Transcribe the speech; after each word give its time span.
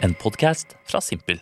En 0.00 0.14
podkast 0.14 0.76
fra 0.86 1.00
Simpel. 1.00 1.40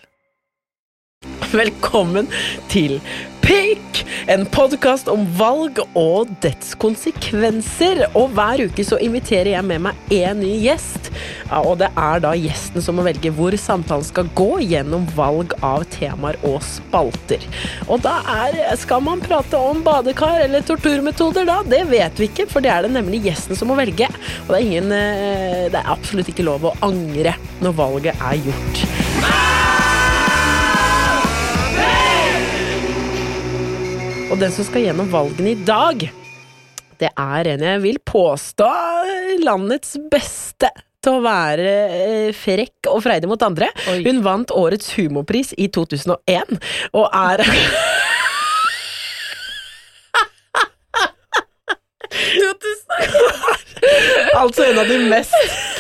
Velkommen 1.53 2.27
til 2.67 2.97
Pikk, 3.45 4.01
en 4.27 4.43
podkast 4.51 5.07
om 5.07 5.23
valg 5.39 5.79
og 5.95 6.33
dets 6.43 6.73
konsekvenser. 6.83 8.03
Og 8.19 8.33
hver 8.35 8.65
uke 8.67 8.83
så 8.83 8.99
inviterer 8.99 9.53
jeg 9.53 9.67
med 9.69 9.85
meg 9.85 10.11
én 10.11 10.41
ny 10.43 10.51
gjest. 10.65 11.13
Og 11.61 11.77
det 11.79 11.93
er 11.93 12.25
da 12.25 12.33
gjesten 12.35 12.83
som 12.83 12.99
må 12.99 13.07
velge 13.07 13.31
hvor 13.37 13.55
samtalen 13.61 14.09
skal 14.09 14.33
gå 14.35 14.49
gjennom 14.67 15.07
valg 15.15 15.55
av 15.63 15.87
temaer 15.95 16.41
og 16.49 16.59
spalter. 16.67 17.47
Og 17.87 18.03
da 18.03 18.19
er, 18.35 18.59
skal 18.83 19.07
man 19.07 19.23
prate 19.23 19.61
om 19.61 19.87
badekar 19.87 20.43
eller 20.49 20.67
torturmetoder, 20.67 21.47
da? 21.47 21.61
Det 21.63 21.85
vet 21.93 22.19
vi 22.19 22.33
ikke, 22.33 22.51
for 22.51 22.67
det 22.67 22.75
er 22.75 22.89
det 22.89 22.97
nemlig 22.99 23.23
gjesten 23.29 23.55
som 23.55 23.71
må 23.71 23.79
velge. 23.79 24.11
Og 24.49 24.51
det 24.51 24.59
er, 24.59 24.67
ingen, 24.67 24.91
eh, 24.97 25.67
det 25.71 25.79
er 25.79 25.95
absolutt 25.95 26.35
ikke 26.35 26.51
lov 26.51 26.67
å 26.67 26.79
angre 26.89 27.39
når 27.63 27.79
valget 27.85 28.27
er 28.33 28.43
gjort. 28.49 29.06
Og 34.27 34.41
den 34.41 34.51
som 34.51 34.67
skal 34.67 34.83
gjennom 34.83 35.07
valgene 35.13 35.53
i 35.53 35.59
dag, 35.67 36.01
det 36.99 37.11
er 37.13 37.49
en 37.53 37.63
jeg 37.63 37.83
vil 37.85 37.99
påstå 38.03 38.67
landets 39.45 39.95
beste 40.11 40.71
til 41.05 41.13
å 41.19 41.23
være 41.23 41.75
eh, 41.95 42.35
frekk 42.35 42.89
og 42.91 43.05
freidig 43.05 43.29
mot 43.31 43.43
andre. 43.47 43.69
Oi. 43.93 44.01
Hun 44.09 44.25
vant 44.27 44.51
årets 44.51 44.89
humorpris 44.97 45.55
i 45.55 45.69
2001, 45.71 46.59
og 46.99 47.07
er 47.07 47.45
altså 54.43 54.63
en 54.67 54.79
av 54.83 54.87
de 54.91 54.99
mest 55.07 55.76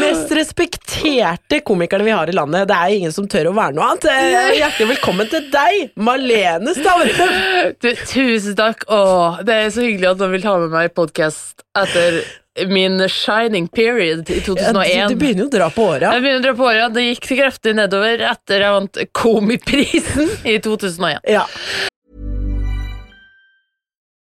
mest 0.00 0.32
respekterte 0.36 1.60
komikerne 1.66 2.04
vi 2.06 2.10
har 2.14 2.28
i 2.30 2.34
landet. 2.36 2.68
Det 2.70 2.76
er 2.76 2.94
ingen 2.98 3.12
som 3.14 3.28
tør 3.30 3.50
å 3.50 3.54
være 3.56 3.74
noe 3.76 3.88
annet. 3.92 4.06
Eh, 4.10 4.50
Hjertelig 4.60 4.88
velkommen 4.94 5.30
til 5.32 5.48
deg, 5.52 5.90
Malene 6.00 6.74
Stavrum. 6.76 7.74
Tusen 8.10 8.56
takk. 8.58 8.84
Åh, 8.88 9.40
det 9.46 9.56
er 9.64 9.72
så 9.74 9.84
hyggelig 9.86 10.12
at 10.14 10.22
noen 10.22 10.36
vil 10.36 10.44
ta 10.44 10.56
med 10.62 10.70
meg 10.74 10.90
i 10.90 10.94
podkast 11.00 11.64
etter 11.78 12.20
min 12.66 12.98
shining 13.08 13.68
period 13.72 14.28
i 14.28 14.40
Ja, 14.40 14.44
2001. 14.48 15.08
Du, 15.08 15.14
du 15.14 15.20
begynner 15.20 15.44
jo 15.44 15.48
å 15.48 15.52
dra 15.54 15.68
på 15.72 15.84
åra. 15.94 16.10
jeg 16.16 16.24
begynner 16.24 16.42
å 16.42 16.46
dra 16.48 16.54
på 16.58 16.66
året. 16.66 16.94
Det 16.96 17.04
gikk 17.06 17.28
kraftig 17.38 17.76
nedover 17.78 18.24
etter 18.32 18.64
jeg 18.66 18.74
vant 18.74 18.98
Komiprisen 19.16 20.28
i 20.44 20.58
2001. 20.62 21.22
Ja. 21.30 21.46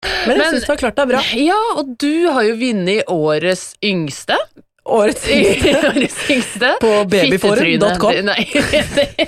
Men 0.00 0.40
jeg 0.40 0.54
syns 0.54 0.66
du 0.66 0.72
har 0.72 0.80
klart 0.80 0.98
deg 1.00 1.10
bra. 1.12 1.20
Ja, 1.36 1.60
og 1.80 1.94
du 2.00 2.28
har 2.32 2.44
jo 2.46 2.56
vunnet 2.60 3.10
Årets 3.12 3.64
yngste. 3.84 4.38
Årets 4.90 5.26
yngste. 5.28 5.74
Årets 5.90 6.20
yngste. 6.32 6.72
På 6.80 6.92
babyforum.com. 7.10 8.20
Nei. 8.30 8.44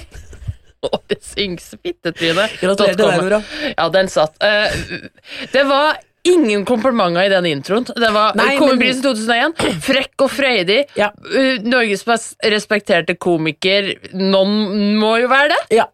Årets 0.92 1.34
yngste 1.38 1.78
fittetryne. 1.78 2.48
Gratulerer 2.60 2.96
til 2.96 3.04
deg, 3.04 3.20
Nora. 3.20 3.42
Ja, 3.76 3.88
den 3.94 4.10
satt. 4.12 4.40
Uh, 4.42 5.04
det 5.52 5.66
var 5.68 6.00
ingen 6.24 6.64
komplimenter 6.64 7.22
i 7.24 7.28
den 7.32 7.46
introen. 7.46 7.84
Det 7.84 8.10
var 8.14 8.34
Nei, 8.38 8.56
Komiprisen 8.58 9.02
2001. 9.02 9.56
Frekk 9.82 10.22
og 10.22 10.30
freidig. 10.30 10.84
Ja. 10.98 11.08
Eh, 11.34 11.58
Norges 11.66 12.04
mest 12.06 12.36
respekterte 12.46 13.16
komiker. 13.18 13.92
Noen 14.14 14.94
må 15.00 15.16
jo 15.22 15.28
være 15.32 15.48
det. 15.54 15.60
Ja. 15.78 15.88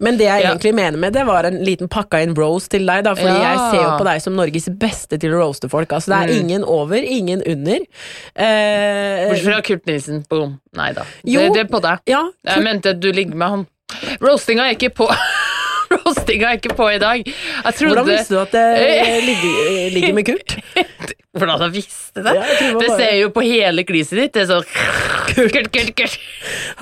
Men 0.00 0.16
det 0.16 0.24
jeg 0.26 0.42
Ja. 0.42 0.50
egentlig 0.50 0.74
mener 0.74 0.98
med 0.98 1.12
det, 1.12 1.24
var 1.26 1.44
en 1.44 1.58
liten 1.64 1.88
pakka 1.88 2.22
inn 2.22 2.34
rose 2.34 2.68
til 2.68 2.86
deg. 2.86 3.04
Da, 3.04 3.14
fordi 3.14 3.28
Ja. 3.38 3.52
jeg 3.52 3.58
ser 3.70 3.82
jo 3.84 3.98
på 3.98 4.04
deg 4.04 4.22
som 4.22 4.34
Norges 4.36 4.68
beste 4.68 5.18
til 5.20 5.30
å 5.30 5.38
roaste 5.44 5.68
folk. 5.70 5.88
Altså, 5.92 6.08
det 6.08 6.18
er 6.30 6.34
Mm. 6.34 6.40
ingen 6.40 6.64
over, 6.64 6.96
ingen 6.96 7.42
under. 7.46 7.78
Eh, 8.34 9.28
Bortsett 9.28 9.44
fra 9.44 9.60
Kurt 9.62 9.86
Nilsen. 9.86 10.24
Boom. 10.28 10.60
Nei 10.74 10.92
da. 10.92 11.02
Jo. 11.24 11.40
Det, 11.40 11.52
det 11.54 11.60
er 11.66 11.72
på 11.76 11.80
deg. 11.82 11.98
ja, 12.06 12.24
Jeg 12.44 12.62
mente 12.64 12.98
du 12.98 13.12
ligger 13.12 13.34
med 13.34 13.48
han. 13.48 13.66
Roastinga 14.20 14.68
er 14.68 14.74
ikke 14.74 14.90
på. 14.94 15.06
Roastinga 15.92 16.50
er 16.52 16.58
ikke 16.60 16.74
på 16.78 16.88
i 16.92 16.98
dag. 17.02 17.22
Jeg 17.28 17.74
trodde 17.78 17.94
Hvordan 17.94 18.08
visste 18.12 18.34
du 18.34 18.40
at 18.42 18.52
det 18.52 18.64
ligger, 19.28 19.90
ligger 19.96 20.16
med 20.18 20.26
Kurt? 20.28 20.56
Hvordan 21.38 21.64
jeg 21.68 21.74
visste 21.78 22.22
det? 22.24 22.34
Ja, 22.34 22.44
jeg 22.44 22.58
det 22.60 22.68
det 22.82 22.88
bare- 22.88 22.98
ser 23.00 23.14
jo 23.22 23.28
på 23.34 23.44
hele 23.46 23.84
gliset 23.88 24.18
ditt. 24.20 24.32
Det 24.36 24.44
er 24.44 24.50
sånn 24.52 24.68
Kurt, 25.32 25.70
Kurt, 25.72 25.92
Kurt. 25.98 26.18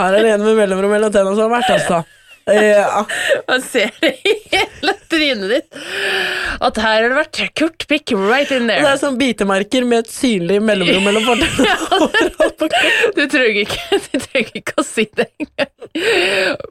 Her 0.01 0.17
er 0.19 0.23
det 0.27 0.35
en 0.37 0.45
med 0.47 0.57
mellomrom 0.63 0.91
mellom 0.97 1.13
tenna 1.15 1.35
som 1.37 1.47
har 1.47 1.55
vært 1.61 1.73
altså. 1.79 2.03
Ja. 2.77 3.07
Man 3.49 3.63
ser 3.63 3.91
det 4.01 4.13
i 4.23 4.33
hele 4.53 4.93
trynet 5.11 5.49
ditt. 5.51 5.79
At 6.63 6.79
her 6.79 7.03
har 7.03 7.09
det 7.11 7.17
vært 7.19 7.41
Kurt 7.59 7.87
Pick 7.91 8.13
right 8.15 8.51
in 8.55 8.69
there. 8.71 8.85
Det 8.85 8.93
er 8.93 9.01
sånn 9.01 9.17
bitemerker 9.19 9.87
med 9.89 10.05
et 10.05 10.13
synlig 10.15 10.61
mellomrom 10.63 11.03
mellom 11.09 11.27
fortennene. 11.31 12.71
Du 13.17 13.25
trenger 13.33 13.61
ikke, 13.65 13.99
du 14.07 14.19
trenger 14.29 14.61
ikke 14.63 14.77
å 14.79 14.87
si 14.87 15.09
det 15.19 15.27
engang. 15.43 15.73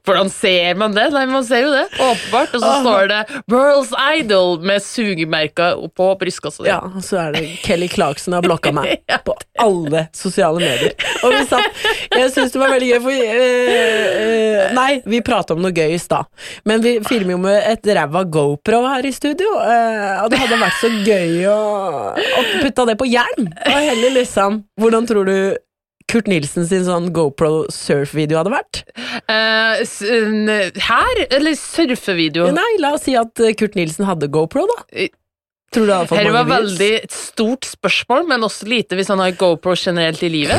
Hvordan 0.08 0.32
ser 0.32 0.80
man 0.80 0.96
det? 0.96 1.10
Nei, 1.16 1.26
man 1.32 1.46
ser 1.48 1.66
jo 1.66 1.74
det. 1.74 1.86
Åpenbart. 2.00 2.56
Og 2.56 2.64
så 2.64 2.72
står 2.86 3.12
det 3.12 3.20
'World's 3.52 3.92
Idol' 4.16 4.64
med 4.64 4.84
sugemerka 4.86 5.74
på 5.98 6.08
brystkassa 6.22 6.64
di. 6.64 6.72
Ja, 6.72 6.80
så 7.04 7.20
er 7.28 7.36
det 7.36 7.44
Kelly 7.66 7.92
Clarkson 7.92 8.38
har 8.38 8.46
blokka 8.48 8.72
meg 8.76 9.04
på 9.28 9.36
alle 9.62 10.06
sosiale 10.16 10.60
medier. 10.60 10.94
Og 11.24 11.34
vi 11.34 11.42
satt 11.50 11.84
Jeg 12.16 12.32
syns 12.34 12.54
det 12.54 12.62
var 12.62 12.74
veldig 12.74 12.90
gøy, 12.94 13.00
for 13.04 13.12
eh, 13.16 14.22
eh, 14.22 14.74
Nei, 14.76 14.90
vi 15.08 15.22
prata 15.26 15.56
om 15.56 15.62
noe 15.64 15.74
gøy 15.76 15.96
i 15.96 16.02
stad, 16.02 16.28
men 16.68 16.84
vi 16.84 16.98
filmer 17.06 17.36
jo 17.36 17.42
med 17.46 17.60
et 17.72 17.92
ræva 17.98 18.26
GoPro 18.32 18.82
her 18.88 19.08
i 19.08 19.14
studio, 19.16 19.58
eh, 19.62 20.24
og 20.24 20.32
det 20.32 20.40
hadde 20.42 20.62
vært 20.62 20.80
så 20.82 20.90
gøy 21.06 21.46
å, 21.52 21.60
å 22.16 22.46
putta 22.64 22.88
det 22.90 22.98
på 23.00 23.08
hjelm, 23.10 23.48
og 23.48 23.78
heller 23.90 24.18
liksom 24.20 24.64
Hvordan 24.82 25.08
tror 25.10 25.28
du 25.30 25.38
Kurt 26.12 26.28
Nilsen 26.30 26.68
sin 26.70 26.84
sånn 26.86 27.10
GoPro 27.16 27.66
surf-video 27.74 28.38
hadde 28.38 28.54
vært? 28.54 28.82
Uh, 29.26 29.82
her, 30.86 31.22
eller 31.34 31.56
surfevideo? 31.58 32.52
Nei, 32.54 32.72
la 32.84 32.94
oss 32.98 33.08
si 33.08 33.16
at 33.18 33.42
Kurt 33.58 33.78
Nilsen 33.80 34.06
hadde 34.08 34.30
GoPro, 34.32 34.68
da. 34.70 35.08
Tror 35.76 35.88
du 35.90 35.94
hadde 35.94 36.08
fått 36.08 36.20
Her 36.22 36.30
var 36.32 36.46
mange 36.48 36.62
views? 36.64 36.78
veldig 36.80 36.92
et 37.04 37.12
stort 37.16 37.66
spørsmål, 37.68 38.24
men 38.30 38.44
også 38.48 38.68
lite 38.72 38.96
hvis 38.96 39.10
han 39.12 39.20
har 39.24 39.32
GoPro 39.36 39.74
generelt 39.76 40.22
i 40.24 40.30
livet. 40.32 40.56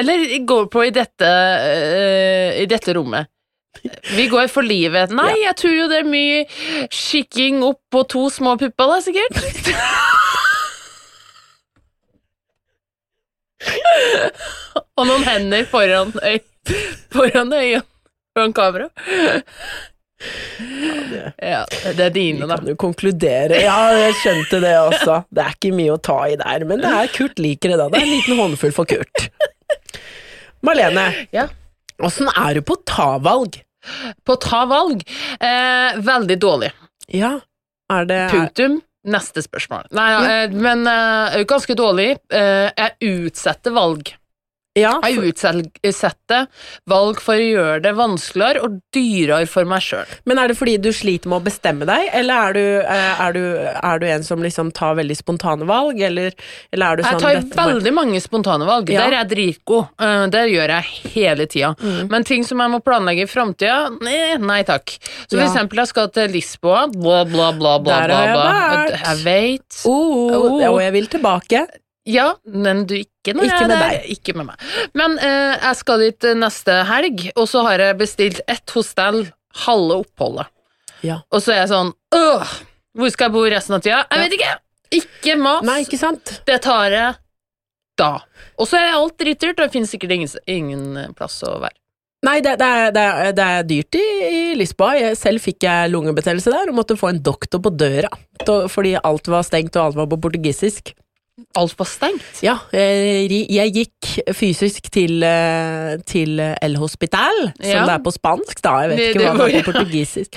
Eller 0.00 0.16
GoPro 0.44 0.82
i 0.84 0.90
dette, 0.94 1.24
eh, 1.24 2.60
i 2.62 2.66
dette 2.70 2.92
rommet. 2.96 3.30
Vi 4.14 4.28
går 4.30 4.46
for 4.52 4.62
livet. 4.64 5.10
Nei, 5.12 5.32
jeg 5.42 5.56
tror 5.60 5.72
jo 5.74 5.88
det 5.90 5.98
er 6.02 6.06
mye 6.08 6.44
skikking 6.94 7.64
opp 7.66 7.80
på 7.92 8.04
to 8.08 8.28
små 8.32 8.54
pupper, 8.60 8.86
da, 8.92 8.96
sikkert. 9.04 9.34
Og 14.98 15.06
noen 15.08 15.24
hender 15.26 15.66
foran 15.70 16.12
øy, 16.22 16.38
foran 17.14 17.52
øya, 17.56 17.80
foran 18.36 18.54
kamera. 18.56 18.88
Ja, 21.42 21.64
det 21.96 22.00
er 22.06 22.12
dine, 22.14 22.44
Vi 22.44 22.46
Du 22.46 22.54
kan 22.56 22.68
jo 22.70 22.76
konkludere. 22.80 23.58
Ja, 23.62 23.78
jeg 23.98 24.14
skjønte 24.22 24.60
det 24.62 24.72
også. 24.78 25.18
Det 25.34 25.42
er 25.44 25.56
ikke 25.56 25.72
mye 25.76 25.94
å 25.96 26.00
ta 26.02 26.18
i 26.30 26.36
der, 26.40 26.64
men 26.68 26.80
det 26.84 26.90
er 26.90 27.10
Kurt 27.14 27.38
liker 27.42 27.74
det, 27.74 27.78
da. 27.80 27.88
Det 27.92 28.00
er 28.00 28.06
en 28.06 28.14
liten 28.14 28.38
håndfull 28.40 28.74
for 28.76 28.88
Kurt. 28.88 29.28
Marlene, 30.64 31.10
Ja. 31.34 31.48
åssen 32.00 32.28
er 32.32 32.54
du 32.54 32.62
på 32.62 32.76
ta-valg? 32.88 33.60
På 34.24 34.36
ta 34.40 34.64
valg. 34.66 35.02
Eh, 35.40 35.98
veldig 36.00 36.38
dårlig. 36.40 36.70
Ja, 37.12 37.40
er 37.92 38.04
det 38.08 38.30
Punktum. 38.32 38.80
Neste 39.04 39.42
spørsmål. 39.44 39.90
Nei, 39.92 40.06
ja, 40.14 40.20
eh, 40.44 40.50
men 40.56 40.86
eh, 40.88 41.42
ganske 41.44 41.74
dårlig. 41.76 42.14
Eh, 42.32 42.70
jeg 42.72 42.94
utsetter 43.26 43.74
valg. 43.76 44.14
Ja, 44.74 44.96
Jeg 45.06 45.20
utsetter 45.86 46.48
valg 46.90 47.20
for 47.22 47.38
å 47.38 47.44
gjøre 47.46 47.76
det 47.84 47.92
vanskeligere 47.94 48.64
og 48.66 48.80
dyrere 48.94 49.46
for 49.46 49.68
meg 49.70 49.84
sjøl. 49.86 50.08
Men 50.26 50.40
er 50.42 50.50
det 50.50 50.56
fordi 50.58 50.74
du 50.82 50.88
sliter 50.90 51.30
med 51.30 51.38
å 51.38 51.44
bestemme 51.46 51.86
deg, 51.86 52.08
eller 52.12 52.48
er 52.48 52.56
du, 52.56 52.62
eh, 52.82 53.20
er 53.22 53.36
du, 53.36 53.40
er 53.70 54.02
du 54.02 54.06
en 54.10 54.24
som 54.26 54.42
liksom 54.42 54.72
tar 54.74 54.96
veldig 54.98 55.16
spontane 55.20 55.68
valg, 55.68 56.00
eller, 56.02 56.34
eller 56.74 56.86
er 56.86 56.96
du 56.96 57.02
sånn 57.06 57.22
Jeg 57.22 57.44
tar 57.54 57.70
veldig 57.70 57.92
mange 57.94 58.20
spontane 58.24 58.66
valg. 58.66 58.90
Ja. 58.90 59.04
Der 59.04 59.12
er 59.14 59.18
jeg 59.22 59.30
dritgod. 59.34 59.92
Eh, 60.00 60.26
Det 60.34 60.42
gjør 60.50 60.74
jeg 60.74 61.14
hele 61.14 61.46
tida. 61.46 61.70
Mm. 61.78 62.10
Men 62.10 62.24
ting 62.24 62.42
som 62.42 62.58
jeg 62.58 62.70
må 62.74 62.82
planlegge 62.82 63.28
i 63.28 63.30
framtida, 63.30 63.78
nei, 64.02 64.36
nei 64.42 64.62
takk. 64.66 64.96
Så 65.28 65.36
for 65.36 65.44
Ja. 65.44 65.52
eksempel, 65.52 65.84
jeg 65.84 65.92
skal 65.94 66.08
til 66.08 66.28
Lisboa, 66.34 66.88
bla, 66.90 67.22
bla, 67.24 67.52
bla, 67.52 67.78
bla. 67.78 68.00
Der 68.08 68.14
har 68.14 68.26
jeg 68.26 68.34
bla, 68.34 68.50
vært. 68.74 69.00
Jeg 69.06 69.24
vet. 69.24 69.82
Oh, 69.86 70.34
Oh. 70.34 70.60
Og 70.74 70.80
jeg 70.80 70.92
vil 70.92 71.06
tilbake. 71.06 71.66
Ja, 72.04 72.34
men 72.44 72.82
du, 72.88 72.98
ikke 73.00 73.32
når 73.32 73.46
Ikke 73.46 73.54
jeg 73.54 73.64
er 73.64 73.70
med 73.70 73.78
der. 73.80 73.94
deg. 73.94 74.10
Ikke 74.12 74.34
med 74.36 74.48
meg. 74.50 74.64
Men 75.00 75.14
eh, 75.24 75.54
jeg 75.62 75.78
skal 75.80 76.02
dit 76.04 76.26
eh, 76.28 76.34
neste 76.36 76.74
helg, 76.90 77.22
og 77.34 77.48
så 77.48 77.62
har 77.64 77.80
jeg 77.80 77.96
bestilt 78.02 78.40
ett 78.50 78.74
hostell 78.76 79.22
halve 79.64 80.00
oppholdet. 80.02 80.50
Ja. 81.04 81.20
Og 81.32 81.40
så 81.44 81.52
er 81.54 81.62
jeg 81.62 81.70
sånn 81.72 81.90
Åh, 82.16 82.52
Hvor 82.96 83.10
skal 83.12 83.28
jeg 83.28 83.34
bo 83.34 83.42
resten 83.52 83.76
av 83.76 83.82
tida? 83.84 84.02
Jeg 84.08 84.24
vet 84.24 84.36
ikke! 84.38 84.52
Ikke 84.94 85.34
mas. 85.40 85.64
Nei, 85.66 85.78
ikke 85.84 85.98
sant? 85.98 86.34
Det 86.46 86.60
tar 86.64 86.92
jeg 86.94 87.16
da. 87.98 88.10
Og 88.60 88.68
så 88.68 88.78
er 88.78 88.94
alt 88.96 89.16
dritdyrt, 89.20 89.58
og 89.58 89.64
det 89.66 89.74
finnes 89.74 89.90
sikkert 89.90 90.12
ingen, 90.14 90.30
ingen 90.50 91.14
plass 91.18 91.40
å 91.46 91.56
være. 91.62 91.76
Nei, 92.24 92.38
det, 92.44 92.54
det, 92.60 92.66
er, 92.66 92.92
det, 92.94 93.02
er, 93.04 93.32
det 93.36 93.46
er 93.58 93.66
dyrt 93.68 93.98
i, 94.00 94.04
i 94.24 94.42
Lisboa. 94.56 94.94
Jeg, 94.96 95.16
selv 95.20 95.42
fikk 95.44 95.66
jeg 95.66 95.90
lungebetennelse 95.92 96.52
der 96.52 96.70
og 96.72 96.78
måtte 96.78 96.96
få 96.96 97.10
en 97.12 97.20
doktor 97.24 97.60
på 97.64 97.72
døra 97.74 98.12
fordi 98.72 98.94
alt 99.00 99.28
var 99.32 99.44
stengt 99.46 99.76
og 99.78 99.86
alt 99.88 99.98
var 99.98 100.08
på 100.10 100.18
portugisisk. 100.24 100.92
Alt 101.58 101.74
var 101.78 101.86
stengt. 101.90 102.42
Ja, 102.46 102.58
jeg, 102.70 103.72
gikk 103.74 104.10
fysisk 104.38 104.86
til, 104.94 105.16
eh, 105.26 105.96
til 106.06 106.38
El 106.38 106.76
Hospital, 106.78 107.48
som 107.58 107.70
Ja. 107.70 107.84
det 107.88 107.94
er 107.96 108.04
på 108.06 108.12
spansk, 108.14 108.62
da. 108.62 108.74
Jeg 108.84 108.90
vet 108.90 108.98
Det- 108.98 109.08
ikke 109.16 109.34
hva 109.34 109.46
det 109.50 109.54
er 109.54 109.62
på 109.62 109.72
portugisisk. 109.72 110.36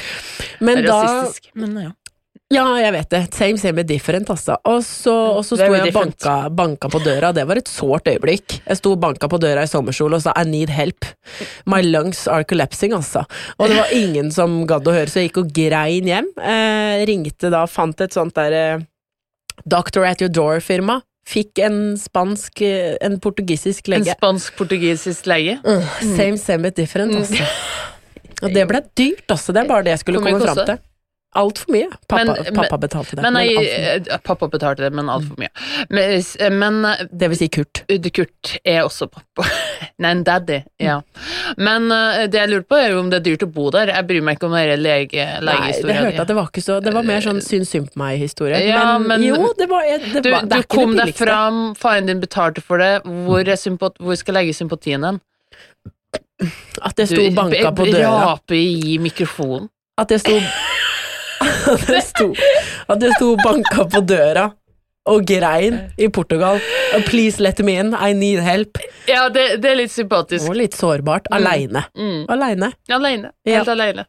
Men 0.59 0.83
da 0.83 0.97
Rasistisk. 1.03 1.51
Men 1.55 1.77
ja. 1.83 1.91
Ja, 2.49 2.63
jeg 2.79 2.94
vet 2.94 3.09
det. 3.09 3.33
Same, 3.35 3.57
same, 3.59 3.83
different, 3.83 4.29
altså. 4.29 4.55
Og 4.65 4.81
så, 4.81 5.11
og 5.35 5.44
så 5.44 5.57
sto 5.59 5.67
jeg 5.67 5.88
og 5.89 5.94
banka, 5.94 6.49
banka 6.49 6.88
på 6.88 7.01
døra, 7.03 7.33
det 7.35 7.45
var 7.45 7.57
et 7.57 7.67
sårt 7.67 8.05
øyeblikk. 8.07 8.61
Jeg 8.65 8.77
sto 8.77 8.94
og 8.94 9.01
banka 9.01 9.27
på 9.27 9.38
døra 9.38 9.63
i 9.63 9.67
sommerkjole 9.67 10.15
og 10.15 10.21
sa 10.23 10.31
'I 10.33 10.45
need 10.45 10.69
help'. 10.69 11.13
My 11.65 11.81
lungs 11.81 12.25
are 12.27 12.45
collapsing, 12.45 12.94
altså. 12.94 13.25
Og 13.59 13.67
det 13.67 13.75
var 13.77 13.91
ingen 13.91 14.31
som 14.31 14.65
gadd 14.65 14.85
å 14.88 14.94
høre, 14.95 15.07
så 15.11 15.19
jeg 15.19 15.33
gikk 15.33 15.38
og 15.44 15.51
grein 15.53 16.05
hjem. 16.07 16.27
Eh, 16.41 17.05
ringte 17.05 17.51
da, 17.51 17.65
fant 17.67 17.99
et 17.99 18.13
sånt 18.13 18.33
der 18.33 18.79
Doctor 19.65 20.06
at 20.06 20.21
your 20.21 20.30
door-firma. 20.30 21.01
Fikk 21.27 21.59
en 21.59 21.98
spansk, 22.00 22.62
eh, 22.63 22.95
en 23.04 23.18
portugisisk 23.19 23.89
lege. 23.92 24.13
En 24.13 24.15
spansk-portugisisk 24.15 25.25
lege. 25.27 25.57
Mm. 25.63 25.81
same, 26.15 26.38
same, 26.38 26.63
but 26.63 26.75
different, 26.75 27.15
altså. 27.15 27.44
Og 28.44 28.54
det 28.54 28.68
ble 28.69 28.83
dyrt, 28.95 29.25
altså. 29.33 29.51
Det 29.51 29.63
er 29.63 29.68
bare 29.68 29.83
det 29.83 29.95
jeg 29.95 30.00
skulle 30.06 30.21
komme 30.21 30.39
fram 30.39 30.62
til. 30.63 30.77
Altfor 31.35 31.71
mye. 31.71 31.89
Pappa, 32.07 32.24
Men- 32.25 32.56
pappa 32.56 32.77
betalte 32.77 33.15
det. 33.15 33.21
Men, 33.21 33.33
men 33.33 33.45
jeg, 33.45 33.57
mye. 33.57 34.13
eh, 34.13 34.18
pappa 34.24 34.47
betalte 34.47 34.81
det, 34.85 34.94
men 34.95 35.09
altfor 35.12 35.38
mye. 35.38 35.50
Men, 35.89 36.24
eh, 36.39 36.50
men 36.50 36.85
eh, 36.85 37.03
Det 37.12 37.29
vil 37.29 37.38
si 37.38 37.47
Kurt. 37.50 37.83
Kurt 38.15 38.53
er 38.63 38.85
også 38.85 39.09
pappa. 39.12 39.45
Nei, 40.01 40.12
en 40.12 40.24
daddy. 40.24 40.62
Ja. 40.79 41.01
Men 41.57 41.91
eh, 41.91 42.25
det 42.31 42.39
jeg 42.39 42.50
lurer 42.50 42.63
på, 42.65 42.79
er 42.79 42.95
om 42.97 43.12
det 43.12 43.19
er 43.19 43.25
dyrt 43.27 43.44
å 43.44 43.51
bo 43.51 43.69
der. 43.75 43.91
Jeg 43.94 44.07
bryr 44.07 44.24
meg 44.24 44.39
ikke 44.39 44.47
om 44.47 44.56
den 44.56 44.81
lege, 44.81 45.27
Nei, 45.44 45.71
det 45.75 45.97
hørte 46.00 46.24
at 46.24 46.31
det 46.31 46.38
var 46.39 46.47
ikke 46.50 46.63
så 46.63 46.79
Det 46.81 46.94
var 46.95 47.06
mer 47.06 47.21
sånn 47.21 47.44
syns 47.44 47.69
synd 47.75 47.91
på 47.91 48.01
meg-historie. 48.01 48.63
Ja, 48.65 48.97
men, 48.97 49.21
jo, 49.27 49.51
det 49.59 49.68
var, 49.69 49.83
det 49.83 50.23
Du, 50.23 50.31
var 50.31 50.47
det 50.47 50.63
du 50.63 50.69
kom 50.71 50.95
deg 50.97 51.13
fram, 51.18 51.75
faren 51.77 52.07
din 52.09 52.23
betalte 52.23 52.63
for 52.63 52.81
det. 52.81 53.01
Hvor, 53.03 53.44
sympat 53.59 54.00
hvor 54.01 54.18
skal 54.18 54.33
jeg 54.33 54.47
legge 54.47 54.57
sympatien 54.57 55.03
hen? 55.06 55.21
At 56.85 56.97
jeg 57.01 57.12
sto 57.12 57.30
banka 57.35 57.71
på 57.75 57.89
døra. 57.91 58.31
Rape 58.31 58.57
i 58.57 58.97
mikrofonen. 59.01 59.68
At 59.97 60.12
jeg 60.13 60.21
sto 60.23 60.35
At 61.43 61.89
jeg 61.91 62.03
sto, 62.07 62.31
at 62.87 63.03
jeg 63.03 63.17
sto 63.17 63.33
og 63.33 63.43
banka 63.43 63.85
på 63.91 64.01
døra 64.07 64.47
og 65.07 65.23
grein 65.27 65.79
i 65.97 66.09
Portugal. 66.11 66.59
Please 67.07 67.41
let 67.43 67.59
me 67.63 67.77
in, 67.79 67.93
I 67.95 68.13
need 68.13 68.41
help. 68.43 68.79
Ja, 69.07 69.27
det, 69.33 69.61
det 69.63 69.71
er 69.71 69.79
litt 69.79 69.93
sympatisk. 69.93 70.49
Og 70.49 70.57
litt 70.59 70.75
sårbart. 70.75 71.29
Aleine. 71.35 71.85
Mm. 71.95 72.25
Aleine. 72.33 72.71
Alene. 72.91 73.31
Ja. 73.47 73.63
aleine. 73.63 74.07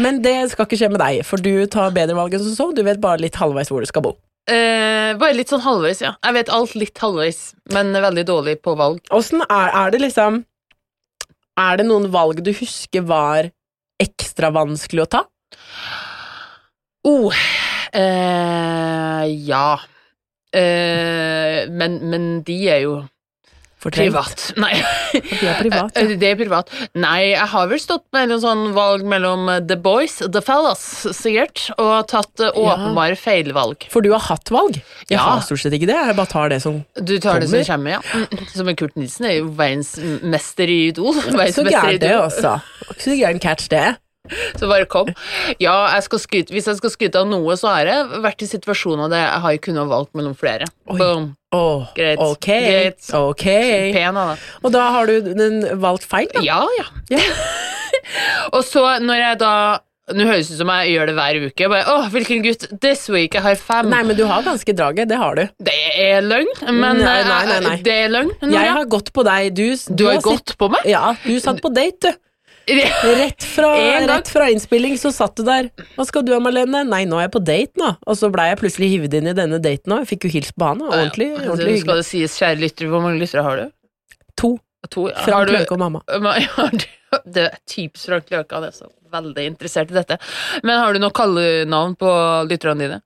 Men 0.00 0.22
det 0.24 0.34
skal 0.54 0.68
ikke 0.68 0.80
skje 0.80 0.90
med 0.92 1.02
deg, 1.02 1.22
for 1.28 1.42
du 1.44 1.52
tar 1.70 1.92
bedre 1.96 2.16
valg 2.18 2.36
enn 2.36 2.44
som 2.46 2.56
så. 2.56 2.68
Du 2.76 2.82
vet 2.86 3.00
bare 3.02 3.20
litt 3.22 3.38
halvveis 3.40 3.72
hvor 3.72 3.84
du 3.84 3.90
skal 3.90 4.06
bo. 4.08 4.16
Eh, 4.50 5.12
bare 5.20 5.36
litt 5.36 5.52
sånn 5.52 5.62
halvveis, 5.62 6.00
ja. 6.02 6.14
Jeg 6.24 6.38
vet 6.40 6.52
alt 6.54 6.76
litt 6.78 6.98
halvveis, 6.98 7.40
men 7.74 7.92
veldig 7.92 8.24
dårlig 8.26 8.56
på 8.64 8.74
valg. 8.78 9.02
Åssen 9.14 9.44
er, 9.44 9.68
er 9.68 9.92
det 9.94 10.00
liksom 10.06 10.44
Er 11.60 11.76
det 11.76 11.84
noen 11.90 12.08
valg 12.10 12.40
du 12.40 12.54
husker 12.56 13.04
var 13.04 13.50
ekstra 14.00 14.48
vanskelig 14.54 15.04
å 15.04 15.10
ta? 15.18 15.26
Oh, 17.04 17.32
eh, 17.96 19.24
ja. 19.46 19.80
Eh, 20.52 21.68
men, 21.70 21.98
men 22.10 22.42
de 22.44 22.56
er 22.68 22.80
jo 22.84 22.96
Fortrengt. 23.80 24.10
privat. 24.12 24.42
Nei. 24.60 24.74
De 25.14 25.46
er 25.48 25.60
privat, 25.62 25.94
ja. 25.96 26.02
Eh, 26.02 26.10
Det 26.20 26.28
er 26.28 26.36
privat. 26.36 26.68
Nei, 27.00 27.30
jeg 27.30 27.46
har 27.54 27.70
vel 27.70 27.80
stått 27.80 28.04
med 28.12 28.34
en 28.34 28.42
sånn 28.42 28.64
valg 28.76 29.06
mellom 29.08 29.46
eh, 29.48 29.62
the 29.64 29.78
boys, 29.80 30.18
the 30.20 30.42
fellas, 30.44 30.82
sikkert, 31.16 31.70
og 31.80 32.08
tatt 32.12 32.42
åpenbare 32.50 33.14
Ja. 33.16 33.20
feilvalg. 33.22 33.86
For 33.94 34.04
du 34.04 34.10
har 34.12 34.20
hatt 34.26 34.52
valg? 34.52 34.76
Jeg 35.08 35.16
Ja. 35.16 35.22
har 35.30 35.40
stort 35.46 35.62
sett 35.64 35.72
ikke 35.78 35.88
det. 35.88 35.96
Jeg 36.10 36.18
bare 36.20 36.32
tar 36.34 36.52
det 36.52 36.60
som 36.66 36.82
kommer. 36.82 37.06
Du 37.08 37.16
tar 37.18 37.40
det 37.40 37.48
som 37.48 37.62
Kommer. 37.64 37.72
kommer, 37.72 37.90
ja. 37.96 38.26
Mm, 38.28 38.46
Som 38.52 38.68
en 38.68 38.76
Kurt 38.76 38.96
Nilsen 39.00 39.24
er 39.30 39.38
jo 39.38 39.48
verdens 39.56 39.96
mester 40.22 40.68
i 40.68 40.78
idol. 40.90 41.14
Verdens 41.32 41.56
Så 41.56 41.64
gæren 41.64 41.98
det, 42.04 42.12
altså. 42.12 42.58
Ikke 42.90 43.02
så 43.08 43.16
gæren 43.16 43.40
catch, 43.40 43.68
det. 43.72 43.96
Så 44.60 44.68
bare 44.70 44.86
kom. 44.90 45.10
Ja, 45.62 45.76
jeg 45.96 46.20
skryte, 46.22 46.54
hvis 46.54 46.68
jeg 46.70 46.78
skal 46.80 46.92
skryte 46.94 47.20
av 47.22 47.28
noe, 47.30 47.56
så 47.60 47.72
har 47.74 47.90
jeg 47.90 48.22
vært 48.24 48.44
i 48.44 48.50
situasjoner 48.50 49.10
der 49.12 49.24
jeg 49.26 49.44
har 49.46 49.60
kunnet 49.66 49.90
valgt 49.90 50.14
mellom 50.18 50.34
flere. 50.38 50.68
Boom. 50.90 51.32
Oh, 51.54 51.88
Greit. 51.96 52.20
ok. 52.22 52.46
Greit. 52.46 53.10
okay. 53.16 53.90
Pen 53.96 54.14
da. 54.14 54.36
Og 54.62 54.70
da 54.74 54.86
har 54.94 55.10
du 55.10 55.32
den 55.34 55.62
valgt 55.82 56.06
feil, 56.06 56.28
da? 56.34 56.44
Ja, 56.46 56.62
ja. 56.78 56.88
Ja. 57.10 57.22
og 58.54 58.62
så 58.66 58.84
når 59.02 59.24
jeg 59.24 59.40
da 59.44 59.54
Nå 60.10 60.24
høres 60.26 60.48
det 60.50 60.56
ut 60.56 60.58
som 60.64 60.70
jeg 60.74 60.94
gjør 60.96 61.06
det 61.06 61.12
hver 61.14 61.36
uke. 61.44 61.66
Bare, 61.70 61.82
Åh, 61.86 62.06
hvilken 62.10 62.40
gutt 62.42 62.64
this 62.82 63.04
week? 63.14 63.36
Jeg 63.36 63.44
har 63.44 63.54
fem. 63.62 63.86
Nei, 63.92 64.00
men 64.08 64.16
du 64.18 64.24
har 64.26 64.42
ganske 64.42 64.72
draget. 64.74 65.06
Det 65.06 65.18
har 65.20 65.38
du. 65.38 65.44
Det 65.62 65.74
er 66.02 66.24
løgn, 66.26 66.50
men 66.66 66.98
Nei, 66.98 67.12
eh, 67.20 67.28
nei, 67.28 67.36
nei, 67.46 67.58
nei. 67.68 67.74
det 67.86 67.94
er 67.94 68.10
løgn. 68.10 68.32
Nora. 68.42 68.50
Jeg 68.56 68.72
har 68.74 68.88
gått 68.90 69.12
på 69.14 69.22
deg. 69.28 69.52
Du, 69.54 69.62
Du 69.94 70.08
har 70.08 70.16
har 70.18 70.24
gått 70.24 70.56
på 70.58 70.66
meg? 70.72 70.88
Ja, 70.90 71.12
du 71.22 71.38
satt 71.38 71.62
på 71.62 71.70
date, 71.76 72.10
du. 72.10 72.18
Rett 73.20 73.42
fra, 73.44 73.70
rett 74.06 74.28
fra 74.30 74.46
innspilling 74.52 74.94
så 75.00 75.10
satt 75.14 75.36
du 75.36 75.42
der. 75.46 75.70
Hva 75.96 76.04
skal 76.06 76.22
du, 76.26 76.32
ha, 76.36 76.38
Malene? 76.44 76.84
Nei, 76.86 77.02
nå 77.08 77.18
er 77.18 77.26
jeg 77.28 77.32
på 77.34 77.42
date, 77.44 77.72
nå. 77.80 77.88
Og 78.06 78.16
så 78.20 78.30
blei 78.30 78.48
jeg 78.52 78.60
plutselig 78.60 78.90
hivet 78.92 79.16
inn 79.18 79.30
i 79.32 79.34
denne 79.34 79.58
daten 79.62 79.92
òg. 79.96 80.04
Jeg 80.04 80.10
fikk 80.12 80.28
jo 80.28 80.32
hilst 80.36 80.54
på 80.60 80.68
han. 80.68 80.82
Ordentlig, 80.86 81.30
Ja, 81.32 81.48
ordentlig 81.50 81.80
så 81.80 81.84
Skal 81.86 82.00
det 82.02 82.06
sies, 82.06 82.38
kjære 82.38 82.60
lytter, 82.62 82.90
hvor 82.92 83.02
mange 83.02 83.18
lyttere 83.22 83.42
har 83.46 83.56
du? 83.64 83.70
To. 84.42 84.52
To, 84.90 85.08
ja. 85.10 85.18
Frank 85.26 85.50
Løke 85.52 85.74
og 85.76 85.82
mamma. 85.82 86.00
Du- 86.70 86.88
Det 87.26 87.42
er 87.48 87.56
typisk 87.66 88.06
Frank 88.06 88.28
Løke, 88.30 88.54
han 88.54 88.68
er 88.68 88.70
så 88.76 88.86
veldig 89.10 89.44
interessert 89.50 89.90
i 89.90 89.96
dette. 89.98 90.16
Men 90.62 90.78
har 90.78 90.94
du 90.94 91.00
noe 91.02 91.10
kallenavn 91.10 91.96
på 91.98 92.10
lytterne 92.46 92.78
dine? 92.86 93.00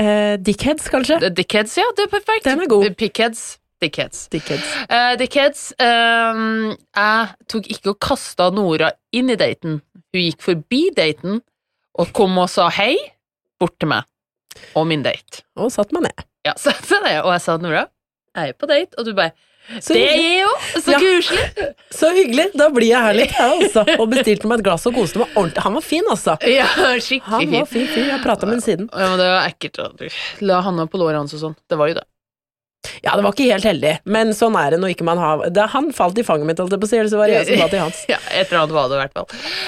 Eh, 0.00 0.38
dickheads, 0.40 0.88
kanskje? 0.88 1.18
Dickheads, 1.36 1.76
ja, 1.76 1.84
det 1.98 2.06
er 2.06 2.12
perfekt. 2.14 2.46
Den 2.48 2.62
er 2.64 2.70
god. 2.70 2.86
Pickheads. 2.96 3.58
Dickheads. 3.80 4.26
Dickheads. 4.32 4.66
Uh, 4.90 5.14
Dickheads 5.20 5.62
ehm, 5.80 6.74
Jeg 6.96 7.28
tok 7.48 7.68
ikke 7.72 7.94
og 7.94 7.98
kasta 8.04 8.50
Nora 8.54 8.90
inn 9.16 9.30
i 9.32 9.36
daten. 9.40 9.80
Hun 10.12 10.20
gikk 10.26 10.42
forbi 10.44 10.90
daten 10.96 11.40
og 12.00 12.12
kom 12.16 12.36
og 12.42 12.48
sa 12.52 12.68
hei 12.76 12.94
bort 13.60 13.76
til 13.80 13.88
meg 13.92 14.04
og 14.76 14.86
min 14.90 15.02
date. 15.06 15.44
Og 15.56 15.70
satt 15.72 15.92
meg 15.96 16.08
ned. 16.08 16.26
Ja, 16.46 16.54
satt 16.60 16.82
meg 16.90 17.06
ned, 17.08 17.20
Og 17.24 17.32
jeg 17.36 17.44
sa 17.46 17.56
Nora, 17.60 17.86
jeg 18.36 18.52
er 18.52 18.58
på 18.58 18.68
date, 18.70 18.96
og 18.98 19.06
du 19.08 19.14
bare 19.14 19.32
Så 19.80 19.94
Det 19.94 20.02
er 20.08 20.16
jo 20.16 20.22
jeg 20.24 20.46
òg! 20.48 20.62
Så 20.82 20.90
Ja. 20.94 20.98
koselig! 21.04 21.66
Så 22.00 22.08
hyggelig! 22.16 22.46
Da 22.58 22.68
blir 22.74 22.88
jeg 22.90 23.02
her 23.04 23.14
litt, 23.14 23.34
jeg, 23.36 23.66
også. 23.66 23.84
Og 24.00 24.08
bestilte 24.10 24.48
meg 24.50 24.58
et 24.62 24.64
glass 24.66 24.86
og 24.88 24.96
koste 24.96 25.20
meg 25.20 25.34
ordentlig. 25.36 25.62
Han 25.66 25.76
var 25.76 25.84
fin, 25.86 26.08
altså. 26.10 26.34
Ja, 26.58 26.66
skikkelig 26.98 27.30
Han 27.46 27.52
var 27.60 27.68
fin 27.70 27.86
fyr. 27.90 28.04
Jeg 28.08 28.14
har 28.16 28.24
prata 28.24 28.48
med 28.48 28.56
ham 28.58 28.64
siden. 28.64 28.88
Ja, 28.90 29.10
men 29.12 29.20
det 29.20 29.28
var 29.30 29.46
ekkelt. 29.50 29.78
å- 29.84 30.46
La 30.48 30.60
handa 30.66 30.86
på 30.90 30.98
låret 31.02 31.20
hans 31.20 31.36
og 31.36 31.42
sånn. 31.44 31.56
Det 31.70 31.78
var 31.78 31.92
jo 31.92 31.98
det. 32.00 32.06
Ja, 33.04 33.12
det 33.16 33.22
var 33.26 33.32
ikke 33.34 33.46
helt 33.52 33.64
heldig, 33.68 33.90
men 34.08 34.30
sånn 34.36 34.54
er 34.56 34.70
det 34.72 34.78
når 34.80 34.94
ikke 34.94 35.04
man 35.04 35.18
har 35.20 35.42
det, 35.52 35.66
Han 35.74 35.90
falt 35.92 36.16
i 36.18 36.24
fanget 36.24 36.46
mitt, 36.48 36.58
holdt 36.62 36.72
jeg 36.72 36.80
på 36.80 36.86
å 36.88 36.90
si, 36.90 36.96
eller 36.96 37.10
så 37.12 37.18
var 37.20 37.28
det 37.28 37.34
jeg 37.36 37.46
som 37.50 37.60
falt 37.64 37.74
i 37.76 37.80
hans. 37.82 37.98
Ja, 38.12 38.16
et 38.32 38.48
eller 38.48 38.62
annet 38.62 38.74
var 38.76 38.88
det 38.88 38.96
i 38.96 39.00
hvert 39.02 39.18
fall. 39.18 39.26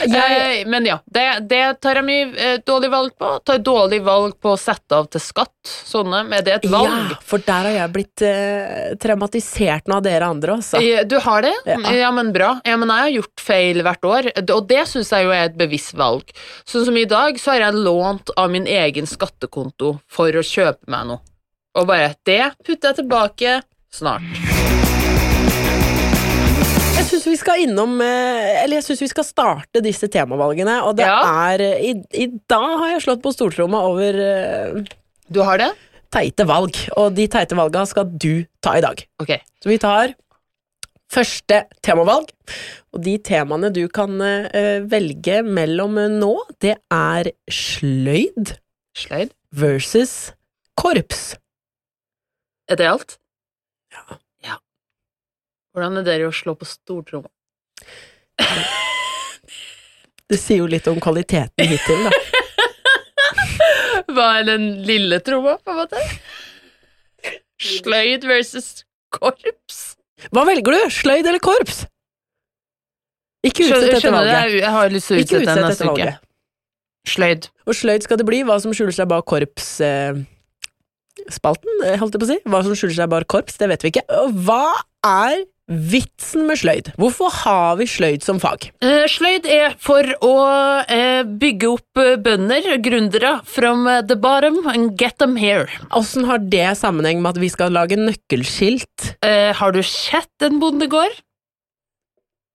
Jeg- 0.08 0.38
Eh, 0.42 0.66
men 0.68 0.84
ja, 0.88 0.96
det, 1.12 1.24
det 1.48 1.80
tar 1.84 1.98
jeg 2.00 2.04
mye 2.06 2.28
eh, 2.36 2.56
dårlig 2.66 2.90
valg 2.92 3.12
på. 3.20 3.28
Tar 3.44 3.58
dårlig 3.64 4.00
valg 4.04 4.34
på 4.40 4.52
å 4.54 4.58
sette 4.60 4.96
av 4.96 5.06
til 5.12 5.20
skatt. 5.20 5.50
Sånne, 5.64 6.22
men 6.28 6.42
det 6.44 6.54
er 6.54 6.58
et 6.62 6.66
valg. 6.72 6.88
Ja, 7.12 7.18
for 7.28 7.38
der 7.44 7.68
har 7.68 7.76
jeg 7.76 7.92
blitt 7.94 8.24
eh, 8.26 8.94
traumatisert 9.02 9.86
nå 9.90 9.98
av 10.00 10.04
dere 10.06 10.28
andre, 10.32 10.56
altså. 10.58 10.80
Eh, 10.82 11.04
Du 11.08 11.18
har 11.20 11.42
det? 11.44 11.52
Ja. 11.68 11.78
Ja. 11.92 12.10
men 12.16 12.32
bra. 12.34 12.54
Ja, 12.64 12.76
men 12.80 12.88
jeg 12.90 13.04
har 13.06 13.12
gjort 13.18 13.44
feil 13.44 13.82
hvert 13.86 14.08
år, 14.08 14.30
og 14.42 14.66
det 14.70 14.82
syns 14.90 15.12
jeg 15.12 15.28
jo 15.28 15.34
er 15.36 15.50
et 15.50 15.56
bevisst 15.60 15.94
valg. 15.98 16.32
Sånn 16.68 16.84
som 16.88 16.96
i 16.96 17.04
dag, 17.08 17.36
så 17.40 17.52
har 17.54 17.66
jeg 17.68 17.82
lånt 17.84 18.32
av 18.36 18.50
min 18.50 18.66
egen 18.66 19.06
skattekonto 19.10 19.98
for 20.10 20.32
å 20.32 20.42
kjøpe 20.46 20.88
meg 20.92 21.06
noe. 21.12 21.20
Og 21.78 21.86
bare 21.88 22.12
Det 22.28 22.40
putter 22.66 22.90
jeg 22.92 22.98
tilbake 23.00 23.52
snart. 23.92 24.24
Jeg 26.92 27.06
syns 27.08 27.24
vi 27.26 27.36
skal 27.40 27.62
innom 27.64 27.94
eh, 28.04 28.62
Eller 28.62 28.78
jeg 28.78 28.86
syns 28.86 29.02
vi 29.04 29.08
skal 29.10 29.26
starte 29.26 29.82
disse 29.84 30.08
temavalgene, 30.12 30.78
og 30.86 30.96
det 31.00 31.06
Ja. 31.08 31.18
er 31.52 31.64
eh, 31.64 31.86
i, 31.90 31.94
I 32.24 32.26
dag 32.48 32.76
har 32.80 32.92
jeg 32.94 33.02
slått 33.06 33.22
på 33.24 33.32
stortromma 33.34 33.80
over 33.88 34.20
eh, 34.20 34.82
Du 35.32 35.40
har 35.44 35.58
det? 35.60 35.72
teite 36.12 36.44
valg, 36.44 36.76
og 37.00 37.14
de 37.16 37.24
teite 37.32 37.56
valga 37.56 37.86
skal 37.88 38.04
du 38.20 38.44
ta 38.60 38.74
i 38.76 38.82
dag. 38.84 38.98
Ok. 39.22 39.30
Så 39.64 39.70
vi 39.70 39.78
tar 39.80 40.10
første 41.08 41.62
temavalg, 41.80 42.28
og 42.92 43.00
de 43.06 43.14
temaene 43.24 43.70
du 43.72 43.86
kan 43.88 44.20
velge 44.92 45.38
mellom 45.42 45.96
nå, 46.20 46.34
det 46.60 46.74
er 46.92 47.30
sløyd 47.48 48.52
Sløyd. 48.92 49.32
versus 49.56 50.34
korps. 50.76 51.30
Er 52.70 52.78
det 52.78 52.86
alt? 52.88 53.16
Ja. 53.92 54.18
ja. 54.46 54.56
Hvordan 55.74 56.00
er 56.00 56.06
det 56.06 56.18
å 56.28 56.32
slå 56.34 56.54
på 56.58 56.68
stortromma? 56.68 57.30
Det 60.32 60.38
sier 60.40 60.62
jo 60.62 60.68
litt 60.70 60.86
om 60.88 60.96
kvaliteten 61.02 61.68
hittil, 61.68 62.06
da. 62.06 62.12
Hva 64.14 64.28
er 64.38 64.46
den 64.48 64.62
lille 64.88 65.18
tromma, 65.24 65.58
på 65.60 65.74
en 65.74 65.80
måte? 65.82 66.00
Sløyd 67.60 68.24
versus 68.24 68.70
korps? 69.12 69.82
Hva 70.32 70.46
velger 70.48 70.72
du? 70.72 70.80
Sløyd 70.94 71.28
eller 71.28 71.42
korps? 71.42 71.82
Ikke 73.44 73.66
utsett 73.66 73.88
dette 73.90 74.00
skjønner 74.00 74.24
du? 74.24 74.30
valget. 74.30 74.54
Jeg 74.54 74.62
jeg 74.62 74.72
har 74.78 74.92
lyst 74.94 75.10
til 75.10 75.16
å 75.16 75.20
Ikke 75.20 75.26
utsette 75.26 75.42
utsett 75.42 75.56
dette 75.58 75.68
neste 75.68 75.84
uke. 75.84 75.90
valget. 75.92 76.28
Sløyd. 77.12 77.48
Og 77.66 77.76
sløyd 77.76 78.06
skal 78.06 78.20
det 78.22 78.26
bli. 78.28 78.40
Hva 78.46 78.56
som 78.62 78.72
skjuler 78.76 78.94
seg 78.96 79.10
bak 79.10 79.26
korps... 79.28 79.68
eh, 79.84 80.22
holdt 81.20 82.14
jeg 82.14 82.20
på 82.20 82.26
å 82.26 82.30
si. 82.30 82.38
Hva 82.48 82.62
som 82.64 82.76
skjuler 82.76 82.96
seg 82.96 83.10
bak 83.12 83.28
korps, 83.30 83.58
det 83.60 83.68
vet 83.72 83.84
vi 83.84 83.92
ikke. 83.92 84.04
Hva 84.46 84.64
er 85.06 85.42
vitsen 85.72 86.44
med 86.48 86.58
sløyd? 86.60 86.90
Hvorfor 87.00 87.30
har 87.32 87.76
vi 87.78 87.86
sløyd 87.88 88.24
som 88.24 88.40
fag? 88.42 88.66
Eh, 88.84 89.04
Sløyd 89.08 89.46
er 89.48 89.76
for 89.80 90.04
å 90.26 90.32
eh, 90.90 91.22
bygge 91.24 91.70
opp 91.70 92.00
eh, 92.02 92.16
bønder, 92.20 92.66
gründere, 92.82 93.36
from 93.48 93.86
eh, 93.88 94.02
the 94.04 94.16
bottom 94.18 94.66
and 94.68 94.96
get 95.00 95.16
them 95.22 95.36
here. 95.40 95.68
Åssen 95.96 96.26
har 96.28 96.42
det 96.42 96.74
sammenheng 96.80 97.22
med 97.22 97.36
at 97.36 97.40
vi 97.40 97.48
skal 97.52 97.72
lage 97.72 97.96
nøkkelskilt? 98.00 99.14
Eh, 99.24 99.52
har 99.56 99.72
du 99.72 99.80
sett 99.86 100.44
en 100.44 100.58
bondegård? 100.60 101.14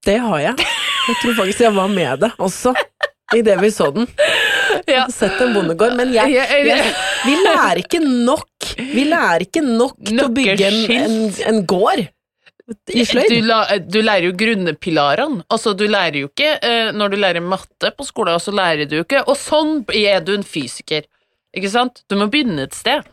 Det 0.05 0.19
har 0.23 0.43
jeg. 0.43 0.67
Jeg 1.07 1.19
tror 1.23 1.37
faktisk 1.39 1.63
jeg 1.65 1.75
var 1.75 1.89
med 1.91 2.21
det 2.21 2.33
også. 2.43 2.75
Idet 3.35 3.57
vi 3.63 3.71
så 3.73 3.89
den. 3.95 4.05
Har 4.97 5.13
sett 5.13 5.41
en 5.43 5.55
bondegård, 5.55 5.95
men 5.99 6.13
jeg, 6.15 6.35
jeg, 6.35 6.91
vi 7.25 7.33
lærer 7.45 7.81
ikke 7.83 8.01
nok 8.03 8.69
Vi 8.77 9.07
lærer 9.07 9.47
ikke 9.47 9.63
nok 9.65 9.97
til 10.05 10.21
å 10.23 10.29
bygge 10.33 10.69
en, 10.69 10.79
en, 10.97 11.17
en 11.51 11.59
gård 11.69 12.03
i 12.03 12.07
Du, 12.67 13.05
sløyd. 13.07 13.31
Du, 13.31 13.51
du 13.93 14.01
lærer 14.03 14.25
jo 14.27 14.33
grunnepilarene. 14.35 15.45
Altså, 15.55 15.71
du 15.77 15.85
lærer 15.87 16.17
jo 16.25 16.27
ikke 16.27 16.57
eh, 16.59 16.89
Når 16.91 17.13
du 17.13 17.19
lærer 17.21 17.43
matte 17.43 17.93
på 17.95 18.03
skolen, 18.07 18.41
så 18.43 18.51
lærer 18.51 18.89
du 18.91 18.97
ikke 18.99 19.23
Og 19.23 19.37
sånn 19.39 19.85
er 19.95 20.19
du 20.25 20.33
en 20.35 20.43
fysiker. 20.43 21.07
Ikke 21.55 21.71
sant? 21.71 22.03
Du 22.11 22.17
må 22.19 22.27
begynne 22.31 22.67
et 22.67 22.75
sted. 22.75 23.07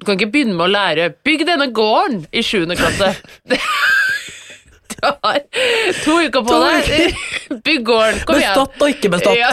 Du 0.00 0.06
kan 0.08 0.16
ikke 0.16 0.32
begynne 0.32 0.56
med 0.56 0.64
å 0.64 0.72
lære 0.72 1.10
'bygg 1.22 1.44
denne 1.46 1.68
gården' 1.76 2.24
i 2.32 2.42
sjuende 2.44 2.76
klasse. 2.80 3.14
Du 4.90 5.06
har 5.06 5.38
to 6.04 6.14
uker 6.26 6.42
på 6.44 6.56
deg. 6.60 7.14
Bygg 7.64 7.84
gården. 7.86 8.18
Kom 8.28 8.36
igjen. 8.36 8.50
Bestått 8.52 8.82
og 8.84 8.90
ikke 8.92 9.10
bestått. 9.14 9.38
Ja, 9.38 9.52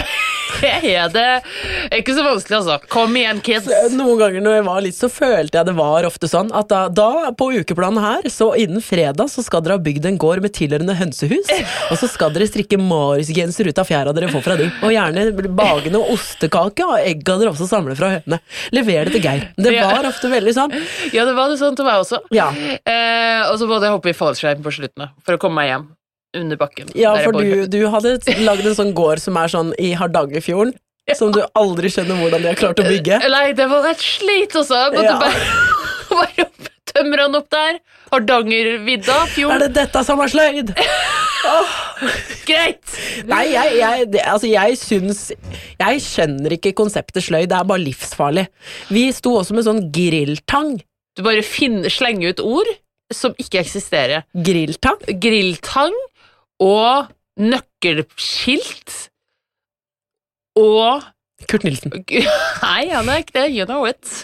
er 0.63 1.11
det 1.13 1.25
er 1.25 1.97
ikke 1.99 2.15
så 2.17 2.25
vanskelig, 2.25 2.57
altså. 2.61 2.77
Kom 2.91 3.15
igjen, 3.19 3.41
kids. 3.45 3.69
Noen 3.95 4.19
ganger 4.21 4.43
når 4.45 4.57
jeg 4.57 4.65
var 4.67 4.83
litt, 4.85 4.97
så 4.97 5.09
følte 5.11 5.59
jeg 5.59 5.69
det 5.69 5.75
var 5.77 6.07
ofte 6.07 6.29
sånn 6.31 6.51
at 6.55 6.69
da, 6.71 6.83
da 6.89 7.31
på 7.37 7.49
ukeplanen 7.57 8.01
her, 8.03 8.29
så 8.31 8.51
innen 8.59 8.83
fredag 8.83 9.31
så 9.33 9.43
skal 9.45 9.63
dere 9.65 9.77
ha 9.77 9.83
bygd 9.83 10.07
en 10.09 10.19
gård 10.21 10.43
med 10.45 10.55
tilhørende 10.57 10.97
hønsehus, 10.97 11.51
og 11.91 11.99
så 11.99 12.09
skal 12.11 12.33
dere 12.35 12.49
strikke 12.49 12.79
Marius-genser 12.81 13.71
ut 13.71 13.81
av 13.81 13.89
fjæra 13.89 14.15
dere 14.15 14.31
får 14.33 14.45
fra 14.45 14.57
de, 14.59 14.69
og 14.83 14.93
gjerne 14.95 15.27
bage 15.57 15.93
noe 15.93 16.15
ostekake 16.15 16.87
og 16.87 16.97
egga 17.01 17.37
dere 17.41 17.53
også 17.53 17.69
samler 17.69 17.97
fra 17.99 18.13
hønene. 18.17 18.41
Lever 18.75 19.07
det 19.07 19.17
til 19.17 19.25
Geir. 19.25 19.49
Det 19.57 19.75
var 19.77 20.07
ofte 20.09 20.31
veldig 20.31 20.55
sånn. 20.55 20.75
Ja, 21.15 21.27
det 21.27 21.35
var 21.37 21.51
det 21.51 21.59
sånn 21.61 21.77
til 21.77 21.87
meg 21.87 22.03
også. 22.03 22.21
Ja, 22.35 22.51
Eh, 22.87 23.43
og 23.51 23.57
så 23.59 23.67
måtte 23.69 23.87
jeg 23.87 23.95
hoppe 23.95 24.11
i 24.11 24.17
fallskjerm 24.17 24.63
på 24.63 24.73
slutten 24.73 25.09
for 25.25 25.35
å 25.37 25.41
komme 25.41 25.61
meg 25.61 25.71
hjem 25.71 25.87
under 26.35 26.59
bakken. 26.59 26.89
ja 26.97 27.13
for 27.23 27.37
du, 27.37 27.65
du 27.71 27.79
hadde 27.93 28.17
lagd 28.43 28.65
en 28.67 28.75
sånn 28.77 28.93
gård 28.97 29.21
som 29.23 29.37
er 29.39 29.51
sånn 29.51 29.71
i 29.79 29.93
Hardangerfjorden, 29.97 30.73
som 31.15 31.31
du 31.31 31.39
aldri 31.55 31.91
skjønner 31.93 32.19
hvordan 32.19 32.43
de 32.43 32.51
har 32.51 32.59
klart 32.59 32.81
å 32.83 32.87
bygge. 32.87 33.21
Nei, 33.31 33.45
det 33.55 33.69
var 33.71 33.87
et 33.91 34.01
slit 34.03 34.55
også. 34.59 34.81
Jeg 34.87 34.97
måtte 34.97 35.05
Ja. 35.07 35.19
bare, 36.11 36.47
bare 36.49 36.73
tømmer 36.91 37.23
han 37.25 37.37
opp 37.39 37.47
der. 37.53 37.79
Hardangervidda, 38.11 39.15
Er 39.43 39.63
det 39.65 39.71
dette 39.75 40.03
som 40.07 40.19
er 40.23 40.31
sløyd? 40.31 40.73
Greit! 42.47 42.83
Nei, 43.27 43.43
jeg, 43.51 43.77
jeg, 43.79 44.07
det, 44.13 44.21
altså 44.27 44.49
jeg 44.49 44.77
syns 44.79 45.21
Jeg 45.79 46.01
skjønner 46.03 46.55
ikke 46.57 46.73
konseptet 46.77 47.25
sløyd, 47.25 47.49
det 47.51 47.57
er 47.57 47.67
bare 47.67 47.83
livsfarlig. 47.83 48.47
Vi 48.93 49.07
sto 49.15 49.35
også 49.41 49.57
med 49.57 49.67
sånn 49.67 49.81
grilltang. 49.95 50.77
Du 51.17 51.23
bare 51.25 51.43
finner, 51.45 51.91
slenger 51.91 52.35
ut 52.35 52.43
ord 52.43 52.69
som 53.13 53.35
ikke 53.39 53.61
eksisterer. 53.63 54.25
Grilltang? 54.35 54.99
Grilltang 55.23 55.95
og 56.63 57.11
nøkkelskilt 57.37 58.95
og 60.57 61.03
Kurt 61.47 61.63
Nilsen. 61.67 61.91
Nei, 62.65 62.87
han 62.89 63.09
er 63.13 63.21
ikke 63.21 63.35
det. 63.37 63.43
You 63.53 63.67
know 63.69 63.85
it. 63.85 64.23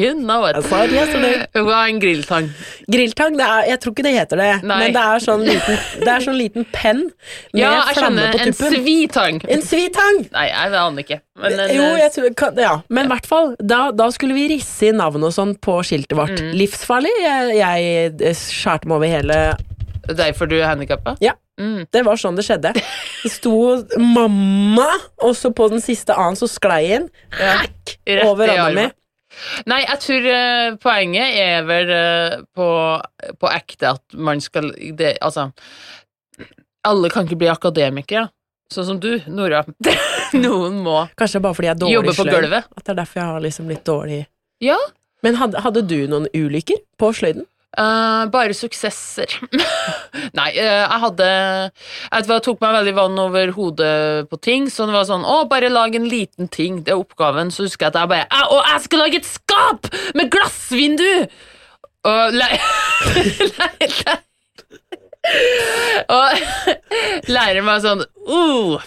You 0.00 0.14
know 0.16 0.44
it. 0.48 0.56
Sa 0.68 0.82
det, 0.88 1.02
det. 1.20 1.32
Hva 1.66 1.82
er 1.82 1.90
en 1.92 1.98
grilltang? 2.00 2.48
Grilltang, 2.92 3.36
det 3.38 3.44
er, 3.44 3.62
jeg 3.70 3.80
tror 3.80 3.92
ikke 3.94 4.04
det 4.06 4.12
heter 4.16 4.40
det, 4.40 4.48
Nei. 4.68 4.78
men 4.82 4.96
det 4.96 5.02
er 5.12 5.22
sånn 5.24 5.44
liten, 5.46 5.78
det 6.02 6.10
er 6.12 6.24
sånn 6.24 6.36
liten 6.36 6.66
penn 6.72 7.00
med 7.06 7.60
Ja, 7.60 7.70
jeg 7.90 7.96
flamme 8.00 8.26
skjønner. 8.26 8.34
på 8.36 8.42
En 8.44 8.56
svitang. 8.74 9.38
En 9.56 9.64
svitang! 9.64 10.20
Nei, 10.34 10.46
jeg 10.50 10.74
aner 10.80 11.04
ikke. 11.06 11.20
Men 11.44 11.60
en, 11.64 11.72
Jo, 11.76 11.86
jeg 12.00 12.12
tror, 12.16 12.28
kan- 12.42 12.60
ja, 12.60 12.74
men 12.92 13.08
i 13.08 13.12
hvert 13.14 13.28
fall, 13.30 13.54
da, 13.60 13.80
da 13.96 14.10
skulle 14.16 14.36
vi 14.36 14.48
risse 14.56 14.90
inn 14.90 15.00
navnet 15.00 15.28
og 15.30 15.36
sånn 15.36 15.56
på 15.64 15.78
skiltet 15.84 16.16
vårt. 16.18 16.40
Mm. 16.44 16.52
Livsfarlig. 16.60 17.14
Jeg, 17.24 17.56
jeg 17.60 18.36
skjærte 18.42 18.88
meg 18.88 18.96
over 19.00 19.12
hele 19.12 19.40
Derfor 20.06 20.46
du 20.48 20.54
er 20.60 20.68
handikappa? 20.70 21.16
Ja. 21.24 21.32
Mm. 21.60 21.86
Det 21.92 22.02
var 22.04 22.20
sånn 22.20 22.36
det 22.36 22.44
skjedde. 22.46 22.74
Det 22.76 23.32
sto 23.32 23.54
'mamma', 23.96 24.92
og 25.24 25.32
så 25.36 25.50
på 25.56 25.70
den 25.72 25.80
siste 25.80 26.12
a-en 26.12 26.36
så 26.36 26.48
sklei 26.50 26.82
inn 26.98 27.08
Hack! 27.32 27.96
Rett 28.04 28.28
over 28.28 28.52
handa 28.52 28.70
mi. 28.76 28.86
Nei, 29.68 29.82
jeg 29.84 30.00
tror 30.00 30.26
uh, 30.32 30.76
poenget 30.80 31.36
er 31.42 31.64
vel 31.68 31.90
uh, 31.92 32.36
på, 32.56 32.68
på 33.40 33.50
ekte 33.52 33.90
at 33.96 34.16
man 34.16 34.40
skal 34.40 34.70
det, 34.96 35.16
Altså, 35.20 35.50
alle 36.86 37.10
kan 37.12 37.26
ikke 37.26 37.40
bli 37.40 37.50
akademikere. 37.52 38.30
Sånn 38.72 38.86
som 38.88 39.00
du, 39.00 39.12
Nora. 39.30 39.62
Noen 40.44 40.80
må 40.82 41.04
Kanskje 41.18 41.40
bare 41.42 41.54
fordi 41.54 41.68
jeg 41.68 41.76
er 41.76 41.82
dårlig 41.82 42.14
sløyd. 42.16 42.54
At 42.56 42.82
det 42.82 42.94
er 42.94 42.98
derfor 42.98 43.20
jeg 43.20 43.28
har 43.30 43.44
liksom 43.44 43.68
litt 43.70 43.84
dårlig 43.86 44.24
Ja. 44.64 44.78
Men 45.22 45.38
hadde, 45.38 45.60
hadde 45.62 45.84
du 45.86 45.98
noen 46.10 46.26
ulykker 46.34 46.80
på 46.98 47.12
sløyden? 47.14 47.46
Eh, 47.76 48.22
bare 48.32 48.54
suksesser. 48.56 49.28
Nei, 50.38 50.48
uh, 50.56 50.84
jeg 50.86 51.00
hadde 51.02 51.26
Jeg 51.26 52.24
hva, 52.28 52.38
tok 52.40 52.62
meg 52.64 52.72
veldig 52.78 52.94
vann 52.96 53.18
over 53.20 53.52
hodet 53.52 54.28
på 54.30 54.38
ting, 54.40 54.70
så 54.72 54.86
det 54.88 54.94
var 54.96 55.04
sånn 55.08 55.26
Å, 55.28 55.42
bare 55.50 55.68
lag 55.72 55.92
en 55.98 56.06
liten 56.08 56.48
ting. 56.48 56.78
Det 56.86 56.94
er 56.94 57.02
oppgaven. 57.02 57.50
Så 57.52 57.66
husker 57.66 57.84
jeg 57.88 57.92
at 57.92 57.98
jeg 58.00 58.12
bare 58.14 58.28
«Æ, 58.30 58.40
Å, 58.48 58.62
jeg 58.70 58.86
skal 58.86 59.04
lage 59.04 59.20
et 59.20 59.28
skap 59.28 59.90
med 60.16 60.32
glassvindu! 60.32 61.12
Og 62.06 62.36
le 62.38 62.48
Og 66.16 66.28
lærer 67.34 67.64
meg 67.66 67.80
sånn 67.82 68.04
uh, 68.30 68.84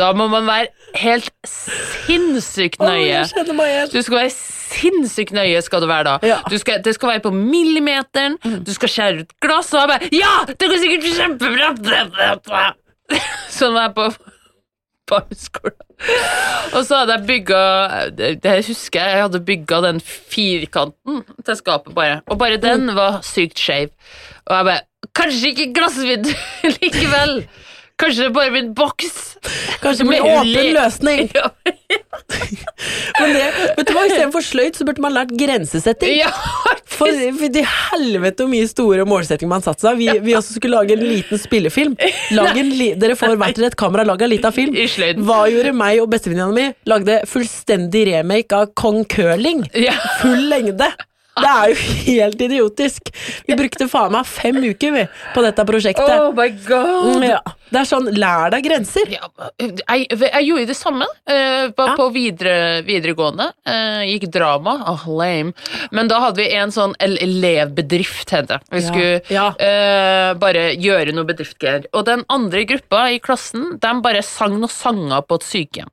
Da 0.00 0.14
må 0.16 0.30
man 0.32 0.46
være 0.48 0.70
helt 0.96 1.28
sinnssykt 1.44 2.80
nøye. 2.80 3.02
igjen. 3.04 3.90
Du 3.92 4.00
skal 4.00 4.22
være 4.22 4.32
sinnssykt 4.70 5.34
nøye 5.36 5.62
skal 5.64 5.84
du 5.84 5.88
være 5.90 6.06
da. 6.08 6.14
Ja. 6.26 6.38
Du 6.50 6.56
skal, 6.60 6.82
det 6.84 6.94
skal 6.96 7.14
være 7.14 7.24
på 7.24 7.32
millimeteren, 7.34 8.38
du 8.42 8.72
skal 8.74 8.92
skjære 8.92 9.24
ut 9.24 9.34
glass, 9.44 9.72
og 9.74 9.84
jeg 9.84 9.92
bare 9.94 10.12
Ja! 10.14 10.34
Det 10.48 10.70
går 10.70 10.80
sikkert 10.82 11.10
kjempebra! 11.18 12.70
Sånn 13.58 13.74
var 13.76 13.90
jeg 13.90 13.96
på 13.98 14.08
barneskolen. 15.10 15.76
Og 16.74 16.80
så 16.86 17.02
hadde 17.02 17.18
jeg 17.18 17.26
bygga 17.28 17.60
det, 18.16 18.54
husker 18.68 19.00
jeg, 19.00 19.16
jeg 19.16 19.26
hadde 19.26 19.40
bygga 19.46 19.80
den 19.84 20.00
firkanten 20.00 21.22
til 21.44 21.58
skapet, 21.60 21.92
bare. 21.96 22.22
Og 22.28 22.40
bare 22.40 22.60
den 22.60 22.88
var 22.96 23.20
sykt 23.26 23.60
skeiv. 23.60 23.92
Og 24.48 24.58
jeg 24.58 24.68
bare 24.70 24.82
Kanskje 25.14 25.50
ikke 25.52 25.66
glassvidd 25.76 26.30
likevel! 26.80 27.42
Kanskje 28.00 28.24
det 28.26 28.34
bare 28.34 28.50
blir 28.50 28.64
en 28.64 28.72
boks? 28.74 29.18
Kanskje 29.82 30.02
det 30.02 30.08
blir 30.08 30.24
åpen 30.26 30.72
løsning. 30.74 31.28
Ja, 31.36 31.50
Men 33.20 33.32
det, 33.34 33.44
vet 33.78 33.88
du 33.88 33.92
hva, 33.94 34.04
Istedenfor 34.08 34.44
sløyd 34.44 34.78
så 34.78 34.86
burde 34.88 35.02
man 35.04 35.14
lært 35.14 35.32
grensesetting. 35.38 36.16
ja 36.18 36.30
For, 36.94 37.10
for 37.38 37.50
de 37.54 37.62
helvete 37.66 38.44
hvor 38.44 38.50
mye 38.52 38.66
store 38.70 39.06
målsettinger 39.08 39.50
man 39.50 39.64
satte 39.64 39.86
seg. 39.86 39.98
Vi, 40.00 40.08
vi 40.24 40.36
også 40.38 40.56
skulle 40.58 40.78
lage 40.78 40.96
en 40.96 41.04
liten 41.04 41.40
spillefilm. 41.42 41.96
En 42.54 42.70
li, 42.70 42.92
dere 42.98 43.16
får 43.18 43.34
hvert 43.40 43.58
deres 43.58 43.74
kamera, 43.78 44.04
lag 44.06 44.22
en 44.22 44.30
liten 44.30 44.54
film. 44.54 44.76
Hva 45.26 45.40
gjorde 45.50 45.72
meg 45.76 46.02
og 46.02 46.10
bestevenninna 46.12 46.54
mi? 46.54 46.68
Lagde 46.90 47.20
fullstendig 47.30 48.04
remake 48.12 48.54
av 48.56 48.70
Kong 48.78 49.02
Curling. 49.10 49.64
Ja. 49.74 49.94
Full 50.22 50.46
lengde. 50.52 50.90
Det 51.34 51.50
er 51.50 51.70
jo 51.72 51.76
helt 52.06 52.42
idiotisk. 52.46 53.08
Vi 53.48 53.56
brukte 53.58 53.88
faen 53.90 54.12
meg 54.14 54.26
fem 54.30 54.58
uker 54.62 54.92
vi, 54.94 55.04
på 55.34 55.42
dette 55.42 55.64
prosjektet. 55.66 56.12
Oh 56.20 56.30
my 56.36 56.48
god! 56.66 57.08
Mm, 57.16 57.24
ja. 57.26 57.40
Det 57.74 57.80
er 57.80 57.88
sånn, 57.88 58.06
lær 58.14 58.52
deg 58.54 58.62
grenser. 58.68 59.08
Ja, 59.10 59.26
jeg, 59.58 60.04
jeg 60.14 60.44
gjorde 60.46 60.66
det 60.70 60.76
samme 60.78 61.08
uh, 61.08 61.72
på, 61.74 61.86
Ja. 61.88 61.96
på 61.98 62.06
videre, 62.14 62.56
videregående. 62.86 63.48
Uh, 63.66 64.04
gikk 64.06 64.28
drama. 64.36 64.76
Åh, 64.92 65.08
lame. 65.10 65.56
Men 65.90 66.06
da 66.12 66.20
hadde 66.22 66.38
vi 66.44 66.46
en 66.54 66.70
sånn 66.74 66.94
elevbedrift, 67.02 68.30
het 68.30 68.52
det. 68.52 68.60
Vi 68.70 68.84
Ja. 68.84 68.86
skulle 68.92 69.20
Ja. 69.34 69.48
eh, 69.58 70.34
bare 70.38 70.68
gjøre 70.78 71.12
noe 71.16 71.24
bedriftgreier. 71.26 71.86
Og 71.94 72.04
den 72.06 72.22
andre 72.30 72.62
gruppa 72.64 73.08
i 73.10 73.18
klassen, 73.18 73.78
de 73.80 73.92
bare 74.04 74.22
sang 74.22 74.54
noen 74.60 74.70
sanger 74.70 75.22
på 75.26 75.34
et 75.40 75.48
sykehjem. 75.50 75.90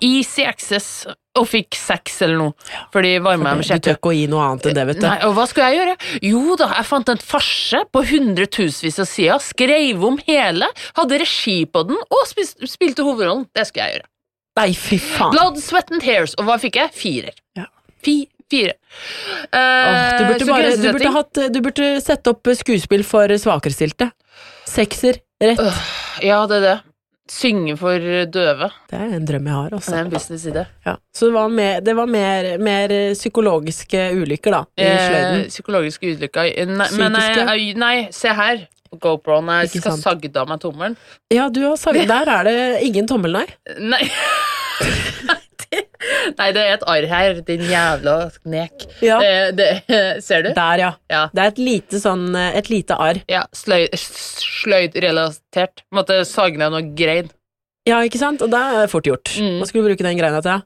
Easy 0.00 0.44
access, 0.44 1.06
og 1.38 1.46
fikk 1.48 1.76
seks 1.78 2.18
eller 2.26 2.38
noe. 2.40 2.72
Fordi 2.92 3.14
de 3.14 3.22
varma 3.24 3.54
med 3.56 3.64
Du 3.64 3.86
tør 3.86 3.96
ikke 3.96 4.10
å 4.10 4.14
gi 4.16 4.26
noe 4.30 4.44
annet 4.50 4.68
enn 4.68 4.76
det, 4.76 4.84
vet 4.90 5.00
du. 5.00 5.06
Nei, 5.06 5.18
og 5.28 5.34
hva 5.38 5.46
skulle 5.48 5.70
jeg 5.70 5.80
gjøre? 5.80 5.94
Jo 6.28 6.56
da, 6.60 6.68
jeg 6.76 6.88
fant 6.90 7.12
en 7.12 7.22
farse 7.32 7.82
på 7.88 8.04
hundretusenvis 8.10 9.00
av 9.02 9.08
sider, 9.08 9.44
skrev 9.44 10.04
om 10.08 10.18
hele, 10.26 10.68
hadde 10.98 11.22
regi 11.22 11.58
på 11.64 11.84
den 11.88 12.00
og 12.02 12.28
spil 12.28 12.50
spilte 12.68 13.06
hovedrollen. 13.06 13.46
Det 13.56 13.64
skulle 13.68 13.88
jeg 13.88 13.98
gjøre. 13.98 14.08
Nei, 14.60 14.68
fy 14.76 15.00
faen. 15.00 15.32
Blood, 15.32 15.58
sweat 15.64 15.92
and 15.94 16.04
tears. 16.04 16.36
Og 16.36 16.44
hva 16.48 16.58
fikk 16.60 16.76
jeg? 16.82 16.92
Firer. 16.92 17.36
Ja. 17.56 17.66
Fi, 18.04 18.16
fire. 18.52 18.76
Uh, 19.48 19.56
oh, 19.56 19.96
du, 20.18 20.24
burde 20.28 20.48
bare, 20.50 20.76
du, 20.76 20.88
burde 20.90 21.12
hatt, 21.16 21.44
du 21.54 21.60
burde 21.64 21.92
sette 22.04 22.34
opp 22.34 22.52
skuespill 22.60 23.06
for 23.08 23.32
svakerestilte. 23.40 24.10
Sekser, 24.68 25.22
rett. 25.40 25.62
Ja, 26.20 26.44
det 26.50 26.60
er 26.60 26.66
det. 26.68 26.78
Synge 27.30 27.76
for 27.78 28.02
døve. 28.34 28.66
Det 28.90 28.98
er 28.98 29.12
en 29.16 29.26
drøm 29.26 29.46
jeg 29.46 29.54
har, 29.54 29.68
Det 29.70 29.78
altså. 29.78 29.94
er 29.94 30.00
en 30.04 30.10
businessidé. 30.10 30.64
Ja. 30.86 30.96
Så 31.14 31.28
det 31.28 31.34
var, 31.36 31.48
mer, 31.48 31.80
det 31.80 31.94
var 31.96 32.06
mer, 32.10 32.48
mer 32.58 32.94
psykologiske 33.14 34.08
ulykker, 34.18 34.50
da, 34.56 34.62
i 34.76 34.88
Eh, 34.88 35.44
psykologiske 35.48 36.16
ulykker. 36.16 36.50
Nei, 36.66 36.88
men 36.98 37.12
nei, 37.14 37.72
nei, 37.78 37.96
se 38.10 38.28
her. 38.28 38.66
GoProen. 38.92 39.48
Jeg 39.62 39.80
skal 39.80 39.96
sagde 40.02 40.36
av 40.36 40.50
meg 40.50 40.60
tommelen. 40.60 40.96
Ja, 41.32 41.48
du 41.48 41.62
har 41.64 41.78
sagd 41.80 42.02
Der 42.12 42.28
er 42.28 42.44
det 42.44 42.82
ingen 42.84 43.08
tommel, 43.08 43.32
nei. 43.38 43.46
Nei. 43.80 44.02
Nei, 46.38 46.48
det 46.56 46.62
er 46.62 46.74
et 46.76 46.86
arr 46.88 47.06
her, 47.10 47.40
din 47.46 47.62
jævla 47.68 48.16
nek. 48.48 48.86
Ja. 49.04 49.18
Det, 49.22 49.56
det, 49.60 49.68
ser 50.26 50.46
du? 50.46 50.50
Der, 50.56 50.82
ja. 50.82 50.90
Ja. 51.12 51.22
Det 51.32 51.44
er 51.44 51.52
et 51.54 51.62
lite 51.62 52.00
sånn 52.02 52.32
Et 52.36 52.68
lite 52.72 52.96
arr. 52.98 53.22
ja 53.30 53.44
sløyd, 53.56 53.94
sløydrelatert. 53.98 55.84
Måtte 55.94 56.22
sage 56.28 56.58
ned 56.60 56.74
noe 56.74 56.84
grein. 56.98 57.30
Ja, 57.88 57.98
ikke 58.06 58.20
sant? 58.20 58.42
Og 58.44 58.50
det 58.52 58.58
er 58.58 58.90
fort 58.90 59.08
gjort. 59.08 59.32
Mm. 59.38 59.58
Hva 59.60 59.66
skulle 59.68 59.86
du 59.86 59.92
bruke 59.92 60.06
den 60.06 60.18
greina 60.20 60.42
til? 60.44 60.62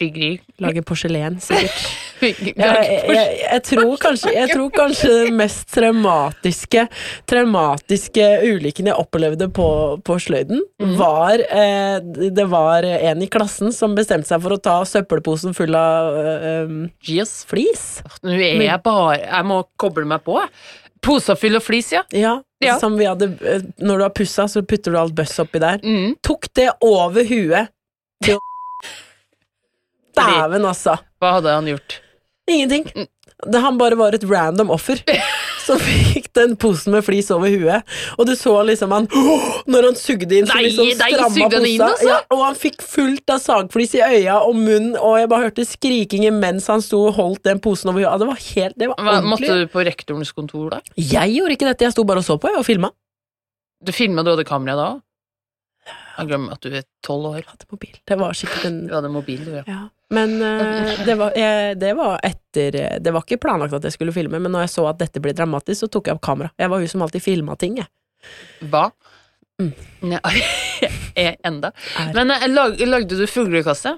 Figri. 0.00 0.32
Lage 0.62 0.82
porselen, 0.82 1.38
sikkert. 1.44 1.84
Jeg, 2.20 2.36
jeg, 2.56 3.00
jeg, 3.10 3.38
jeg, 3.42 3.62
tror 3.68 3.96
kanskje, 4.00 4.32
jeg 4.36 4.50
tror 4.52 4.70
kanskje 4.74 5.08
den 5.24 5.36
mest 5.38 5.66
traumatiske 5.74 6.84
Traumatiske 7.30 8.26
ulykken 8.46 8.88
jeg 8.90 8.96
opplevde 9.00 9.48
på, 9.54 9.66
på 10.06 10.16
sløyden, 10.22 10.62
Mhm. 10.80 10.94
var 10.98 11.42
eh, 11.42 11.98
Det 12.34 12.46
var 12.50 12.84
en 12.84 13.22
i 13.22 13.28
klassen 13.30 13.72
som 13.74 13.94
bestemte 13.96 14.28
seg 14.30 14.42
for 14.44 14.56
å 14.56 14.60
ta 14.62 14.78
søppelposen 14.88 15.54
full 15.56 15.74
av 15.74 16.16
eh, 16.20 16.64
um, 16.64 16.80
flis. 17.50 18.02
Nå 18.22 18.32
er 18.38 18.62
jeg 18.68 18.82
bare 18.84 19.18
Jeg 19.20 19.44
må 19.48 19.62
koble 19.80 20.04
meg 20.08 20.24
på. 20.26 20.38
Poser 21.04 21.36
full 21.36 21.56
av 21.58 21.64
flis, 21.66 21.92
ja. 21.92 22.02
Ja, 22.12 22.38
Ja. 22.64 22.78
Som 22.80 22.96
vi 22.96 23.04
hadde 23.04 23.32
eh, 23.44 23.60
Når 23.84 23.98
du 23.98 24.04
har 24.06 24.14
pussa, 24.16 24.46
så 24.48 24.62
putter 24.64 24.94
du 24.94 24.98
alt 24.98 25.14
bøss 25.14 25.36
oppi 25.42 25.60
der. 25.60 25.82
Mm. 25.84 26.14
Tok 26.24 26.48
det 26.56 26.70
over 26.80 27.26
huet 27.28 27.68
til 28.24 28.38
Dæven, 30.14 30.64
altså. 30.64 30.94
Hva 31.20 31.36
hadde 31.38 31.52
han 31.56 31.66
gjort? 31.68 32.00
Ingenting. 32.50 32.88
Mm. 32.94 33.06
Det, 33.52 33.58
han 33.60 33.78
bare 33.80 33.96
var 33.98 34.14
et 34.14 34.24
random 34.28 34.70
offer 34.70 35.00
som 35.64 35.80
fikk 35.80 36.26
den 36.36 36.52
posen 36.60 36.92
med 36.94 37.02
flis 37.06 37.30
over 37.34 37.48
huet. 37.50 37.86
Og 38.20 38.28
du 38.28 38.34
så 38.36 38.52
liksom 38.68 38.92
han 38.94 39.08
Når 39.72 39.88
han 39.88 39.96
sugde 39.98 40.38
inn, 40.38 40.46
så 40.48 40.60
liksom 40.60 40.90
stramma 40.98 41.48
posa. 41.50 41.88
altså? 41.88 42.08
Ja, 42.08 42.18
og 42.36 42.42
han 42.44 42.58
fikk 42.60 42.84
fullt 42.84 43.32
av 43.32 43.40
sagflis 43.42 43.96
i 43.98 44.02
øya 44.04 44.36
og 44.44 44.58
munn, 44.60 44.92
og 45.00 45.16
jeg 45.22 45.30
bare 45.32 45.48
hørte 45.48 45.64
skrikingen 45.68 46.36
mens 46.42 46.68
han 46.72 46.84
sto 46.84 47.00
og 47.08 47.16
holdt 47.18 47.42
den 47.48 47.62
posen 47.64 47.90
over 47.92 48.04
huet. 48.04 48.20
Det 48.22 48.28
var 48.28 48.42
helt 48.44 48.78
Det 48.84 48.90
var 48.92 49.00
ordentlig. 49.00 49.30
måtte 49.32 49.58
du 49.64 49.72
på 49.72 49.86
rektorens 49.88 50.32
kontor 50.36 50.76
da? 50.76 50.82
Jeg 51.00 51.34
gjorde 51.38 51.56
ikke 51.58 51.70
dette, 51.72 51.88
jeg 51.88 51.96
sto 51.96 52.04
bare 52.04 52.22
og 52.22 52.28
så 52.28 52.36
på, 52.38 52.52
jeg, 52.52 52.60
og 52.60 52.68
filma. 52.68 52.92
Du 53.84 53.92
filma, 53.92 54.22
du 54.24 54.34
hadde 54.34 54.46
kamera 54.48 54.76
da 54.78 54.86
òg? 54.94 55.02
Jeg 56.14 56.30
glemmer 56.30 56.54
at 56.54 56.62
du 56.62 56.74
er 56.74 56.84
tolv 57.04 57.32
år. 57.32 57.42
Hadde 57.48 57.68
mobil. 57.72 57.96
Det 58.06 58.18
var 58.20 58.36
sikkert 58.38 58.68
en 58.68 58.78
Du 58.86 58.94
hadde 58.94 59.10
mobil, 59.12 59.42
du, 59.46 59.50
ja. 59.58 59.64
ja. 59.66 59.80
Men 60.14 60.36
uh, 60.38 60.92
det, 61.08 61.16
var, 61.18 61.34
jeg, 61.38 61.74
det 61.80 61.90
var 61.98 62.20
etter 62.22 62.78
Det 63.02 63.14
var 63.14 63.26
ikke 63.26 63.40
planlagt 63.42 63.74
at 63.74 63.88
jeg 63.88 63.96
skulle 63.96 64.14
filme, 64.14 64.38
men 64.38 64.54
når 64.54 64.68
jeg 64.68 64.74
så 64.76 64.86
at 64.92 65.02
dette 65.02 65.22
ble 65.22 65.34
dramatisk, 65.36 65.84
så 65.84 65.90
tok 65.90 66.10
jeg 66.10 66.18
opp 66.18 66.24
kamera. 66.24 66.54
Jeg 66.60 66.70
var 66.70 66.82
hun 66.84 66.94
som 66.94 67.04
alltid 67.06 67.24
filma 67.24 67.58
ting, 67.58 67.80
jeg. 67.82 67.90
Hva? 68.70 68.88
Mm. 69.62 69.74
Nei, 70.10 70.38
enda. 71.48 71.70
Er. 71.98 72.14
Men 72.16 72.32
eh, 72.34 72.48
lag, 72.50 72.80
lagde 72.88 73.18
du 73.18 73.26
fuglekasse? 73.30 73.96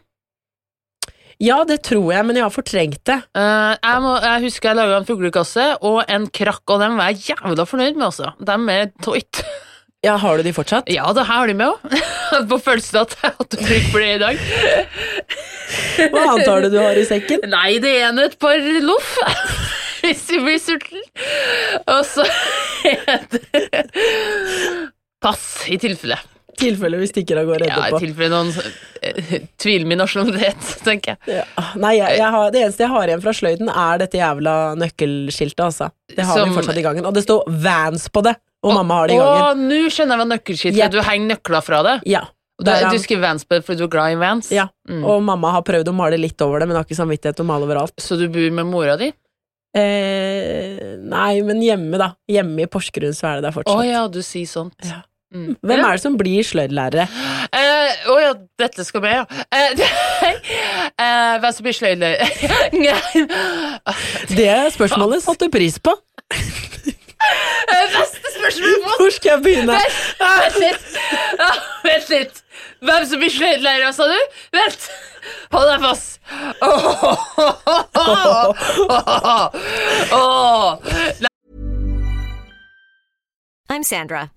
Ja, 1.42 1.58
det 1.68 1.82
tror 1.84 2.08
jeg, 2.14 2.24
men 2.24 2.38
jeg 2.38 2.46
har 2.46 2.52
fortrengt 2.52 3.02
det. 3.08 3.18
Uh, 3.36 3.76
jeg, 3.76 4.02
må, 4.04 4.14
jeg 4.24 4.44
husker 4.46 4.70
jeg 4.70 4.78
laga 4.78 5.00
en 5.00 5.08
fuglekasse 5.08 5.66
og 5.84 5.98
en 6.08 6.28
krakk, 6.32 6.64
og 6.72 6.80
dem 6.80 6.96
var 6.96 7.12
jeg 7.12 7.34
jævla 7.34 7.66
fornøyd 7.68 7.98
med, 7.98 8.06
altså. 8.08 8.32
Dem 8.40 8.68
er 8.72 8.88
toit. 9.04 9.42
Ja, 10.06 10.14
Har 10.22 10.38
du 10.38 10.42
de 10.46 10.52
fortsatt? 10.56 10.88
Ja, 10.92 11.08
det 11.16 11.24
her 11.26 11.40
har 11.42 11.50
de 11.50 11.54
med 11.58 11.72
òg. 11.72 11.96
På 12.50 12.58
følelsen 12.62 13.00
at 13.02 13.16
jeg 13.22 13.32
hadde 13.40 13.60
bruk 13.62 13.88
for 13.92 14.04
det 14.04 14.10
i 14.14 14.20
dag. 14.22 14.44
Hva 16.12 16.22
annet 16.32 16.46
har 16.52 16.62
du 16.66 16.68
du 16.72 16.78
har 16.80 16.98
i 17.00 17.04
sekken? 17.08 17.42
Nei, 17.50 17.78
det 17.82 17.92
er 18.04 18.14
nå 18.14 18.26
et 18.30 18.38
par 18.42 18.60
loff. 18.86 19.12
Hvis 20.06 20.26
vi 20.30 20.38
blir 20.44 20.60
sulten. 20.62 21.02
Og 21.90 22.02
så 22.06 22.22
Pass, 25.22 25.64
i 25.66 25.78
tilfelle. 25.82 26.18
Tilfelle 26.56 26.96
vi 27.00 27.06
stikker 27.10 27.36
av 27.42 27.48
gårde 27.50 27.66
Ja, 27.68 27.74
i 27.74 27.80
etterpå. 27.88 27.98
tilfelle 28.00 28.30
noen 28.32 28.52
eh, 29.04 29.42
tviler 29.60 29.88
min 29.90 29.98
nasjonalitet, 30.00 30.68
tenker 30.86 31.16
jeg. 31.16 31.40
Ja. 31.40 31.64
Nei, 31.82 31.96
jeg, 31.98 32.16
jeg 32.20 32.30
har, 32.36 32.46
det 32.54 32.62
eneste 32.64 32.84
jeg 32.86 32.92
har 32.94 33.10
igjen 33.10 33.24
fra 33.24 33.34
sløyden, 33.36 33.68
er 33.72 34.00
dette 34.00 34.20
jævla 34.20 34.54
nøkkelskiltet, 34.80 35.64
altså. 35.66 35.90
Det 36.14 36.24
har 36.24 36.38
Som- 36.40 36.52
vi 36.52 36.56
fortsatt 36.60 36.80
i 36.80 36.84
gangen. 36.86 37.04
Og 37.08 37.16
det 37.18 37.26
står 37.26 37.44
Vans 37.66 38.06
på 38.14 38.22
det, 38.24 38.36
og 38.64 38.72
mamma 38.74 38.94
har 39.02 39.08
det 39.10 39.14
i 39.16 39.18
gangen. 39.20 39.42
Å, 39.42 39.68
nå 39.68 39.90
skjønner 39.92 40.16
jeg 40.16 40.22
hva 40.22 40.28
nøkkelskilt 40.32 40.76
Yep. 40.78 40.84
er. 40.86 40.94
Du 40.96 41.02
henger 41.10 41.28
nøkler 41.34 41.62
fra 41.66 41.82
det. 41.86 41.96
Ja. 42.08 42.22
Du, 42.56 42.70
du 42.72 42.96
skriver 43.02 43.36
det 43.36 43.60
fordi 43.66 43.78
du 43.82 43.84
er 43.84 43.92
glad 43.92 44.14
i 44.14 44.16
Vans. 44.16 44.48
ja. 44.50 44.68
Mm. 44.88 45.02
Og 45.04 45.20
mamma 45.22 45.50
har 45.52 45.62
prøvd 45.66 45.90
å 45.90 45.92
male 45.94 46.16
litt 46.16 46.40
over 46.40 46.60
det, 46.62 46.68
men 46.70 46.76
har 46.78 46.86
ikke 46.88 46.96
samvittighet 46.96 47.36
til 47.36 47.44
å 47.44 47.50
male 47.50 47.66
overalt. 47.68 47.92
Så 48.00 48.16
du 48.16 48.28
bor 48.32 48.50
med 48.56 48.66
mora 48.70 48.96
di? 48.96 49.10
Eh, 49.76 50.96
nei, 51.04 51.42
men 51.44 51.60
hjemme, 51.60 51.98
da. 52.00 52.14
Hjemme 52.32 52.64
i 52.64 52.68
Porsgrunn 52.70 53.12
så 53.12 53.28
er 53.28 53.34
det 53.42 53.50
der 53.50 53.52
Å 53.52 53.56
fortsatt. 53.58 53.84
ja, 53.90 54.06
du 54.08 54.22
sier 54.24 54.48
sånt. 54.48 54.74
Ja. 54.88 55.02
Mm. 55.34 55.56
Hvem 55.60 55.82
er 55.84 55.98
det 55.98 56.00
som 56.00 56.16
blir 56.16 56.46
sløydlærere? 56.46 57.04
Eh, 57.52 58.06
oh 58.08 58.20
ja, 58.22 58.30
dette 58.62 58.84
skal 58.86 59.02
med, 59.04 59.18
ja. 59.18 59.24
Eh, 59.52 59.74
eh, 61.02 61.34
hvem 61.42 61.52
som 61.52 61.66
blir 61.66 61.76
sløydlærer? 61.76 62.30
Det 64.38 64.54
spørsmålet 64.78 65.26
satte 65.26 65.50
du 65.50 65.52
pris 65.52 65.76
på. 65.82 65.92
Beste 67.96 68.32
spørsmål 68.38 68.96
Hvor 69.00 69.10
skal 69.14 69.30
jeg 69.30 69.42
begynne? 69.42 69.78
Vent 70.20 70.58
litt! 70.62 70.84
Ja, 71.40 71.50
vent 71.84 72.08
litt! 72.12 72.42
Hvem 72.86 73.06
som 73.10 73.18
blir 73.22 73.32
sløydlærer, 73.32 73.92
sa 73.96 74.04
du? 74.10 74.18
Vent! 74.56 74.88
Hold 75.50 75.68
deg 75.72 75.80
fast. 75.82 76.20
Åh. 80.12 80.78
I'm 83.68 83.82
Sandra, 83.82 84.28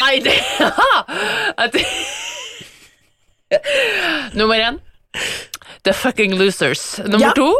Nei, 0.00 0.20
det 0.24 0.38
At 1.64 1.74
Nummer 4.34 4.54
én 4.54 4.78
The 5.82 5.92
fucking 5.92 6.34
losers. 6.38 6.98
Nummer 6.98 7.26
Ja. 7.26 7.32
to 7.32 7.54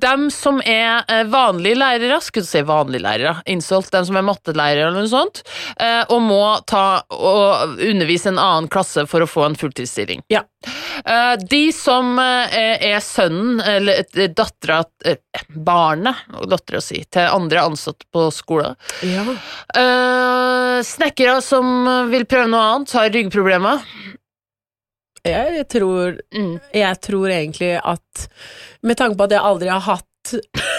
dem 0.00 0.26
som 0.30 0.60
er 0.64 1.04
eh, 1.08 1.24
vanlige 1.30 1.78
lærere, 1.80 2.20
skulle 2.24 2.44
du 2.44 2.50
si 2.50 2.62
vanlige 2.66 3.04
lærere, 3.04 3.36
insult, 3.50 3.90
dem 3.92 4.04
som 4.08 4.18
er 4.18 4.26
mattelærere 4.26 4.88
eller 4.88 5.04
noe 5.04 5.12
sånt, 5.12 5.42
eh, 5.80 6.02
og 6.12 6.20
må 6.24 6.42
ta 6.68 7.02
og 7.08 7.78
undervise 7.78 8.32
en 8.32 8.40
annen 8.40 8.68
klasse 8.72 9.06
for 9.10 9.24
å 9.24 9.28
få 9.30 9.46
en 9.48 9.56
fulltidsstilling. 9.58 10.24
Ja. 10.32 10.44
Eh, 11.04 11.34
de 11.50 11.62
som 11.76 12.18
eh, 12.20 12.56
er 12.92 13.00
sønnen, 13.04 13.60
eller 13.60 14.04
eh, 14.04 14.28
dattera, 14.32 14.82
eh, 15.04 15.20
barnet, 15.54 16.24
dattera 16.50 16.82
si, 16.84 17.02
til 17.08 17.28
andre 17.28 17.64
ansatte 17.64 18.08
på 18.12 18.28
skolen. 18.34 18.76
Ja. 19.04 19.24
Eh, 19.80 20.82
snekkere 20.84 21.40
som 21.44 21.88
vil 22.12 22.28
prøve 22.28 22.50
noe 22.52 22.68
annet, 22.74 22.94
har 22.98 23.12
ryggproblemer. 23.14 23.88
Jeg 25.24 25.64
tror, 25.72 26.18
Mm. 26.36 26.60
jeg 26.74 27.00
tror 27.00 27.28
egentlig 27.32 27.80
at 27.82 28.28
Med 28.82 28.96
tanke 28.98 29.16
på 29.16 29.24
at 29.24 29.30
jeg 29.32 29.40
aldri 29.40 29.68
har 29.72 29.80
hatt 29.80 30.34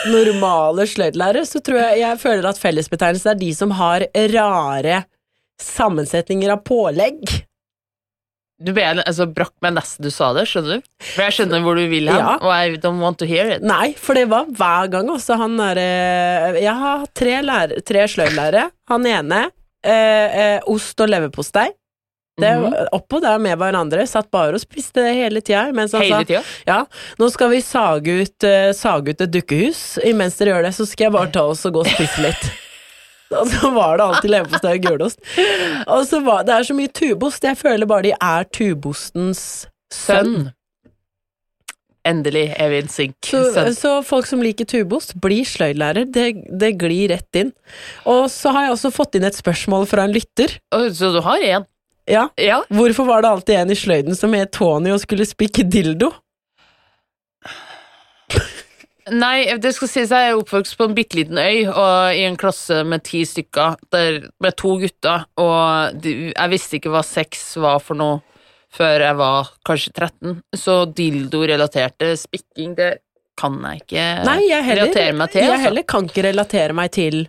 normale 0.06 0.86
sløydlærere, 0.86 1.42
så 1.46 1.60
tror 1.66 1.80
jeg 1.82 2.00
jeg 2.00 2.20
føler 2.22 2.46
at 2.50 2.60
fellesbetegnelsen 2.62 3.32
er 3.32 3.40
de 3.40 3.52
som 3.54 3.72
har 3.72 4.06
rare 4.34 5.06
sammensetninger 5.62 6.52
av 6.54 6.64
pålegg. 6.64 7.24
Du 8.62 8.72
ble, 8.72 8.84
altså, 9.04 9.26
brakk 9.34 9.52
meg 9.62 9.74
nesten 9.76 10.06
du 10.06 10.10
sa 10.14 10.30
det, 10.34 10.46
skjønner 10.48 10.78
du? 10.80 10.90
For 11.02 11.26
jeg 11.26 11.36
skjønner 11.36 11.64
hvor 11.66 11.76
du 11.76 11.88
vil 11.92 12.08
hen, 12.08 12.18
Ja. 12.22 12.38
og 12.40 12.52
I 12.54 12.78
don't 12.78 13.02
want 13.02 13.18
to 13.20 13.26
hear 13.26 13.50
it. 13.58 13.62
Nei, 13.64 13.94
for 13.94 14.14
det 14.14 14.28
var 14.30 14.46
hver 14.46 14.90
gang 14.92 15.10
også 15.10 15.36
han 15.38 15.58
derre 15.58 16.62
Jeg 16.62 16.74
har 16.76 17.06
tre, 17.14 17.42
lærer- 17.42 17.84
tre 17.86 18.06
sløydlærere. 18.08 18.70
Han 18.88 19.06
ene 19.06 19.52
eh, 19.84 20.56
eh, 20.56 20.60
ost 20.68 21.00
og 21.02 21.10
leverpostei. 21.10 21.70
Det 22.38 22.48
-hmm. 22.48 22.88
Oppå 22.92 23.20
der 23.20 23.38
med 23.40 23.58
hverandre. 23.58 24.08
Satt 24.08 24.32
bare 24.32 24.54
og 24.54 24.60
spiste 24.60 25.02
det 25.02 25.14
hele 25.16 25.42
tida. 25.42 25.72
Mens 25.72 25.94
han 25.94 26.02
Hele 26.02 26.16
sa 26.16 26.24
tida? 26.24 26.44
ja, 26.66 26.86
nå 27.18 27.30
skal 27.32 27.50
vi 27.50 27.62
sage 27.62 28.12
ut, 28.22 28.44
uh, 28.44 28.74
sage 28.74 29.10
ut 29.10 29.22
et 29.22 29.32
dukkehus. 29.32 30.00
Imens 30.04 30.36
dere 30.38 30.50
gjør 30.50 30.64
det, 30.64 30.74
så 30.76 30.86
skal 30.86 31.04
jeg 31.06 31.12
bare 31.12 31.32
ta 31.32 31.44
oss 31.44 31.66
og 31.66 31.74
gå 31.74 31.80
og 31.80 31.88
spise 31.88 32.22
litt. 32.22 32.52
Og 33.36 33.48
så 33.50 33.72
var 33.74 33.98
det 33.98 34.04
alltid 34.04 34.30
leverpostei 34.30 34.76
og 34.78 34.84
gulost. 34.84 35.20
Og 35.88 36.06
så 36.08 36.20
var 36.24 36.44
det 36.44 36.54
er 36.54 36.64
så 36.64 36.76
mye 36.78 36.92
tubost. 36.94 37.44
Jeg 37.44 37.58
føler 37.58 37.86
bare 37.90 38.04
de 38.04 38.14
er 38.22 38.46
tubostens 38.54 39.68
sønn. 39.92 40.52
Endelig 42.06 42.54
er 42.62 42.70
vi 42.70 42.78
en 42.84 42.88
sink. 42.88 43.16
Så, 43.26 43.74
så 43.74 44.02
folk 44.06 44.28
som 44.30 44.44
liker 44.46 44.66
tubost, 44.70 45.16
blir 45.20 45.44
sløydlærer. 45.44 46.06
Det, 46.06 46.44
det 46.54 46.76
glir 46.78 47.10
rett 47.10 47.42
inn. 47.42 47.52
Og 48.06 48.30
så 48.30 48.54
har 48.54 48.68
jeg 48.68 48.76
også 48.76 48.94
fått 48.94 49.18
inn 49.18 49.26
et 49.26 49.36
spørsmål 49.36 49.88
fra 49.90 50.06
en 50.06 50.14
lytter. 50.14 50.60
Så 50.94 51.10
du 51.16 51.24
har 51.26 51.42
én? 51.42 51.66
Ja, 52.08 52.28
Ja. 52.38 52.60
Hvorfor 52.70 53.06
var 53.08 53.22
det 53.26 53.30
alltid 53.30 53.56
en 53.56 53.72
i 53.74 53.76
sløyden 53.76 54.16
som 54.16 54.34
het 54.38 54.52
Tony 54.54 54.92
og 54.94 55.00
skulle 55.02 55.26
spikke 55.26 55.64
dildo? 55.66 56.12
Nei, 59.14 59.46
det 59.62 59.70
skal 59.76 59.90
sies 59.92 60.10
jeg 60.10 60.32
er 60.32 60.38
oppvokst 60.40 60.74
på 60.80 60.88
en 60.88 60.96
bitte 60.98 61.20
liten 61.20 61.38
øy, 61.38 61.68
og 61.70 62.16
i 62.18 62.24
en 62.26 62.38
klasse 62.42 62.80
med 62.90 63.04
ti 63.06 63.20
stykker, 63.30 63.76
der, 63.94 64.24
med 64.42 64.56
to 64.58 64.80
gutter, 64.82 65.28
og 65.38 66.00
de, 66.02 66.32
jeg 66.32 66.50
visste 66.56 66.80
ikke 66.80 66.90
hva 66.96 67.04
sex 67.06 67.44
var 67.62 67.84
for 67.86 68.00
noe 68.00 68.24
før 68.76 69.06
jeg 69.06 69.18
var 69.20 69.52
kanskje 69.70 69.94
13, 69.94 70.34
så 70.58 70.80
dildo-relaterte 70.98 72.16
spikking, 72.18 72.74
det 72.80 72.90
kan 73.38 73.60
jeg 73.62 73.84
ikke 73.84 74.08
Nei, 74.26 74.40
jeg 74.50 74.66
heller, 74.72 74.90
relatere 74.90 75.16
meg 75.22 75.32
til. 75.36 75.44
jeg 75.44 75.54
altså. 75.54 75.68
heller 75.68 75.88
kan 75.94 76.10
ikke 76.10 76.26
relatere 76.26 76.76
meg 76.82 76.92
til 76.98 77.22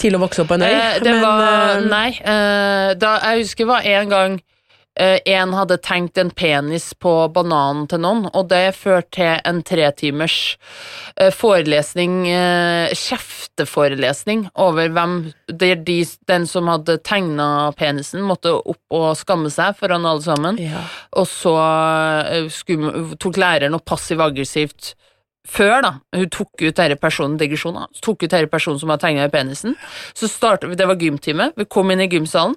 til 0.00 0.16
å 0.16 0.22
vokse 0.22 0.44
opp 0.44 0.52
på 0.52 0.58
en 0.58 0.66
øy. 0.66 0.70
Eh, 0.70 1.00
det 1.04 1.16
men, 1.16 1.24
var 1.24 1.74
eh, 1.76 1.88
Nei. 1.90 2.08
Eh, 2.18 2.92
da, 3.00 3.16
jeg 3.30 3.44
husker 3.44 3.66
det 3.66 3.72
var 3.74 3.90
en 3.94 4.14
gang 4.14 4.38
eh, 5.00 5.18
en 5.34 5.54
hadde 5.56 5.78
tenkt 5.84 6.18
en 6.20 6.30
penis 6.34 6.90
på 6.98 7.12
bananen 7.34 7.86
til 7.90 8.02
noen, 8.04 8.26
og 8.32 8.48
det 8.50 8.76
førte 8.78 9.10
til 9.18 9.32
en 9.48 9.62
tretimers 9.66 10.36
eh, 11.16 11.30
forelesning, 11.34 12.22
eh, 12.30 12.94
kjefteforelesning, 12.96 14.48
over 14.60 14.92
hvem 14.94 15.18
de, 15.50 15.72
den 16.30 16.48
som 16.50 16.70
hadde 16.70 17.00
tegna 17.06 17.70
penisen, 17.78 18.24
måtte 18.26 18.56
opp 18.60 19.00
og 19.00 19.12
skamme 19.20 19.52
seg 19.52 19.78
foran 19.78 20.08
alle 20.08 20.24
sammen. 20.26 20.60
ja. 20.62 20.86
Og 21.18 21.26
så 21.28 21.54
eh, 21.58 22.50
skulle, 22.54 23.10
tok 23.20 23.40
læreren 23.40 23.76
og 23.78 23.84
passiv-aggressivt 23.88 24.94
før, 25.48 25.80
da, 25.82 25.92
hun 26.16 26.28
tok 26.32 26.62
ut 26.62 26.76
denne 26.76 26.96
personen, 27.00 27.38
digresjonen, 27.40 27.88
tok 28.04 28.24
ut 28.26 28.30
denne 28.32 28.50
personen 28.50 28.78
som 28.80 28.92
hadde 28.92 29.06
tegnet 29.06 29.30
i 29.30 29.32
penisen, 29.32 29.76
så 30.14 30.28
startet 30.30 30.70
vi, 30.70 30.76
det 30.78 30.86
var 30.90 31.00
gymtime, 31.00 31.50
vi 31.56 31.66
kom 31.70 31.90
inn 31.90 32.02
i 32.04 32.08
gymsalen, 32.12 32.54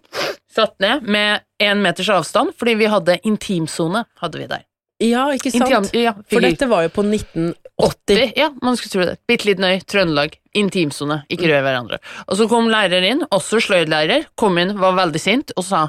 satt 0.53 0.75
ned 0.83 1.07
med 1.07 1.45
en 1.63 1.81
meters 1.81 2.11
avstand, 2.13 2.53
fordi 2.59 2.75
vi 2.83 2.91
hadde 2.91 3.17
intimsone, 3.25 4.03
hadde 4.21 4.41
vi 4.41 4.47
der. 4.51 4.65
ja, 5.03 5.23
ikke 5.33 5.51
sant? 5.51 5.67
Intim, 5.71 6.01
ja, 6.03 6.13
For 6.29 6.43
dette 6.43 6.67
var 6.69 6.85
jo 6.85 6.91
på 6.93 7.03
1980. 7.07 8.33
Ja, 8.39 8.51
man 8.61 8.77
skulle 8.77 8.93
tro 8.93 9.07
det. 9.09 9.15
Bitte 9.27 9.47
liten 9.49 9.65
øy, 9.65 9.79
Trøndelag, 9.89 10.37
intimsone, 10.55 11.23
ikke 11.33 11.49
rør 11.49 11.63
hverandre. 11.65 11.97
Og 12.27 12.37
så 12.39 12.47
kom 12.51 12.69
læreren 12.71 13.07
inn, 13.09 13.23
også 13.33 13.59
sløydlærer, 13.63 14.27
kom 14.39 14.59
inn, 14.61 14.75
var 14.79 14.95
veldig 14.99 15.21
sint, 15.23 15.55
og 15.57 15.65
sa 15.67 15.87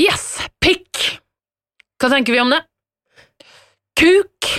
Yes, 0.00 0.40
pikk! 0.60 1.04
Hva 2.02 2.10
tenker 2.12 2.34
vi 2.34 2.42
om 2.42 2.50
det? 2.52 2.60
Kuk! 3.96 4.50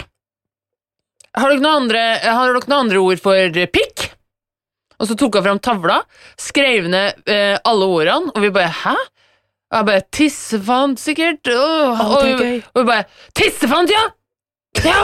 Har 1.38 1.52
dere 1.54 1.62
noen 1.62 1.84
andre, 1.84 2.04
har 2.24 2.50
dere 2.54 2.64
noen 2.66 2.80
andre 2.82 3.02
ord 3.04 3.22
for 3.22 3.60
pikk? 3.74 4.08
Og 4.98 5.06
så 5.12 5.14
tok 5.20 5.36
hun 5.38 5.46
fram 5.46 5.60
tavla, 5.62 6.00
skrev 6.42 6.88
ned 6.90 7.20
eh, 7.30 7.58
alle 7.70 7.86
ordene, 7.94 8.32
og 8.34 8.42
vi 8.42 8.50
bare 8.56 8.72
Hæ? 8.74 8.96
Og 9.68 9.76
jeg 9.82 9.86
bare 9.90 10.04
Tissefant, 10.16 11.00
sikkert. 11.04 11.50
Oh, 11.52 12.02
og, 12.16 12.24
vi- 12.40 12.62
og 12.74 12.82
vi 12.82 12.88
bare 12.88 13.06
Tissefant, 13.38 13.92
ja! 13.94 14.06
Ja! 14.88 15.02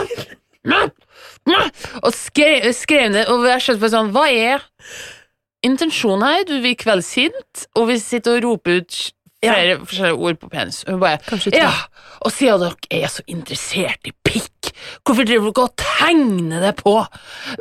Og 2.02 2.10
skrev, 2.16 2.70
skrev 2.74 3.10
ned, 3.12 3.28
og 3.28 3.44
jeg 3.46 3.60
skjønte 3.60 3.82
bare 3.84 3.92
sånn 3.92 4.12
Hva 4.14 4.22
er 4.32 4.64
intensjonen 5.66 6.24
her? 6.24 6.46
Du 6.48 6.54
blir 6.64 6.74
kveldssint, 6.80 7.66
og 7.76 7.90
vi 7.90 7.98
sitter 8.00 8.38
og 8.38 8.46
roper 8.48 8.80
ut 8.80 8.98
flere 9.44 9.76
forskjellige 9.84 10.24
ord 10.24 10.38
på 10.40 10.48
penis. 10.52 10.78
Og 10.88 10.94
hun 10.96 11.02
bare. 11.04 11.20
Ja! 11.60 11.68
Og 12.24 12.32
siden 12.32 12.62
dere 12.64 13.02
er 13.04 13.12
så 13.12 13.24
interessert 13.28 14.08
i 14.08 14.14
pikk, 14.24 14.48
hvorfor 15.04 15.28
driver 15.28 15.50
ikke 15.52 15.66
og 15.68 15.76
tegner 15.80 16.64
det 16.68 16.74
på 16.80 16.96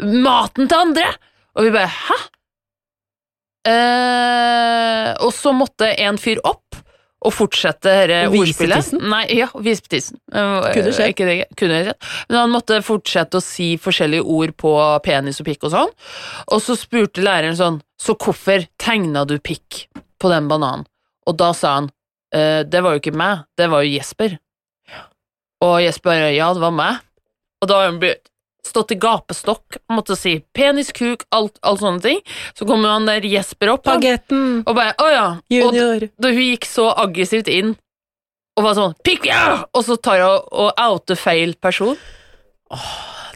maten 0.04 0.68
til 0.68 0.80
andre? 0.80 1.10
Og 1.58 1.68
vi 1.68 1.74
bare 1.76 1.92
Hæ? 1.94 2.20
Eh, 3.64 5.12
og 5.24 5.32
så 5.36 5.54
måtte 5.56 5.88
en 6.04 6.18
fyr 6.20 6.42
opp 6.44 6.80
og 7.24 7.32
fortsette 7.32 7.88
dette 8.10 8.18
ordspillet. 8.36 8.90
Nei, 9.00 9.22
ja, 9.38 9.48
vise 9.64 9.86
tissen. 9.88 10.20
Eh, 10.34 10.66
Kunne 10.76 10.92
skjedd. 10.92 11.14
Ikke 11.14 11.28
det, 11.30 11.38
kunne 11.60 11.78
skjedd. 11.86 12.10
Men 12.28 12.40
han 12.42 12.52
måtte 12.52 12.82
fortsette 12.84 13.40
å 13.40 13.44
si 13.44 13.70
forskjellige 13.80 14.26
ord 14.28 14.56
på 14.60 14.74
penis 15.06 15.40
og 15.40 15.48
pikk 15.48 15.70
og 15.70 15.76
sånn. 15.78 15.94
Og 16.52 16.64
så 16.66 16.76
spurte 16.80 17.24
læreren 17.24 17.56
sånn, 17.60 17.80
så 17.96 18.18
hvorfor 18.20 18.68
tegna 18.82 19.24
du 19.30 19.38
pikk 19.40 19.86
på 20.20 20.34
den 20.34 20.52
bananen? 20.52 20.84
Og 21.24 21.38
da 21.40 21.54
sa 21.56 21.78
han, 21.78 21.92
«Eh, 22.36 22.66
det 22.68 22.82
var 22.84 22.98
jo 22.98 23.00
ikke 23.04 23.16
meg, 23.16 23.46
det 23.56 23.70
var 23.72 23.86
jo 23.86 23.94
Jesper. 23.94 24.36
Og 25.64 25.80
Jesper 25.84 26.30
ja, 26.36 26.52
det 26.56 26.64
var 26.64 26.76
meg. 26.76 27.02
Og 27.64 27.70
da 27.72 27.80
har 27.80 27.92
hun 27.92 28.00
blitt 28.02 28.30
stått 28.68 28.94
i 28.96 28.98
gapestokk 29.00 29.78
og 29.82 29.96
måtte 29.98 30.16
si 30.20 30.38
penis, 30.56 30.92
kuk, 30.96 31.26
alt, 31.36 31.58
alt 31.68 31.82
sånne 31.84 32.04
ting. 32.04 32.20
Så 32.56 32.68
kommer 32.68 32.94
han 32.96 33.08
der 33.08 33.26
Jesper 33.28 33.74
opp 33.76 33.88
han, 33.88 34.00
og 34.64 34.76
bare, 34.78 34.94
å 35.04 35.08
ja. 35.12 35.26
Og 35.38 35.56
junior. 35.76 36.06
da 36.20 36.32
hun 36.32 36.46
gikk 36.46 36.68
så 36.70 36.90
aggressivt 37.04 37.52
inn 37.52 37.74
og 38.54 38.68
var 38.68 38.76
sånn, 38.78 38.96
pikk, 39.04 39.28
ja! 39.32 39.64
Og 39.74 39.84
så 39.88 39.98
tar 39.98 40.22
hun 40.22 40.48
og 40.64 40.80
outer 40.80 41.18
feil 41.20 41.56
person. 41.60 41.98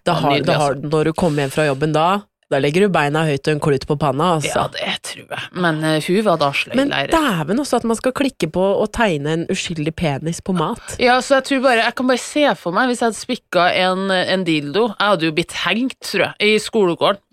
Da 0.06 0.14
Ja, 0.14 0.20
har, 0.24 0.40
da 0.46 0.54
har, 0.62 0.76
altså. 0.78 0.90
når 0.92 1.10
du 1.10 1.14
kommer 1.18 1.44
hjem 1.44 1.52
fra 1.52 1.66
jobben 1.68 1.96
da, 1.96 2.08
da 2.48 2.60
legger 2.64 2.86
du 2.86 2.92
beina 2.96 3.26
høyt 3.28 3.48
og 3.50 3.58
en 3.58 3.62
klut 3.64 3.84
på 3.90 3.98
panna, 4.00 4.30
altså. 4.38 4.54
Ja, 4.54 4.66
det 4.72 4.94
tror 5.04 5.26
jeg. 5.36 5.50
Men 5.60 5.82
uh, 5.84 5.98
hun 6.06 6.22
var 6.24 6.40
da 6.40 6.52
Men 6.54 6.62
sløydlærer. 6.62 7.12
dæven 7.12 7.60
også 7.64 7.80
at 7.82 7.88
man 7.92 8.00
skal 8.00 8.16
klikke 8.16 8.48
på 8.56 8.64
å 8.80 8.86
tegne 8.88 9.34
en 9.36 9.46
uskyldig 9.52 9.94
penis 10.00 10.40
på 10.40 10.56
mat. 10.56 10.96
Ja, 11.04 11.20
så 11.20 11.42
jeg 11.42 11.48
tror 11.50 11.64
bare, 11.68 11.84
jeg 11.84 11.98
kan 12.00 12.08
bare 12.08 12.24
se 12.24 12.46
for 12.56 12.78
meg 12.78 12.88
hvis 12.92 13.04
jeg 13.04 13.10
hadde 13.12 13.20
spikka 13.20 13.68
en, 13.84 14.08
en 14.16 14.48
dildo 14.48 14.88
Jeg 14.94 15.12
hadde 15.12 15.28
jo 15.28 15.36
blitt 15.36 15.58
hengt, 15.66 16.00
tror 16.08 16.30
jeg, 16.30 16.56
i 16.56 16.64
skolegården. 16.64 17.24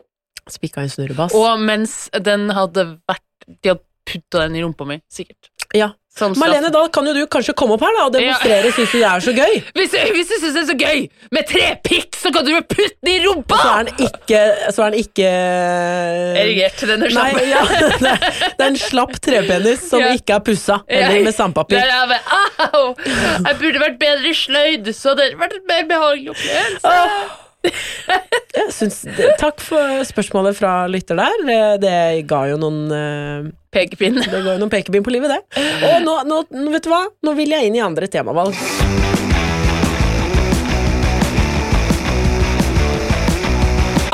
Spikka 0.51 0.83
en 0.83 0.93
snurrebass. 0.93 1.33
Og 1.39 1.63
mens 1.63 2.09
den 2.27 2.51
hadde 2.53 2.89
vært 3.09 3.25
De 3.47 3.71
hadde 3.71 3.87
putta 4.05 4.43
den 4.45 4.59
i 4.59 4.65
rumpa 4.67 4.85
mi, 4.85 4.99
sikkert. 5.09 5.49
Ja. 5.75 5.93
Sånn. 6.15 6.31
Marlene, 6.39 6.69
da 6.71 6.85
kan 6.95 7.09
jo 7.09 7.13
du 7.17 7.25
kanskje 7.27 7.57
komme 7.59 7.75
opp 7.75 7.83
her 7.83 7.91
da, 7.97 8.05
og 8.07 8.13
demonstrere, 8.15 8.69
syns 8.77 8.93
du 8.95 9.01
det 9.01 9.07
er 9.09 9.23
så 9.25 9.33
gøy? 9.35 9.57
Hvis, 9.75 9.97
hvis 10.15 10.29
du 10.31 10.35
syns 10.39 10.55
det 10.55 10.61
er 10.61 10.69
så 10.69 10.77
gøy 10.79 11.01
med 11.35 11.49
tre 11.51 11.65
pikk, 11.83 12.15
så 12.21 12.31
kan 12.37 12.47
du 12.47 12.53
jo 12.53 12.61
putte 12.71 12.95
den 13.03 13.11
i 13.11 13.25
rumpa! 13.25 13.59
Så 13.59 13.73
er 13.73 13.89
den 13.89 14.07
ikke, 14.07 14.43
så 14.77 14.85
er 14.87 14.95
den 14.95 15.01
ikke 15.03 15.33
Erigert. 16.39 16.85
Den 16.87 17.03
er 17.03 17.15
slapp. 17.17 17.35
Nei, 17.35 17.49
ja, 17.51 17.65
det 17.73 18.13
er- 18.13 18.41
det 18.55 18.63
er 18.63 18.69
en 18.71 18.79
slapp 18.79 19.19
trepenis 19.27 19.83
som 19.91 20.05
Ja. 20.05 20.13
ikke 20.15 20.39
er 20.39 20.45
pussa, 20.47 20.79
eller 20.87 21.27
med 21.27 21.35
sandpapir. 21.35 21.83
Jeg 21.83 22.21
Au! 22.71 22.95
Jeg 22.95 23.59
burde 23.59 23.83
vært 23.83 23.99
bedre 23.99 24.35
sløyd, 24.39 24.93
så 24.95 25.17
det 25.19 25.33
hadde 25.33 25.41
vært 25.43 25.59
en 25.59 25.67
mer 25.73 25.89
behagelig 25.91 26.31
opplevelse. 26.37 26.95
Jeg 26.95 27.44
syns, 28.75 29.03
takk 29.41 29.61
for 29.63 30.05
spørsmålet 30.09 30.57
fra 30.59 30.73
lytter 30.91 31.19
der. 31.19 31.45
Det, 31.49 31.59
det 31.85 31.99
ga 32.31 32.45
jo 32.51 32.59
noen 32.61 32.81
eh, 32.95 33.53
Pekepinn. 33.75 34.21
Det 34.23 34.31
ga 34.31 34.55
jo 34.55 34.61
noen 34.61 34.73
pekepinn 34.73 35.05
på 35.07 35.15
livet, 35.15 35.35
det. 35.35 35.65
Og 35.89 36.05
nå, 36.05 36.19
nå, 36.29 36.43
vet 36.75 36.87
du 36.87 36.93
hva? 36.93 37.05
Nå 37.27 37.35
vil 37.39 37.55
jeg 37.55 37.69
inn 37.69 37.79
i 37.79 37.83
andre 37.83 38.07
temavalg. 38.11 38.55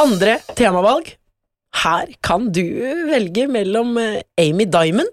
Andre 0.00 0.38
temavalg. 0.56 1.14
Her 1.84 2.10
kan 2.24 2.48
du 2.50 2.64
velge 3.10 3.46
mellom 3.52 3.94
eh, 4.00 4.22
Amy 4.40 4.66
Diamond 4.66 5.12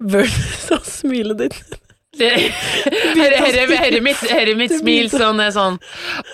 versus 0.00 0.64
smilet 0.98 0.98
smile 0.98 1.36
ditt. 1.44 1.83
Herre, 3.14 4.00
mitt, 4.04 4.20
herre 4.30 4.54
mitt 4.58 4.74
smil 4.78 5.08
sånn 5.12 5.40
er 5.42 5.50
sånn 5.54 5.78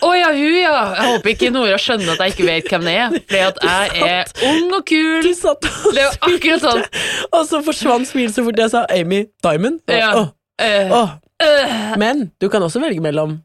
Å 0.05 0.11
ja, 0.17 0.31
hun 0.35 0.57
ja. 0.59 0.75
Jeg 0.97 1.07
håper 1.15 1.33
ikke 1.35 1.51
Nora 1.55 1.79
skjønner 1.81 2.15
at 2.15 2.25
jeg 2.25 2.35
ikke 2.35 2.49
vet 2.49 2.71
hvem 2.73 2.87
det 2.89 2.95
er. 3.05 3.15
Fordi 3.17 3.43
at 3.47 3.63
jeg 3.67 4.05
er 4.11 4.51
ung 4.51 4.75
og 4.77 4.85
kul. 4.91 5.23
Du 5.25 5.33
satt 5.37 5.69
og 5.71 5.95
Det 5.97 6.07
var 6.07 6.19
akkurat 6.29 6.67
sånn. 6.67 6.85
Og 7.31 7.47
så 7.49 7.63
forsvant 7.67 8.09
smilet 8.11 8.37
så 8.37 8.45
fort 8.47 8.63
jeg 8.65 8.73
sa 8.75 8.85
Amy 8.95 9.25
Diamond. 9.45 9.81
Og, 9.87 9.97
Ja. 9.97 10.13
Eh, 10.61 10.93
øh, 10.93 11.97
Men 12.01 12.31
du 12.41 12.49
kan 12.53 12.63
også 12.63 12.83
velge 12.83 13.01
mellom 13.01 13.39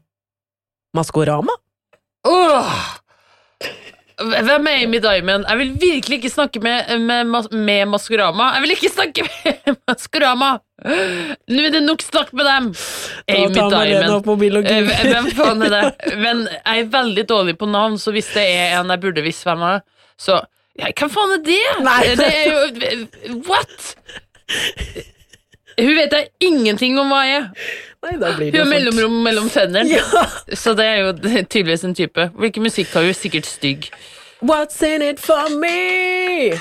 Maskorama. 0.96 1.52
åh. 2.24 2.95
Hvem 4.16 4.66
er 4.70 4.82
Amy 4.86 4.98
Diamond? 5.04 5.44
Jeg 5.48 5.58
vil 5.58 5.72
virkelig 5.80 6.16
ikke 6.22 6.30
snakke 6.32 6.60
med, 6.64 6.88
med, 7.04 7.50
med 7.52 7.86
Maskorama. 7.92 8.46
Jeg 8.54 8.62
vil 8.64 8.70
ikke 8.76 8.88
snakke 8.88 9.26
med 9.66 9.76
Maskorama! 9.88 10.54
Nå 10.86 11.64
er 11.66 11.74
det 11.74 11.82
nok 11.84 12.04
snakk 12.04 12.32
med 12.36 12.48
dem! 12.48 12.70
Amy 13.28 13.52
Da 13.56 13.66
Diamond. 13.74 14.64
Eh. 14.72 14.92
Hvem 15.10 15.28
faen 15.36 15.66
er 15.66 15.74
det? 15.74 16.16
Men 16.22 16.46
jeg 16.48 16.84
er 16.86 16.92
veldig 16.96 17.26
dårlig 17.28 17.56
på 17.60 17.68
navn, 17.68 17.98
så 18.00 18.14
hvis 18.16 18.30
det 18.36 18.46
er 18.56 18.78
en 18.80 18.92
jeg 18.94 19.02
burde 19.04 19.24
visst 19.26 19.44
hvem 19.48 19.64
er, 19.68 19.84
så 20.20 20.40
ja, 20.76 20.90
Hvem 20.92 21.12
faen 21.12 21.36
er 21.38 21.44
det? 21.44 21.60
Nei. 21.84 22.00
Det 22.20 22.30
er 22.30 22.48
jo 22.52 23.36
What?! 23.48 23.92
Hun 25.76 25.92
vet 25.98 26.12
da 26.12 26.22
ingenting 26.40 26.96
om 27.00 27.10
hva 27.12 27.20
jeg 27.26 27.40
er. 27.42 27.48
Nei, 28.06 28.12
da 28.20 28.32
blir 28.36 28.54
Hun 28.54 28.62
har 28.62 28.68
mellomrom 28.70 29.16
mellom 29.24 29.48
tennene. 29.52 29.98
Ja. 29.98 30.26
Så 30.56 30.72
det 30.78 30.86
er 30.88 31.02
jo 31.04 31.12
tydeligvis 31.20 31.84
en 31.84 31.96
type. 31.96 32.30
Hvilken 32.36 32.64
musikk 32.64 32.94
har 32.96 33.04
hun? 33.04 33.16
Sikkert 33.16 33.48
stygg. 33.48 33.90
What's 34.40 34.80
in 34.84 35.04
it 35.04 35.20
for 35.20 35.52
me? 35.60 36.56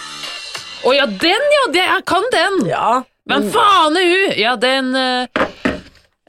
Å 0.85 0.93
ja, 0.95 1.05
den, 1.07 1.45
ja! 1.55 1.63
Det, 1.73 1.83
jeg 1.83 2.05
kan 2.07 2.27
den! 2.33 2.59
Ja. 2.69 2.89
Men 3.29 3.47
faen 3.53 3.95
er 3.99 4.09
hun! 4.11 4.33
Ja, 4.37 4.55
den 4.59 4.91
uh, 4.93 5.45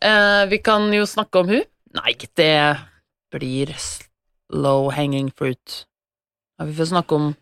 uh, 0.00 0.44
Vi 0.50 0.60
kan 0.64 0.86
jo 0.94 1.06
snakke 1.08 1.42
om 1.42 1.50
hun. 1.50 1.66
Nei, 1.96 2.14
det 2.38 2.54
blir 3.32 3.72
slow 3.80 4.90
hanging 4.94 5.32
fruit. 5.34 5.82
Ja, 6.56 6.68
vi 6.68 6.76
får 6.76 6.92
snakke 6.92 7.18
om 7.18 7.34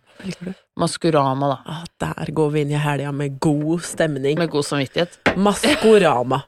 Maskorama, 0.81 1.49
da. 1.53 1.59
Ah, 1.67 1.85
der 2.01 2.33
går 2.35 2.51
vi 2.55 2.63
inn 2.65 2.73
i 2.75 2.81
helga 2.81 3.13
med 3.15 3.39
god 3.43 3.83
stemning. 3.87 4.39
Med 4.41 4.51
god 4.53 4.65
samvittighet. 4.67 5.19
Maskorama. 5.37 6.43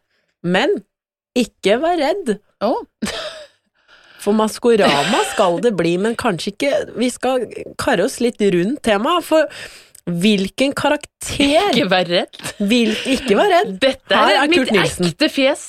Men 0.47 0.79
ikke 1.37 1.79
vær 1.83 1.99
redd, 2.01 2.37
Oh. 2.65 2.79
for 4.25 4.33
Maskorama 4.33 5.19
skal 5.35 5.59
det 5.61 5.75
bli, 5.77 5.99
men 6.01 6.15
kanskje 6.17 6.55
ikke 6.55 6.71
Vi 6.97 7.11
skal 7.13 7.45
karre 7.79 8.07
oss 8.09 8.17
litt 8.25 8.41
rundt 8.41 8.81
temaet, 8.87 9.27
for 9.29 9.45
hvilken 10.07 10.73
karakter 10.79 11.67
ikke 11.75 11.89
vær 11.91 12.09
redd. 12.09 12.41
vil 12.71 12.95
Ikke 13.13 13.37
vær 13.37 13.51
redd. 13.53 13.75
Dette 13.83 14.15
er, 14.17 14.37
er 14.45 14.49
mitt 14.49 14.73
Nilsen. 14.73 15.11
ekte 15.11 15.29
fjes. 15.35 15.67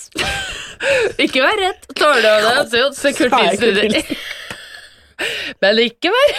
ikke 1.25 1.41
vær 1.43 1.57
redd. 1.59 1.87
Tåler 1.97 2.45
du 2.45 2.71
det? 2.77 2.83
Se, 2.95 3.11
Kurt 3.17 3.33
Nilsen. 3.33 4.15
Men 5.63 5.79
ikke 5.81 6.11
vær 6.13 6.35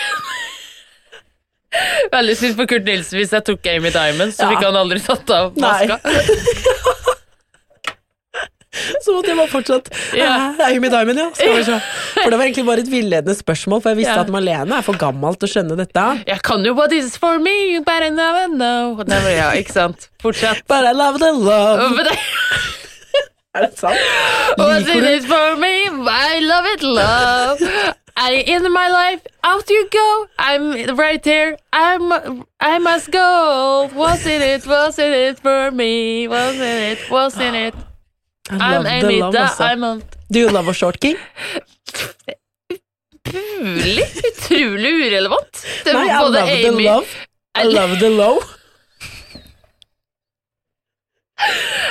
Veldig 2.13 2.37
synd 2.41 2.55
for 2.57 2.67
Kurt 2.71 2.85
Nilsen 2.89 3.19
hvis 3.21 3.33
jeg 3.37 3.45
tok 3.45 3.67
Amy 3.69 3.91
Diamond, 3.93 4.33
så 4.33 4.47
Ja. 4.47 4.51
fikk 4.55 4.65
han 4.65 4.77
aldri 4.81 5.01
tatt 5.05 5.31
av 5.31 5.53
maska. 5.61 5.99
Så 9.03 9.11
måtte 9.15 9.33
jeg 9.33 9.39
bare 9.41 9.51
fortsatt 9.51 9.89
Ja. 10.15 10.53
Amy 10.69 10.89
Diamond, 10.93 11.19
ja. 11.19 11.29
Skal 11.35 11.55
vi 11.57 11.63
se. 11.67 11.79
For 12.15 12.31
det 12.31 12.39
var 12.39 12.45
egentlig 12.47 12.65
bare 12.69 12.83
et 12.85 12.91
villedende 12.93 13.35
spørsmål, 13.35 13.81
for 13.83 13.91
jeg 13.91 13.99
visste 14.03 14.15
Ja. 14.15 14.21
at 14.23 14.31
Marlene 14.31 14.77
er 14.79 14.83
for 14.87 14.95
gammel 15.01 15.35
til 15.41 15.49
å 15.49 15.53
skjønne 15.55 15.77
dette. 15.81 16.05
Jeg 16.29 16.43
kan 16.47 16.63
jo 16.65 16.75
what 16.79 16.93
is 16.93 17.17
for 17.17 17.39
me, 17.43 17.81
but 17.81 18.03
I 18.07 18.11
never 18.11 18.47
know. 18.53 19.03
Never, 19.09 19.31
ja, 19.35 19.51
ikke 19.59 19.73
sant? 19.73 20.09
Fortsett. 20.23 20.63
But 20.69 20.85
I 20.85 20.93
love 20.93 21.19
the 21.19 21.33
love. 21.33 22.07
Er 23.57 23.65
det 23.67 23.79
sant? 23.81 23.97
What 24.59 24.83
Liker 24.85 25.01
du 25.01 25.09
it 25.17 25.25
for 25.25 25.57
me? 25.57 25.73
I 26.07 26.39
love 26.45 26.67
it, 26.75 26.83
love. 26.83 27.95
I 28.21 28.33
in 28.55 28.73
my 28.73 28.89
life, 28.89 29.23
out 29.45 29.71
you 29.71 29.89
go. 29.93 30.27
I'm 30.39 30.97
right 30.97 31.25
here. 31.25 31.57
I'm 31.73 32.13
I 32.61 32.79
must 32.79 33.11
go. 33.13 33.89
In 34.27 34.43
it? 34.43 34.67
In 34.67 35.13
it 35.13 35.39
for 35.39 35.71
me? 35.71 36.25
In 36.25 36.63
it? 36.63 36.99
In 37.41 37.55
it? 37.55 37.75
I 38.51 38.77
I'm 38.77 38.83
the 38.83 38.91
Amy. 38.91 39.21
love, 39.21 39.37
altså. 39.37 39.65
I'm 39.65 39.85
a 39.85 40.01
Do 40.33 40.39
you 40.39 40.51
love 40.51 40.69
a 40.69 40.75
short 40.75 40.99
king? 41.01 41.17
utrolig, 43.29 44.05
utrolig 44.33 44.93
urelevant. 44.93 45.67
Det 45.85 45.93
Nei, 45.93 46.09
I 46.09 46.19
love 46.19 46.33
love 46.33 46.63
the 46.63 46.71
love. 46.83 47.07
I 47.55 47.65
love 47.65 47.99
the 47.99 48.09
low. 48.09 48.41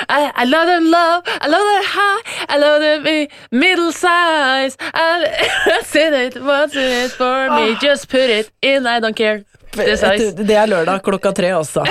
I, 0.08 0.30
I 0.34 0.44
love 0.44 0.66
them 0.66 0.90
low, 0.90 1.20
I 1.40 1.48
love 1.48 1.66
them 1.72 1.84
high, 1.84 2.20
I 2.48 2.58
love 2.58 2.80
them 2.80 3.02
mi- 3.02 3.28
middle 3.50 3.92
size. 3.92 4.76
I, 4.94 5.80
said 5.84 6.12
it? 6.12 6.42
What's 6.42 6.76
in 6.76 7.04
it 7.06 7.12
for 7.12 7.48
me? 7.50 7.76
Just 7.80 8.08
put 8.08 8.28
it 8.30 8.50
in, 8.62 8.86
I 8.86 9.00
don't 9.00 9.16
care. 9.16 9.44
Det 9.72 10.56
er 10.56 10.66
lørdag 10.66 11.02
klokka 11.04 11.32
tre 11.36 11.52
også. 11.56 11.84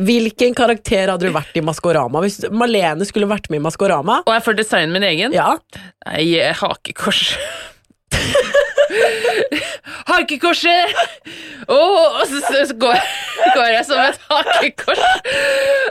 Hvilken 0.00 0.54
karakter 0.56 1.10
hadde 1.12 1.28
du 1.28 1.32
vært 1.34 1.56
i 1.60 1.62
Maskorama? 1.64 2.22
Hvis 2.24 2.40
Malene 2.50 3.04
skulle 3.04 3.28
vært 3.28 3.50
med 3.52 3.60
i 3.60 3.64
Maskorama? 3.66 4.22
Og 4.24 4.32
jeg 4.32 4.44
får 4.46 4.56
designe 4.62 4.94
min 4.96 5.04
egen? 5.04 5.36
Ja. 5.36 5.52
Nei, 6.08 6.24
hakekors. 6.56 7.34
Hakekorset! 10.10 10.94
Oh, 11.68 12.20
og 12.20 12.26
så, 12.26 12.40
så, 12.46 12.64
så 12.66 12.74
går, 12.74 12.96
går 13.54 13.68
jeg 13.70 13.84
som 13.86 14.00
et 14.02 14.20
hakekors. 14.30 15.02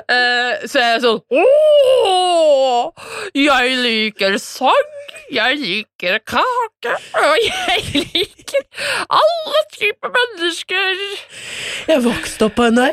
Uh, 0.10 0.68
så 0.68 0.82
er 0.82 0.90
jeg 0.96 1.04
sånn 1.06 1.22
oh, 1.40 2.90
jeg 3.38 3.76
liker 3.84 4.38
sang, 4.42 4.90
jeg 5.32 5.60
liker 5.62 6.20
kake, 6.28 6.96
og 7.20 7.36
jeg 7.46 8.04
liker 8.10 8.66
alle 9.14 9.62
typer 9.76 10.14
mennesker. 10.16 11.04
Jeg 11.90 12.04
vokste 12.06 12.50
opp 12.50 12.58
på 12.58 12.68
en 12.70 12.82
øy 12.84 12.92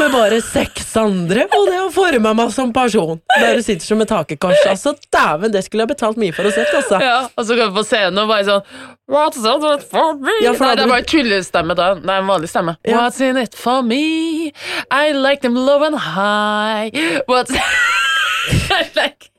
med 0.00 0.10
bare 0.14 0.40
seks 0.44 0.94
andre, 0.98 1.46
og 1.54 1.68
det 1.70 1.78
å 1.84 1.92
forma 1.94 2.34
meg 2.36 2.52
som 2.54 2.72
person. 2.74 3.20
Der 3.36 3.58
du 3.58 3.62
sitter 3.66 3.86
som 3.86 4.02
et 4.02 4.14
hakekors. 4.14 4.64
Altså, 4.70 4.94
dæven, 5.14 5.52
det 5.54 5.64
skulle 5.66 5.84
jeg 5.84 5.94
betalt 5.94 6.20
mye 6.20 6.34
for 6.34 6.48
å 6.48 6.54
sett, 6.54 6.72
altså. 6.74 7.00
Ja, 7.04 7.18
og 7.30 7.46
så 7.46 7.58
kan 7.58 7.70
vi 7.70 7.78
på 7.78 7.86
scenen 7.86 8.22
og 8.24 8.30
bare 8.32 8.48
sånn 8.48 8.64
What's 9.06 9.36
in 9.36 9.64
it 9.74 9.82
for 9.84 10.14
me? 10.16 10.32
Ja, 10.40 10.54
for 10.56 10.64
Nei, 10.64 10.76
det 10.80 10.86
var 10.88 11.02
en 11.02 11.08
tullestemme 11.08 11.74
da. 11.76 11.90
Nei, 12.00 12.16
en 12.22 12.28
vanlig 12.30 12.48
stemme. 12.48 12.76
Ja. 12.88 13.02
What's 13.02 13.20
in 13.20 13.36
it 13.36 13.54
for 13.54 13.82
me? 13.84 14.52
I 14.90 15.12
like 15.12 15.42
them 15.42 15.54
low 15.54 15.82
and 15.84 15.98
high. 15.98 16.90
What's 17.28 17.52
I 18.70 18.84
like 18.96 19.30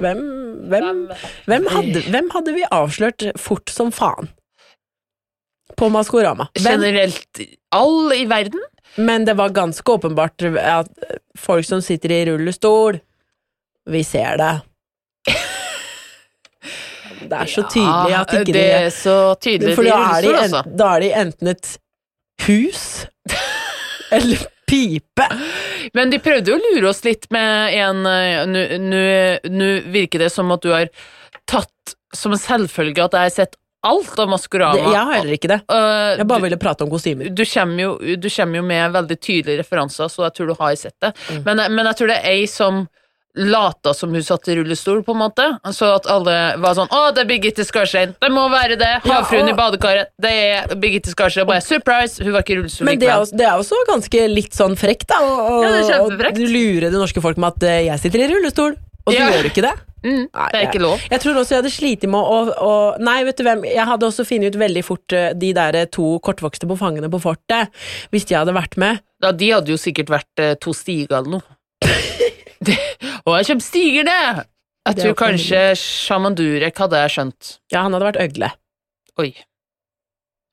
Hvem, 0.00 0.20
hvem, 0.72 1.00
hvem, 1.44 1.66
hadde, 1.68 2.02
hvem 2.08 2.30
hadde 2.32 2.54
vi 2.56 2.62
avslørt 2.72 3.24
fort 3.36 3.68
som 3.68 3.90
faen? 3.92 4.30
På 5.76 5.90
Maskorama. 5.92 6.48
Hvem? 6.56 6.80
Generelt 6.80 7.40
all 7.76 8.14
i 8.16 8.24
verden? 8.30 8.64
Men 8.96 9.28
det 9.28 9.36
var 9.36 9.52
ganske 9.54 9.92
åpenbart 9.92 10.42
at 10.56 10.88
folk 11.38 11.68
som 11.68 11.82
sitter 11.84 12.10
i 12.16 12.24
rullestol 12.26 12.98
Vi 13.86 14.00
ser 14.04 14.40
det. 14.40 14.54
Det 17.30 17.38
er 17.44 17.50
så 17.54 17.64
tydelig 17.72 18.16
at 18.20 18.34
ikke 18.40 18.54
det 18.56 18.64
er 18.80 18.88
så 18.94 19.16
tydelig 19.40 19.76
For 19.78 19.86
da 19.88 19.98
er, 20.04 20.22
de 20.24 20.28
rullestol, 20.32 20.66
en, 20.66 20.76
da 20.80 20.88
er 20.96 21.04
de 21.06 21.10
enten 21.24 21.52
et 21.54 21.70
hus 22.46 22.82
eller 24.16 24.44
pipe. 24.70 25.26
Men 25.94 26.10
de 26.12 26.18
prøvde 26.22 26.52
jo 26.52 26.58
å 26.58 26.62
lure 26.74 26.90
oss 26.92 27.02
litt 27.06 27.26
med 27.34 27.74
en 27.80 28.04
eh, 28.06 28.44
Nå- 29.50 29.72
virker 29.90 30.22
det 30.26 30.30
som 30.34 30.50
at 30.54 30.62
du 30.62 30.70
har 30.74 30.86
tatt 31.50 31.94
som 32.14 32.34
en 32.34 32.38
selvfølge 32.42 33.02
at 33.04 33.14
jeg 33.16 33.26
har 33.28 33.34
sett 33.34 33.56
alt 33.86 34.18
av 34.20 34.28
Maskorama. 34.28 34.76
Det, 34.76 34.92
jeg 34.92 35.06
har 35.08 35.14
heller 35.16 35.36
ikke 35.38 35.48
det. 35.54 35.60
Øh, 35.72 36.18
Jeg 36.20 36.26
bare 36.28 36.44
ville 36.44 36.58
prate 36.60 36.84
om 36.84 36.90
kostymer. 36.92 37.30
du 37.32 37.44
kommer, 37.48 37.80
jo, 37.80 38.16
du 38.20 38.26
kommer 38.28 38.60
jo 38.60 38.64
med 38.68 38.92
veldig 38.92 39.16
tydelige 39.24 39.62
referanser, 39.62 40.10
så 40.12 40.26
jeg 40.26 40.34
tror 40.36 40.50
du 40.50 40.54
har 40.58 40.74
sett 40.76 40.96
det. 41.00 41.14
Mm. 41.30 41.38
Men, 41.46 41.62
men 41.78 41.88
jeg 41.88 41.96
tror 42.00 42.10
det 42.12 42.18
er 42.20 42.28
ei 42.34 42.42
som 42.50 42.82
lata 43.36 43.92
som 43.94 44.10
hun 44.14 44.22
satt 44.26 44.48
i 44.48 44.56
rullestol, 44.58 45.02
på 45.06 45.12
en 45.14 45.20
måte. 45.22 45.44
Så 45.76 45.86
at 45.94 46.06
alle 46.10 46.56
var 46.58 46.74
sånn 46.74 46.88
'Å, 46.90 47.14
det 47.14 47.22
er 47.22 47.28
Birgitte 47.30 47.64
Skarstein'. 47.64 48.14
Det 48.20 48.30
må 48.32 48.48
være 48.50 48.76
det! 48.78 49.00
Ja, 49.04 49.20
Havfruen 49.22 49.44
og- 49.46 49.50
i 49.50 49.58
badekaret. 49.60 50.06
Det 50.20 50.30
er 50.30 50.74
Birgitte 50.74 51.10
Skarstein. 51.14 51.46
Bare 51.46 51.60
surprise! 51.62 52.18
Hun 52.22 52.32
var 52.32 52.42
ikke 52.42 52.56
i 52.56 52.60
rullestol 52.62 52.84
Men 52.86 52.98
det 52.98 53.08
er, 53.08 53.18
også, 53.20 53.36
det 53.36 53.46
er 53.46 53.56
også 53.58 53.76
ganske 53.86 54.28
litt 54.34 54.52
sånn 54.52 54.76
frekt, 54.76 55.06
da. 55.06 55.20
Og, 55.20 55.62
Ja, 55.64 55.70
det 55.70 55.84
er 55.84 55.92
kjempefrekt. 55.94 56.38
og 56.42 56.50
lure 56.50 56.90
det 56.90 56.98
norske 56.98 57.22
folk 57.22 57.38
med 57.38 57.52
at 57.54 57.62
eh, 57.62 57.84
jeg 57.86 58.00
sitter 58.00 58.18
i 58.24 58.28
rullestol, 58.34 58.72
og 59.06 59.14
så 59.14 59.18
Ja. 59.18 59.30
gjør 59.30 59.42
du 59.42 59.48
ikke 59.50 59.62
det. 59.68 59.74
Mm, 60.02 60.28
det 60.32 60.54
er 60.56 60.64
ikke 60.72 60.80
lov. 60.80 60.98
Jeg, 61.10 61.20
tror 61.20 61.34
også 61.36 61.48
jeg 61.50 61.62
hadde 61.62 61.70
slitt 61.76 62.02
med 62.08 62.24
å, 62.24 62.56
å 62.56 62.98
Nei, 62.98 63.22
vet 63.22 63.36
du 63.36 63.44
hvem, 63.44 63.62
jeg 63.68 63.84
hadde 63.84 64.06
også 64.08 64.24
funnet 64.24 64.54
ut 64.54 64.58
veldig 64.58 64.82
fort 64.82 65.12
eh, 65.12 65.34
de 65.34 65.52
der 65.52 65.84
to 65.92 66.18
kortvokste 66.24 66.64
på 66.66 66.78
Fangene 66.78 67.10
på 67.12 67.20
fortet, 67.20 67.68
hvis 68.10 68.24
de 68.24 68.34
hadde 68.34 68.54
vært 68.54 68.78
med. 68.78 69.00
Ja, 69.22 69.30
de 69.32 69.50
hadde 69.50 69.68
jo 69.68 69.76
sikkert 69.76 70.08
vært 70.08 70.38
eh, 70.40 70.54
to 70.54 70.72
stiger 70.72 71.18
eller 71.18 71.30
noe. 71.36 71.42
det, 73.20 73.28
og 73.28 73.36
jeg 73.38 73.50
kommer 73.50 73.66
stiger! 73.66 74.10
Jeg 74.88 74.96
tror 74.96 75.16
kanskje 75.18 75.62
Shaman 75.76 76.36
Durek 76.38 76.78
hadde 76.80 77.00
skjønt. 77.12 77.56
Ja, 77.72 77.84
han 77.84 77.94
hadde 77.94 78.08
vært 78.08 78.20
øgle. 78.24 78.48
Oi. 79.20 79.30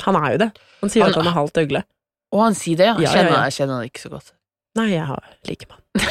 Han 0.03 0.17
er 0.19 0.33
jo 0.35 0.41
det. 0.43 0.49
Han 0.81 0.91
sier 0.93 1.07
Han 1.07 1.13
at 1.13 1.21
han 1.21 1.29
er 1.31 1.37
halvt 1.37 1.61
øgle. 1.63 1.83
Å, 2.27 2.41
han 2.43 2.57
sier 2.59 2.79
det, 2.79 2.89
ja. 2.89 2.95
Ja, 2.99 3.07
ja, 3.07 3.13
Kjenner, 3.15 3.31
ja. 3.33 3.43
Jeg 3.47 3.55
kjenner 3.57 3.79
han 3.79 3.89
ikke 3.89 4.03
så 4.03 4.11
godt. 4.11 4.33
Nei, 4.77 4.87
jeg 4.93 5.05
har 5.07 5.29
liker 5.47 5.71
man. 5.71 5.83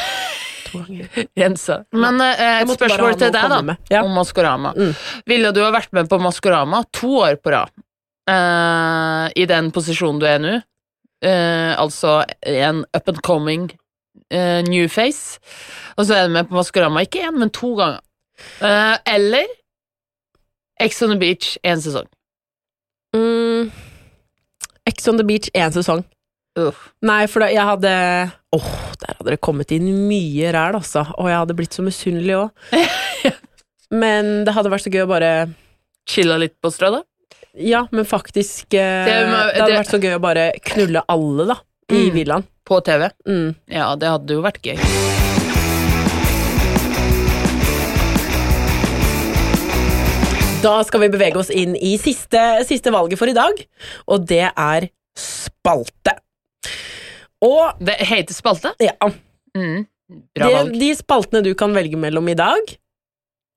To 0.66 0.80
ganger. 0.82 1.26
Rensa. 1.38 1.76
Men 1.94 2.22
eh, 2.24 2.40
et 2.64 2.72
spørsmål 2.72 3.18
til 3.20 3.34
deg, 3.36 3.52
da. 3.52 3.76
Ja. 3.92 4.00
Om 4.02 4.16
Maskorama. 4.16 4.72
Mm. 4.74 4.94
Ville 5.30 5.52
du 5.54 5.60
ha 5.62 5.68
vært 5.76 5.92
med 5.94 6.08
på 6.10 6.18
Maskorama 6.18 6.80
to 6.96 7.20
år 7.20 7.36
på 7.38 7.52
rad? 7.54 7.70
Eh, 8.26 9.26
I 9.38 9.46
den 9.46 9.70
posisjonen 9.76 10.18
du 10.22 10.26
er 10.26 10.42
nå? 10.42 10.56
Eh, 11.22 11.72
altså 11.78 12.18
en 12.42 12.82
up 12.96 13.12
and 13.12 13.22
coming 13.24 13.70
eh, 14.30 14.62
new 14.66 14.88
face. 14.88 15.38
Og 15.96 16.06
så 16.06 16.16
er 16.16 16.26
du 16.26 16.34
med 16.36 16.48
på 16.48 16.58
Maskorama 16.58 17.04
ikke 17.06 17.24
én, 17.26 17.38
men 17.38 17.52
to 17.54 17.74
ganger. 17.78 18.02
Uh, 18.60 18.98
eller 19.08 19.48
Ex 20.80 21.00
on 21.02 21.14
the 21.14 21.18
Beach 21.18 21.56
én 21.64 21.80
sesong. 21.80 22.08
Mm. 23.16 23.70
Ex 24.86 25.08
on 25.08 25.16
the 25.16 25.24
beach 25.24 25.48
én 25.54 25.72
sesong. 25.72 26.04
Uff. 26.56 26.90
Nei, 27.04 27.26
for 27.28 27.44
da, 27.44 27.50
jeg 27.52 27.68
hadde 27.68 27.90
Åh, 28.56 28.68
der 29.02 29.18
hadde 29.18 29.34
det 29.34 29.42
kommet 29.44 29.72
inn 29.76 29.90
mye 30.08 30.52
ræl, 30.54 30.78
altså. 30.78 31.02
Og 31.20 31.28
jeg 31.28 31.36
hadde 31.42 31.56
blitt 31.58 31.76
så 31.76 31.84
misunnelig 31.84 32.38
òg. 32.38 32.64
Men 34.02 34.46
det 34.46 34.54
hadde 34.56 34.72
vært 34.72 34.86
så 34.86 34.92
gøy 34.92 35.04
å 35.04 35.10
bare 35.10 35.32
Chilla 36.08 36.38
litt 36.40 36.56
på 36.62 36.70
stranda? 36.72 37.02
Ja, 37.56 37.86
men 37.88 38.04
faktisk 38.04 38.74
eh, 38.76 39.06
det, 39.06 39.14
Det 39.16 39.62
hadde 39.62 39.78
vært 39.78 39.88
så 39.94 39.98
gøy 40.02 40.18
å 40.18 40.20
bare 40.20 40.42
knulle 40.68 41.00
alle, 41.08 41.46
da. 41.48 41.56
I 41.92 41.94
Mm. 42.08 42.14
villaen. 42.14 42.42
På 42.64 42.80
TV? 42.80 43.10
Mm. 43.28 43.54
Ja, 43.66 43.94
det 43.96 44.08
hadde 44.08 44.34
jo 44.34 44.42
vært 44.42 44.60
gøy. 44.62 44.76
Da 50.64 50.80
skal 50.86 51.04
vi 51.04 51.10
bevege 51.12 51.38
oss 51.38 51.50
inn 51.52 51.76
i 51.78 51.92
siste, 52.00 52.40
siste 52.66 52.90
valget 52.94 53.20
for 53.20 53.30
i 53.30 53.34
dag, 53.36 53.60
og 54.10 54.24
det 54.26 54.48
er 54.50 54.88
spalte. 55.20 56.16
Og 57.44 57.76
Det 57.78 57.98
heter 58.08 58.34
spalte? 58.34 58.72
ja, 58.80 58.96
Mm. 59.56 59.86
Bra 60.36 60.48
valg. 60.52 60.72
De, 60.72 60.78
de 60.80 60.94
spaltene 60.94 61.42
du 61.42 61.54
kan 61.54 61.72
velge 61.74 61.96
mellom 61.96 62.28
i 62.28 62.34
dag, 62.34 62.76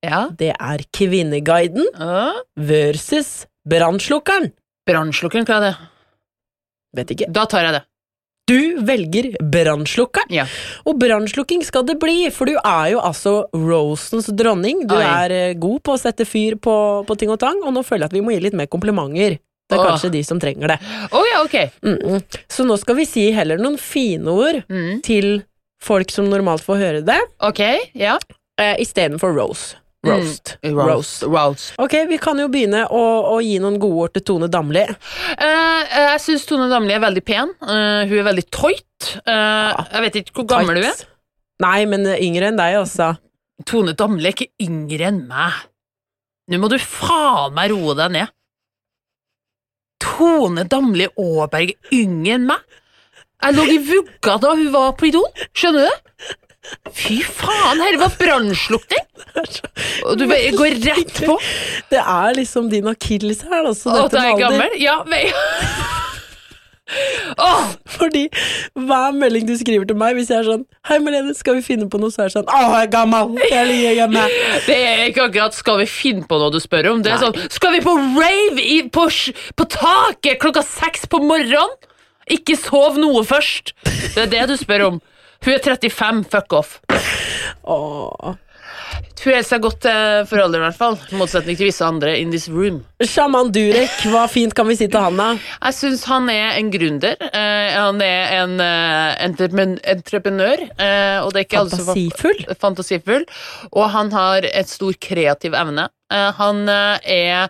Ja. 0.04 0.28
det 0.30 0.54
er 0.60 0.78
Kvinneguiden 0.94 1.86
Uh, 2.00 2.40
versus 2.56 3.46
Brannslukkeren. 3.68 4.52
Brannslukkeren, 4.88 5.46
hva 5.46 5.58
er 5.58 5.62
det? 5.66 5.76
Vet 6.96 7.12
ikke. 7.18 7.32
Da 7.34 7.46
tar 7.46 7.64
jeg 7.64 7.74
det. 7.74 7.84
Du 8.50 8.80
velger 8.86 9.30
brannslukkeren. 9.54 10.32
Ja. 10.34 10.46
Og 10.90 10.98
brannslukking 11.02 11.62
skal 11.68 11.86
det 11.88 12.00
bli, 12.02 12.30
for 12.34 12.50
du 12.50 12.56
er 12.58 12.96
jo 12.96 13.02
altså 13.06 13.36
Rosens 13.54 14.32
dronning. 14.34 14.82
Du 14.90 14.96
Oi. 14.98 15.04
er 15.06 15.36
eh, 15.36 15.54
god 15.60 15.84
på 15.86 15.94
å 15.94 16.02
sette 16.02 16.26
fyr 16.26 16.58
på, 16.58 16.76
på 17.06 17.18
ting 17.20 17.30
og 17.34 17.40
tang, 17.44 17.62
og 17.62 17.76
nå 17.76 17.84
føler 17.86 18.08
jeg 18.08 18.12
at 18.14 18.18
vi 18.18 18.24
må 18.26 18.34
gi 18.34 18.42
litt 18.48 18.58
mer 18.58 18.70
komplimenter. 18.72 19.38
Det 19.70 19.78
er 19.78 19.84
Åh. 19.84 19.92
kanskje 19.92 20.10
de 20.16 20.24
som 20.26 20.40
trenger 20.42 20.72
det. 20.74 20.80
Oh, 21.14 21.22
ja, 21.30 21.44
okay. 21.46 21.70
Mm 21.86 21.98
-mm. 22.02 22.24
Så 22.50 22.66
nå 22.66 22.78
skal 22.82 22.96
vi 22.98 23.06
si 23.06 23.30
heller 23.32 23.58
noen 23.58 23.78
fine 23.78 24.28
ord 24.28 24.64
Mm. 24.70 25.02
til 25.04 25.44
folk 25.82 26.10
som 26.12 26.26
normalt 26.30 26.64
får 26.64 26.78
høre 26.78 27.02
det, 27.06 27.20
Ok, 27.40 27.60
ja. 27.94 28.18
eh, 28.60 28.76
istedenfor 28.80 29.32
Rose. 29.38 29.76
Roast. 30.08 30.58
Mm. 30.64 30.78
Roast. 30.80 31.24
Roast. 31.28 31.74
Ok, 31.82 31.94
vi 32.08 32.18
kan 32.22 32.40
jo 32.40 32.48
begynne 32.52 32.86
å, 32.88 33.02
å 33.34 33.40
gi 33.44 33.58
noen 33.60 33.76
gode 33.82 34.06
ord 34.06 34.14
til 34.16 34.24
Tone 34.30 34.48
Damli. 34.52 34.86
Eh, 34.88 35.98
jeg 36.06 36.22
syns 36.24 36.46
Tone 36.48 36.70
Damli 36.72 36.96
er 36.96 37.04
veldig 37.04 37.24
pen. 37.28 37.52
Eh, 37.60 38.06
hun 38.08 38.16
er 38.22 38.28
veldig 38.30 38.46
tøyt. 38.56 39.10
Eh, 39.20 39.82
jeg 39.92 40.06
vet 40.06 40.20
ikke 40.22 40.38
hvor 40.40 40.48
gammel 40.56 40.80
du 40.80 40.88
er. 40.88 41.04
Nei, 41.66 41.84
men 41.92 42.08
eh, 42.08 42.22
yngre 42.24 42.48
enn 42.48 42.60
deg, 42.60 42.80
altså. 42.80 43.12
Tone 43.68 43.92
Damli 44.00 44.32
er 44.32 44.38
ikke 44.38 44.70
yngre 44.70 45.10
enn 45.12 45.26
meg. 45.28 45.66
Nå 46.50 46.62
må 46.64 46.72
du 46.72 46.80
faen 46.82 47.54
meg 47.58 47.74
roe 47.74 47.98
deg 48.00 48.16
ned. 48.16 48.32
Tone 50.00 50.64
Damli 50.72 51.10
Aaberg 51.12 51.76
er 51.76 51.98
yngre 52.00 52.38
enn 52.38 52.48
meg? 52.48 52.64
Jeg 53.40 53.56
lå 53.56 53.66
i 53.72 53.80
vugga 53.84 54.36
da 54.40 54.56
hun 54.56 54.72
var 54.74 54.96
på 55.00 55.08
Idol, 55.12 55.28
skjønner 55.56 55.88
du? 55.88 56.34
Fy 56.94 57.22
faen, 57.24 57.80
her 57.80 57.98
var 58.02 58.12
brannslukking! 58.20 59.06
Og 60.06 60.18
du 60.20 60.26
går 60.28 60.76
rett 60.84 61.22
på. 61.24 61.38
Det 61.90 62.02
er 62.02 62.36
liksom 62.38 62.68
din 62.74 62.90
akilles 62.92 63.46
her, 63.48 63.64
altså. 63.64 63.94
Å, 63.96 64.10
da 64.12 64.26
er 64.26 64.34
jeg 64.34 64.42
gammel? 64.44 64.76
Ja, 64.82 65.00
men 65.08 65.32
Oh! 67.38 67.68
Fordi 68.00 68.24
hver 68.74 69.12
melding 69.14 69.46
du 69.48 69.54
skriver 69.60 69.86
til 69.86 69.98
meg, 70.00 70.16
hvis 70.18 70.32
jeg 70.32 70.42
er 70.42 70.48
sånn 70.48 70.64
Hei, 70.90 70.98
Malene, 71.04 71.36
skal 71.38 71.60
vi 71.60 71.66
finne 71.66 71.86
på 71.92 72.00
noe? 72.02 72.10
Så 72.14 72.24
er 72.24 72.32
det 72.32 72.36
sånn 72.40 72.50
Å, 72.50 72.62
jeg 72.74 72.88
er 72.88 72.94
gammel! 72.96 73.36
Jeg 73.46 73.68
ligger 73.70 73.98
hjemme!' 74.00 74.24
Det 74.70 74.78
er 74.88 75.04
ikke 75.12 75.28
akkurat 75.28 75.58
'skal 75.58 75.84
vi 75.84 75.86
finne 75.92 76.26
på 76.30 76.40
noe' 76.42 76.50
du 76.54 76.58
spør 76.64 76.90
om. 76.96 77.04
Det 77.06 77.14
er 77.14 77.20
Nei. 77.20 77.28
sånn 77.28 77.54
'skal 77.54 77.76
vi 77.78 77.84
på 77.86 77.94
rave 78.18 78.66
i, 78.66 78.80
på, 78.90 79.06
på 79.54 79.70
taket 79.76 80.42
klokka 80.42 80.66
seks 80.66 81.06
på 81.12 81.22
morgenen'? 81.22 81.78
Ikke 82.30 82.58
sov 82.62 82.98
noe 83.02 83.24
først. 83.26 83.74
Det 83.86 84.26
er 84.26 84.34
det 84.34 84.44
du 84.52 84.58
spør 84.58 84.86
om. 84.88 85.00
Hun 85.46 85.54
er 85.56 85.64
35, 85.64 86.24
fuck 86.32 86.54
off. 86.54 86.80
Åh. 87.64 88.36
Hun 89.20 89.34
holder 89.34 89.44
seg 89.44 89.62
godt 89.64 89.82
til 89.84 90.28
for 90.30 90.40
i 90.40 90.60
hvert 90.62 90.78
fall. 90.78 90.96
I 91.12 91.18
motsetning 91.20 91.58
til 91.60 91.68
visse 91.68 91.84
andre 91.84 92.14
in 92.22 92.32
this 92.32 92.48
room. 92.52 92.78
Sjaman 93.04 93.50
Durek, 93.52 93.92
hva 94.14 94.24
fint 94.32 94.56
kan 94.56 94.68
vi 94.70 94.78
si 94.80 94.88
til 94.88 95.02
han, 95.04 95.18
da? 95.20 95.28
Jeg 95.66 95.76
syns 95.76 96.06
han 96.08 96.30
er 96.32 96.56
en 96.60 96.70
gründer. 96.72 97.18
Eh, 97.28 97.76
han 97.76 98.00
er 98.06 98.36
en 98.38 98.56
eh, 98.64 99.18
entrepen 99.28 99.76
entreprenør. 99.84 100.64
eh, 100.80 101.18
og 101.24 101.34
det 101.36 101.42
er 101.42 101.48
ikke 101.50 101.60
alle 101.64 101.76
som 101.76 101.90
Fantasifull? 101.90 102.46
fantasifull, 102.64 103.26
og 103.74 103.90
han 103.96 104.12
har 104.16 104.48
et 104.48 104.72
stor 104.72 104.96
kreativ 105.04 105.58
evne. 105.60 105.90
Eh, 106.12 106.30
han 106.40 106.64
eh, 106.72 107.12
er 107.20 107.50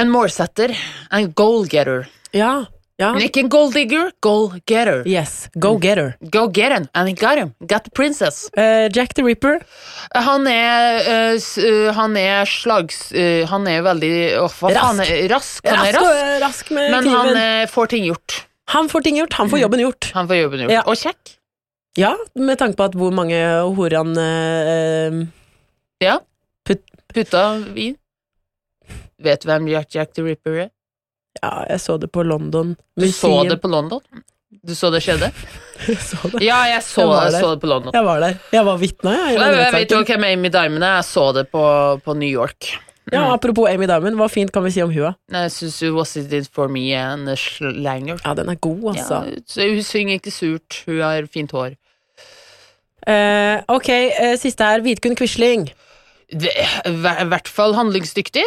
en 0.00 0.12
målsetter, 0.12 0.72
en 1.12 1.30
goal-getter. 1.36 2.08
Ja. 2.36 2.54
Ja. 2.98 3.10
Men 3.12 3.22
ikke 3.26 3.42
en 3.44 3.48
goal-digger, 3.52 4.10
goal-getter. 4.24 5.02
Yes. 5.06 5.48
Go 5.60 5.74
getter. 5.82 6.14
Go 6.32 6.46
get 6.48 6.72
him, 6.72 6.86
and 6.94 7.08
he 7.10 7.14
got 7.14 7.36
him. 7.38 7.50
Got 7.60 7.84
the 7.84 7.90
princess. 7.92 8.46
Uh, 8.56 8.88
Jack 8.92 9.12
the 9.14 9.22
Ripper. 9.26 9.58
Han 10.14 10.46
er, 10.48 11.02
uh, 11.04 11.36
eh, 11.36 11.90
han 11.96 12.16
er 12.16 12.44
slags... 12.48 13.10
Uh, 13.12 13.44
han 13.50 13.66
er 13.68 13.82
veldig 13.84 14.12
oh, 14.40 14.48
Rask. 14.48 15.10
er 15.10 15.28
rask. 15.28 15.66
Han 15.68 15.84
er 15.86 15.98
Rask, 15.98 16.06
rask, 16.06 16.42
rask 16.46 16.70
men 16.72 16.94
han 16.94 17.04
kniven. 17.32 17.36
eh, 17.42 17.66
får 17.68 17.92
ting 17.92 18.06
gjort. 18.08 18.38
Han 18.72 18.88
får 18.90 19.04
ting 19.06 19.18
gjort, 19.20 19.36
han 19.38 19.50
får 19.52 19.60
jobben 19.60 19.80
gjort. 19.84 20.08
Han 20.16 20.26
får 20.30 20.40
jobben 20.40 20.64
gjort. 20.64 20.72
Ja. 20.74 20.82
Og 20.90 20.96
kjekk. 20.98 21.36
Ja, 21.96 22.14
med 22.34 22.58
tanke 22.60 22.76
på 22.80 22.88
at 22.88 22.96
hvor 22.98 23.12
mange 23.14 23.38
horer 23.76 24.00
han 24.02 24.16
eh, 24.20 25.20
Ja. 26.02 26.16
Putt- 26.66 26.96
Putta 27.14 27.44
vin. 27.76 27.94
Vet 29.22 29.44
du 29.44 29.48
hvem 29.48 29.68
Jack, 29.70 29.94
Jack 29.94 30.12
the 30.16 30.24
Ripper 30.26 30.58
er? 30.66 30.70
Ja, 31.42 31.52
jeg 31.70 31.82
så 31.82 31.98
det 32.00 32.10
på 32.12 32.24
London 32.26 32.74
Du 32.98 33.06
så 33.12 33.32
det 33.48 33.60
på 33.62 33.68
London? 33.72 34.00
Du 34.66 34.74
så 34.74 34.90
det 34.90 35.02
skjedde? 35.04 35.30
Jeg 35.86 36.00
så 36.00 36.16
det. 36.32 36.40
Ja, 36.42 36.62
jeg 36.70 36.80
så, 36.82 37.04
Jeg 37.04 37.32
jeg 37.34 37.42
så 37.44 37.50
det 37.52 37.60
på 37.60 37.68
London. 37.68 37.92
Jeg 37.94 38.04
var 38.06 38.22
der. 38.22 38.38
Jeg 38.54 38.64
var 38.64 38.78
vitne, 38.80 39.12
jeg. 39.12 39.34
Jeg, 39.36 39.56
jeg 39.60 39.72
vet 39.74 39.92
jo 39.92 39.98
hvem 40.08 40.24
Amy 40.24 40.50
Diamond 40.54 40.86
er. 40.86 40.94
Jeg 40.96 41.04
så 41.04 41.24
det 41.36 41.44
på, 41.52 41.64
på 42.02 42.14
New 42.16 42.30
York. 42.30 42.70
Ja, 43.12 43.26
apropos 43.34 43.68
Amy 43.70 43.86
Diamond, 43.86 44.16
hva 44.18 44.26
fint 44.32 44.50
kan 44.50 44.64
vi 44.64 44.72
si 44.74 44.82
om 44.82 44.90
hua? 44.90 45.12
Jeg 45.30 45.52
syns 45.54 45.76
hun 45.84 45.92
was 45.94 46.16
it 46.18 46.32
it 46.34 46.48
for 46.50 46.72
me 46.72 46.88
and 46.96 47.28
slanger. 47.38 48.18
Ja, 48.24 48.32
den 48.34 48.50
er 48.50 48.58
god, 48.58 48.96
altså. 48.96 49.20
Ja, 49.28 49.44
så 49.46 49.68
hun 49.68 49.82
synger 49.86 50.18
ikke 50.18 50.32
surt. 50.34 50.80
Hun 50.88 51.02
har 51.04 51.28
fint 51.30 51.54
hår. 51.54 51.76
Uh, 53.06 53.62
ok, 53.76 53.90
uh, 54.16 54.34
siste 54.40 54.66
her. 54.66 54.82
Vidkun 54.82 55.14
Quisling. 55.14 55.68
I 56.32 57.26
hvert 57.30 57.46
fall 57.46 57.76
handlingsdyktig. 57.78 58.42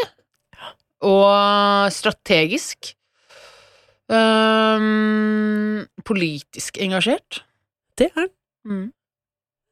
Og 1.06 1.92
strategisk. 1.96 2.94
Um, 4.10 5.86
politisk 6.04 6.80
engasjert. 6.82 7.44
Det 8.00 8.10
er 8.10 8.24
han. 8.24 8.32
Mm. 8.68 8.88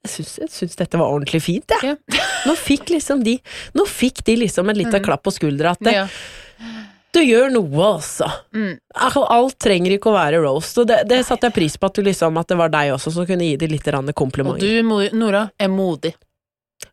Jeg 0.08 0.48
syns, 0.48 0.78
dette 0.78 1.00
var 1.00 1.10
ordentlig 1.12 1.42
fint, 1.44 1.74
jeg. 1.74 1.98
Ja. 1.98 2.26
Nå 2.48 2.54
fikk 2.56 2.94
liksom 2.94 3.24
de 3.26 3.34
Nå 3.76 3.84
fikk 3.90 4.22
de 4.28 4.38
liksom 4.40 4.70
en 4.70 4.78
liten 4.78 5.04
klapp 5.04 5.26
på 5.26 5.34
skuldra 5.36 5.74
at 5.76 5.82
det, 5.84 5.96
Ja. 5.98 6.06
Du 7.16 7.22
gjør 7.24 7.50
noe, 7.50 7.82
altså. 7.96 8.28
Mm. 8.54 8.78
Alt 8.94 9.56
trenger 9.64 9.96
ikke 9.96 10.12
å 10.12 10.16
være 10.18 10.42
roast, 10.44 10.78
og 10.78 10.90
det, 10.90 11.00
det 11.10 11.22
satte 11.26 11.48
jeg 11.48 11.56
pris 11.56 11.78
på 11.80 11.88
at, 11.88 11.96
du 11.96 12.06
liksom, 12.06 12.36
at 12.38 12.52
det 12.52 12.58
var 12.60 12.70
deg 12.74 12.92
også 12.94 13.14
som 13.16 13.26
kunne 13.26 13.48
gi 13.48 13.56
de 13.58 13.70
litt 13.72 13.88
komplimenter. 14.14 14.84
Og 14.84 15.08
du, 15.10 15.16
Nora, 15.18 15.48
er 15.58 15.72
modig. 15.72 16.14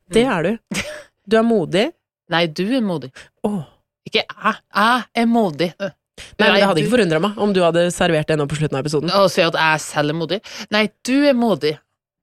Det 0.09 0.25
er 0.25 0.49
du. 0.49 0.81
Du 1.25 1.39
er 1.41 1.45
modig. 1.45 1.87
Nei, 2.29 2.43
du 2.53 2.67
er 2.77 2.83
modig. 2.85 3.09
Åh. 3.49 3.63
Ikke 4.09 4.23
jeg. 4.25 4.57
Jeg 4.75 5.05
er 5.23 5.27
modig. 5.31 5.71
Nei, 5.81 5.91
men 6.39 6.55
Det 6.61 6.67
hadde 6.69 6.83
ikke 6.85 6.93
forundra 6.95 7.19
meg 7.25 7.39
om 7.43 7.53
du 7.57 7.61
hadde 7.65 7.87
servert 7.95 8.29
det 8.31 8.37
nå 8.39 8.47
på 8.51 8.59
slutten 8.59 8.79
av 8.79 8.85
episoden. 8.85 9.11
Å 9.11 9.25
si 9.33 9.43
at 9.43 9.57
jeg 9.59 9.81
selv 9.83 10.15
er 10.15 10.19
modig? 10.19 10.39
Nei, 10.75 10.85
du 11.07 11.17
er 11.27 11.35
modig. 11.35 11.75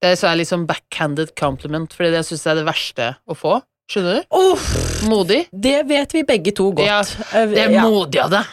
Det 0.02 0.16
så 0.18 0.32
er 0.32 0.40
liksom 0.40 0.64
backhanded 0.70 1.36
compliment, 1.38 1.92
Fordi 1.94 2.10
det 2.16 2.24
syns 2.26 2.46
jeg 2.46 2.52
er 2.56 2.62
det 2.62 2.66
verste 2.70 3.10
å 3.30 3.36
få. 3.38 3.60
Skjønner 3.92 4.22
du? 4.22 4.38
Uff, 4.40 4.66
Modig. 5.04 5.42
det 5.52 5.82
vet 5.90 6.14
vi 6.16 6.24
begge 6.24 6.54
to 6.56 6.70
godt. 6.72 6.88
Ja, 6.88 7.02
Eh, 7.36 7.48
Det 7.52 7.66
er 7.66 7.72
ja. 7.76 7.84
modig 7.84 8.22
av 8.24 8.30
deg 8.32 8.46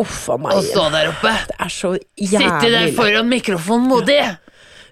Uff 0.00 0.28
a 0.30 0.36
å 0.38 0.62
stå 0.62 0.86
der 0.94 1.10
oppe. 1.10 1.32
Det 1.50 1.56
er 1.58 1.68
så 1.68 1.90
Sitte 2.16 2.70
der 2.70 2.92
foran 2.96 3.28
mikrofonen 3.28 3.88
modig. 3.90 4.38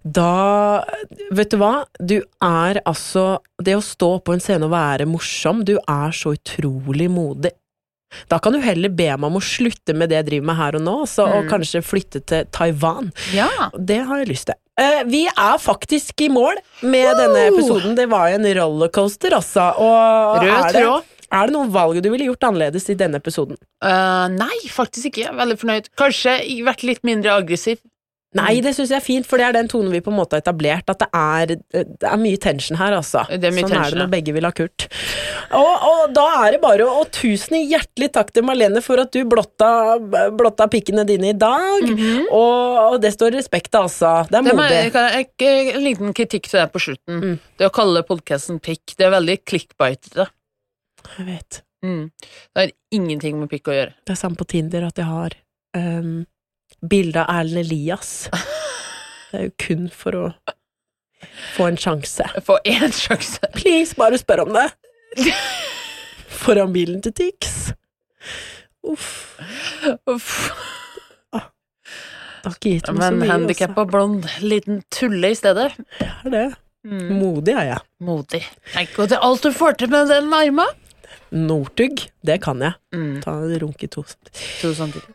Da 0.04 0.84
Vet 1.32 1.50
du 1.50 1.56
hva? 1.56 1.84
Du 1.98 2.16
er 2.42 2.80
altså 2.84 3.38
Det 3.62 3.76
å 3.78 3.82
stå 3.82 4.10
på 4.22 4.34
en 4.34 4.40
scene 4.40 4.64
og 4.68 4.70
være 4.74 5.06
morsom, 5.06 5.64
du 5.64 5.78
er 5.78 6.12
så 6.12 6.34
utrolig 6.36 7.08
modig. 7.10 7.52
Da 8.28 8.38
kan 8.40 8.52
du 8.56 8.60
heller 8.64 8.88
be 8.88 9.08
meg 9.16 9.24
om 9.28 9.36
å 9.36 9.42
slutte 9.44 9.94
med 9.94 10.08
det 10.08 10.16
jeg 10.20 10.26
driver 10.30 10.46
med 10.50 10.56
her 10.56 10.78
og 10.78 10.82
nå, 10.86 10.96
så, 11.08 11.26
og 11.28 11.44
Mm. 11.44 11.50
kanskje 11.50 11.82
flytte 11.84 12.22
til 12.24 12.44
Taiwan. 12.52 13.12
Ja. 13.34 13.48
Det 13.76 13.98
har 14.08 14.18
jeg 14.22 14.28
lyst 14.32 14.46
til. 14.46 14.54
Uh, 14.80 15.02
vi 15.10 15.26
er 15.26 15.58
faktisk 15.58 16.20
i 16.22 16.28
mål 16.30 16.56
med 16.82 17.16
denne 17.18 17.48
episoden. 17.50 17.94
Det 17.98 18.08
var 18.08 18.28
en 18.30 18.44
rollercoaster, 18.46 19.34
altså. 19.36 19.72
Og 19.76 20.42
Rød 20.42 20.48
er 20.54 20.72
det, 20.72 20.82
tråd. 20.84 21.02
er 21.32 21.46
det 21.46 21.52
noen 21.56 21.72
valg 21.74 22.00
du 22.02 22.08
ville 22.10 22.28
gjort 22.30 22.46
annerledes 22.48 22.88
i 22.88 22.94
denne 22.94 23.18
episoden? 23.18 23.58
Uh, 23.84 24.28
nei, 24.32 24.54
faktisk 24.70 25.10
ikke. 25.10 25.24
Jeg 25.26 25.32
er 25.34 25.40
veldig 25.42 25.58
fornøyd. 25.58 25.88
Kanskje 25.98 26.38
vært 26.64 26.84
litt 26.86 27.02
mindre 27.04 27.34
aggressiv. 27.42 27.78
Nei, 28.36 28.58
det 28.60 28.74
syns 28.76 28.90
jeg 28.92 28.98
er 29.00 29.04
fint, 29.04 29.24
for 29.24 29.40
det 29.40 29.46
er 29.46 29.54
den 29.56 29.68
tonen 29.72 29.88
vi 29.88 30.02
på 30.04 30.10
en 30.12 30.18
måte 30.18 30.36
har 30.36 30.42
etablert. 30.42 30.84
At 30.92 30.98
det 31.00 31.08
er, 31.16 31.52
det 31.72 32.04
er 32.10 32.18
mye 32.20 32.36
tension 32.36 32.76
her, 32.76 32.92
altså. 32.98 33.22
Det 33.30 33.48
er 33.48 33.54
mye 33.56 33.64
sånn 33.64 33.78
er 33.80 33.94
det 33.94 34.00
når 34.02 34.10
begge 34.12 34.34
vil 34.36 34.44
ha 34.44 34.50
Kurt. 34.52 34.84
Og, 35.56 35.86
og 35.88 36.12
da 36.12 36.26
er 36.44 36.52
det 36.52 36.60
bare 36.60 36.84
å 36.84 37.06
tusen 37.08 37.56
hjertelig 37.62 38.10
takk 38.12 38.34
til 38.36 38.44
Marlene 38.44 38.82
for 38.84 39.00
at 39.00 39.14
du 39.16 39.22
blotta, 39.24 39.70
blotta 40.36 40.68
pikkene 40.68 41.06
dine 41.08 41.30
i 41.32 41.38
dag. 41.40 41.88
og, 42.28 42.76
og 42.92 42.98
det 43.00 43.14
står 43.16 43.32
respekt 43.38 43.72
av, 43.80 43.88
altså. 43.88 44.12
Det 44.28 44.36
er. 44.42 44.50
Det 44.50 44.56
modig. 44.60 44.82
jeg- 45.48 45.74
en 45.78 45.84
liten 45.88 46.12
kritikk 46.20 46.50
til 46.52 46.60
deg 46.60 46.72
på 46.74 46.84
slutten. 46.84 47.22
Mm. 47.24 47.36
Det 47.58 47.66
å 47.70 47.74
kalle 47.80 48.04
podkasten 48.04 48.60
pikk, 48.60 48.92
det 48.98 49.08
er 49.08 49.14
veldig 49.16 49.38
clickbitete. 49.48 50.28
Jeg 51.16 51.26
vet. 51.32 51.62
Mm. 51.84 52.10
Det 52.20 52.60
har 52.60 52.72
ingenting 52.92 53.40
med 53.40 53.48
pikk 53.48 53.70
å 53.72 53.76
gjøre. 53.80 53.94
Det 54.04 54.12
er 54.12 54.20
samme 54.20 54.36
på 54.36 54.44
Tinder 54.52 54.84
at 54.92 54.98
jeg 55.00 55.08
har 55.08 55.36
um, 55.78 56.26
bilde 56.82 57.24
av 57.24 57.40
Erlend 57.40 57.64
Elias. 57.64 58.28
Det 59.30 59.38
er 59.40 59.48
jo 59.48 59.54
kun 59.60 59.88
for 59.92 60.16
å 60.16 60.26
få 61.56 61.66
en 61.68 61.76
sjanse. 61.80 62.24
Få 62.46 62.58
én 62.68 62.92
sjanse. 62.94 63.40
Please, 63.56 63.96
bare 63.98 64.18
spør 64.20 64.44
om 64.46 64.54
det. 64.56 64.68
Foran 66.38 66.72
bilen 66.72 67.02
til 67.04 67.12
Tix. 67.18 67.72
Uff. 68.88 69.36
Uff. 70.08 70.30
Det 71.34 72.46
har 72.46 72.54
ikke 72.54 72.70
gitt 72.76 72.88
meg 72.94 73.02
så 73.02 73.10
Men 73.10 73.18
mye. 73.20 73.28
handikappa 73.32 73.84
blond 73.90 74.28
liten 74.46 74.78
tulle 74.94 75.32
i 75.34 75.36
stedet. 75.36 75.72
Ja 76.00 76.12
Det 76.22 76.30
er 76.30 76.36
det. 76.36 76.48
Mm. 76.88 77.08
Modig 77.18 77.52
er 77.58 77.66
jeg. 77.72 77.80
Modig. 78.06 78.40
Tenk 78.72 78.92
på 78.94 79.08
det 79.10 79.18
alt 79.26 79.42
du 79.44 79.50
får 79.52 79.74
til 79.80 79.90
med 79.92 80.08
den 80.08 80.30
arma. 80.32 80.64
Northug, 81.34 82.06
det 82.24 82.38
kan 82.46 82.62
jeg. 82.64 82.78
Mm. 82.94 83.18
Ta 83.24 83.34
en 83.42 83.58
runk 83.60 83.82
i 83.84 83.88
to. 83.92 84.04
To 84.62 84.70
samtidig. 84.78 85.10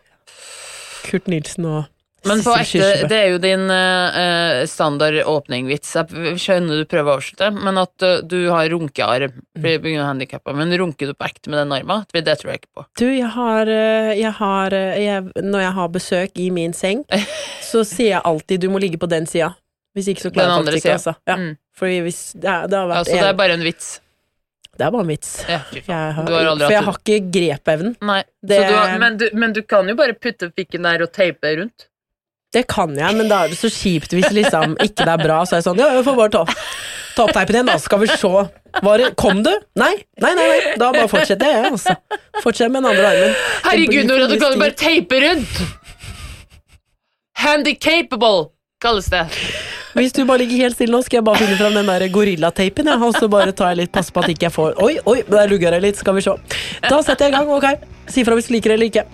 Kurt 1.03 1.27
Nilsen 1.31 1.67
og 1.69 1.83
Men 2.23 2.39
på 2.39 2.53
ekte, 2.55 3.07
det 3.11 3.17
er 3.17 3.33
jo 3.33 3.39
din 3.43 3.65
uh, 3.67 4.61
standard 4.71 5.17
åpningvits. 5.27 5.89
Jeg 5.99 6.37
skjønner 6.39 6.79
du 6.79 6.85
prøver 6.87 7.11
å 7.11 7.15
avslutte, 7.19 7.49
men 7.57 7.79
at 7.81 8.05
uh, 8.05 8.21
du 8.23 8.37
har 8.47 8.69
runkearm 8.71 9.33
pga. 9.59 9.73
er 9.75 10.05
handikappa. 10.07 10.53
Men 10.55 10.71
runker 10.79 11.11
du 11.11 11.17
på 11.19 11.27
ekte 11.27 11.51
med 11.51 11.59
den 11.59 11.75
arma? 11.75 12.05
Det 12.15 12.23
det 12.23 12.37
tror 12.39 12.53
jeg 12.53 12.61
ikke 12.63 12.79
på. 12.79 12.85
Du, 13.01 13.09
jeg 13.11 13.27
har, 13.35 13.67
eh, 13.67 14.13
jeg 14.21 14.31
har 14.39 14.71
jeg, 14.71 15.33
Når 15.43 15.65
jeg 15.65 15.73
har 15.81 15.91
besøk 15.91 16.39
i 16.39 16.47
min 16.55 16.71
seng, 16.71 17.03
så 17.71 17.83
sier 17.83 18.15
jeg 18.15 18.23
alltid 18.23 18.63
'du 18.63 18.69
må 18.71 18.79
ligge 18.79 19.01
på 19.01 19.11
den 19.11 19.27
sida'. 19.27 19.51
Hvis 19.93 20.07
ikke 20.09 20.23
så 20.25 20.31
klarer 20.33 20.55
jeg 20.55 20.63
faktisk 20.63 20.85
ikke. 20.85 20.95
Altså. 20.95 21.13
Ja. 21.27 21.35
Mm. 21.35 21.51
Fordi 21.77 21.99
hvis 22.07 22.21
det, 22.33 22.49
er- 22.49 22.67
det 22.67 22.77
har 22.77 22.87
vært 22.87 22.97
Altså, 23.03 23.19
det 23.19 23.27
er 23.29 23.37
bare 23.37 23.53
en 23.59 23.67
vits. 23.67 23.99
Det 24.73 24.85
er 24.87 24.93
bare 24.93 25.05
en 25.05 25.09
vits. 25.11 25.31
Ja. 25.45 25.59
Jeg 25.73 25.85
har, 25.87 26.13
har 26.17 26.27
for 26.57 26.73
jeg 26.73 26.85
har 26.87 26.95
ikke 27.03 27.17
grepevnen. 27.35 27.95
Men, 28.01 29.17
du, 29.21 29.27
men 29.37 29.53
du 29.53 29.61
kan 29.69 29.89
jo 29.89 29.95
bare 29.99 30.15
putte 30.17 30.49
pikken 30.55 30.87
der 30.87 31.03
og 31.05 31.11
teipe 31.13 31.51
rundt. 31.59 31.89
Det 32.53 32.65
kan 32.69 32.91
jeg, 32.97 33.17
men 33.17 33.29
da 33.29 33.43
er 33.43 33.53
det 33.53 33.57
så 33.57 33.69
kjipt 33.73 34.13
hvis 34.13 34.29
liksom 34.33 34.75
ikke 34.77 35.05
det 35.05 35.13
er 35.13 35.21
bra. 35.21 35.39
Så 35.45 35.55
er 35.55 35.61
jeg 35.61 35.67
sånn 35.67 35.81
Ja, 35.81 35.89
jeg 35.97 36.05
får 36.05 36.17
bare 36.19 36.33
ta, 36.35 36.43
ta 37.17 37.25
opp 37.25 37.33
teipen 37.33 37.57
igjen, 37.57 37.69
da 37.69 37.77
skal 37.81 38.01
vi 38.03 38.09
se. 38.13 38.33
Var 38.83 39.01
det, 39.01 39.07
kom 39.17 39.41
du? 39.45 39.51
Nei? 39.77 39.93
Nei, 40.21 40.33
nei, 40.37 40.49
nei. 40.51 40.59
Da 40.81 40.89
bare 40.93 41.09
fortsetter 41.09 41.49
jeg, 41.53 41.71
altså. 41.73 41.95
Fortsett 42.45 42.73
med 42.73 42.81
den 42.81 42.91
andre 42.93 43.09
armen. 43.09 43.37
Herregud, 43.67 44.09
Nora, 44.09 44.29
du 44.29 44.37
kan 44.41 44.53
jo 44.53 44.61
bare 44.61 44.77
teipe 44.77 45.21
rundt! 45.21 45.63
Handicapable 47.43 48.51
kalles 48.81 49.09
det. 49.13 49.25
Hvis 49.93 50.13
du 50.15 50.23
bare 50.25 50.41
ligger 50.41 50.65
helt 50.65 50.77
stille 50.77 50.95
nå, 50.95 51.01
skal 51.05 51.19
jeg 51.19 51.27
bare 51.27 51.41
finne 51.43 51.57
fram 51.59 51.75
den 51.77 51.89
der 51.91 52.07
gorillateipen, 52.13 52.89
ja, 52.89 52.97
og 52.97 53.17
så 53.17 53.29
bare 53.31 53.53
tar 53.53 53.73
jeg 53.73 53.83
litt 53.83 53.93
pass 53.93 54.09
på 54.13 54.23
at 54.23 54.31
ikke 54.33 54.47
jeg 54.47 54.55
får 54.55 54.79
Oi, 54.83 54.95
oi, 55.09 55.19
der 55.29 55.51
lugger 55.51 55.75
jeg 55.77 55.85
litt, 55.85 55.99
skal 56.01 56.17
vi 56.17 56.23
se. 56.25 56.33
Da 56.87 57.01
setter 57.05 57.29
jeg 57.29 57.35
i 57.35 57.37
gang, 57.37 57.51
ok. 57.53 57.91
Si 58.09 58.25
fra 58.25 58.37
hvis 58.37 58.49
du 58.49 58.55
liker 58.55 58.73
det 58.73 58.79
eller 58.79 58.89
ikke. 58.89 59.05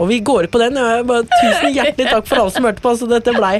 Og 0.00 0.08
vi 0.08 0.18
går 0.24 0.46
på 0.48 0.58
den. 0.62 0.78
Ja. 0.80 1.02
Tusen 1.04 1.74
hjertelig 1.74 2.08
takk 2.08 2.28
for 2.28 2.40
alle 2.40 2.54
som 2.54 2.64
hørte 2.64 2.80
på. 2.82 2.94
Så 2.96 3.08
dette 3.10 3.34
blei 3.36 3.58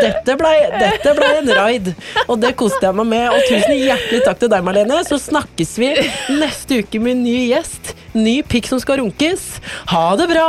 dette 0.00 0.36
blei, 0.40 0.54
dette 0.80 1.12
blei 1.18 1.32
en 1.42 1.50
raid, 1.58 1.90
og 2.24 2.38
det 2.42 2.54
koste 2.58 2.80
jeg 2.86 2.96
meg 3.00 3.10
med. 3.10 3.26
Og 3.28 3.44
tusen 3.50 3.76
hjertelig 3.76 4.22
takk 4.24 4.40
til 4.40 4.52
deg, 4.54 4.64
Marlene. 4.64 5.02
Så 5.06 5.20
snakkes 5.20 5.76
vi 5.82 5.92
neste 6.40 6.80
uke 6.80 7.02
med 7.04 7.18
en 7.18 7.26
ny 7.26 7.36
gjest. 7.52 7.92
Ny 8.16 8.38
pikk 8.48 8.72
som 8.72 8.80
skal 8.82 9.02
runkes. 9.02 9.44
Ha 9.92 10.06
det 10.20 10.30
bra! 10.32 10.48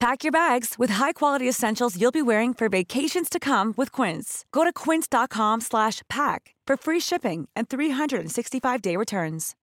Pack 0.00 0.22
your 0.22 0.32
bags 0.32 0.74
with 0.78 0.90
high-quality 0.90 1.48
essentials 1.48 1.98
you'll 1.98 2.10
be 2.10 2.22
wearing 2.22 2.52
for 2.52 2.68
vacations 2.68 3.30
to 3.30 3.40
come 3.40 3.72
with 3.76 3.90
Quince. 3.90 4.44
Go 4.52 4.64
to 4.64 4.72
quince.com 4.72 5.62
slash 5.62 6.02
pack 6.10 6.54
for 6.66 6.76
free 6.76 7.00
shipping 7.00 7.48
and 7.56 7.68
365-day 7.68 8.96
returns. 8.96 9.54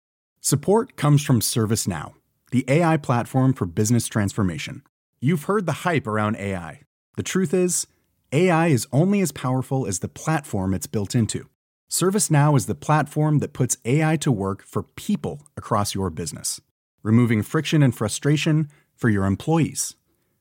Support 0.40 0.96
comes 0.96 1.22
from 1.22 1.40
ServiceNow, 1.40 2.14
the 2.52 2.64
AI 2.66 2.96
platform 2.96 3.52
for 3.52 3.66
business 3.66 4.06
transformation. 4.06 4.82
You've 5.20 5.44
heard 5.44 5.66
the 5.66 5.84
hype 5.84 6.06
around 6.06 6.36
AI. 6.36 6.80
The 7.16 7.22
truth 7.22 7.52
is, 7.52 7.86
AI 8.32 8.68
is 8.68 8.86
only 8.92 9.20
as 9.20 9.32
powerful 9.32 9.86
as 9.86 9.98
the 9.98 10.08
platform 10.08 10.72
it's 10.72 10.86
built 10.86 11.14
into. 11.14 11.50
ServiceNow 11.90 12.56
is 12.56 12.64
the 12.64 12.74
platform 12.74 13.40
that 13.40 13.52
puts 13.52 13.76
AI 13.84 14.16
to 14.16 14.32
work 14.32 14.62
for 14.62 14.84
people 14.84 15.42
across 15.56 15.94
your 15.94 16.08
business, 16.08 16.60
removing 17.02 17.42
friction 17.42 17.82
and 17.82 17.94
frustration 17.94 18.68
for 18.96 19.10
your 19.10 19.26
employees, 19.26 19.96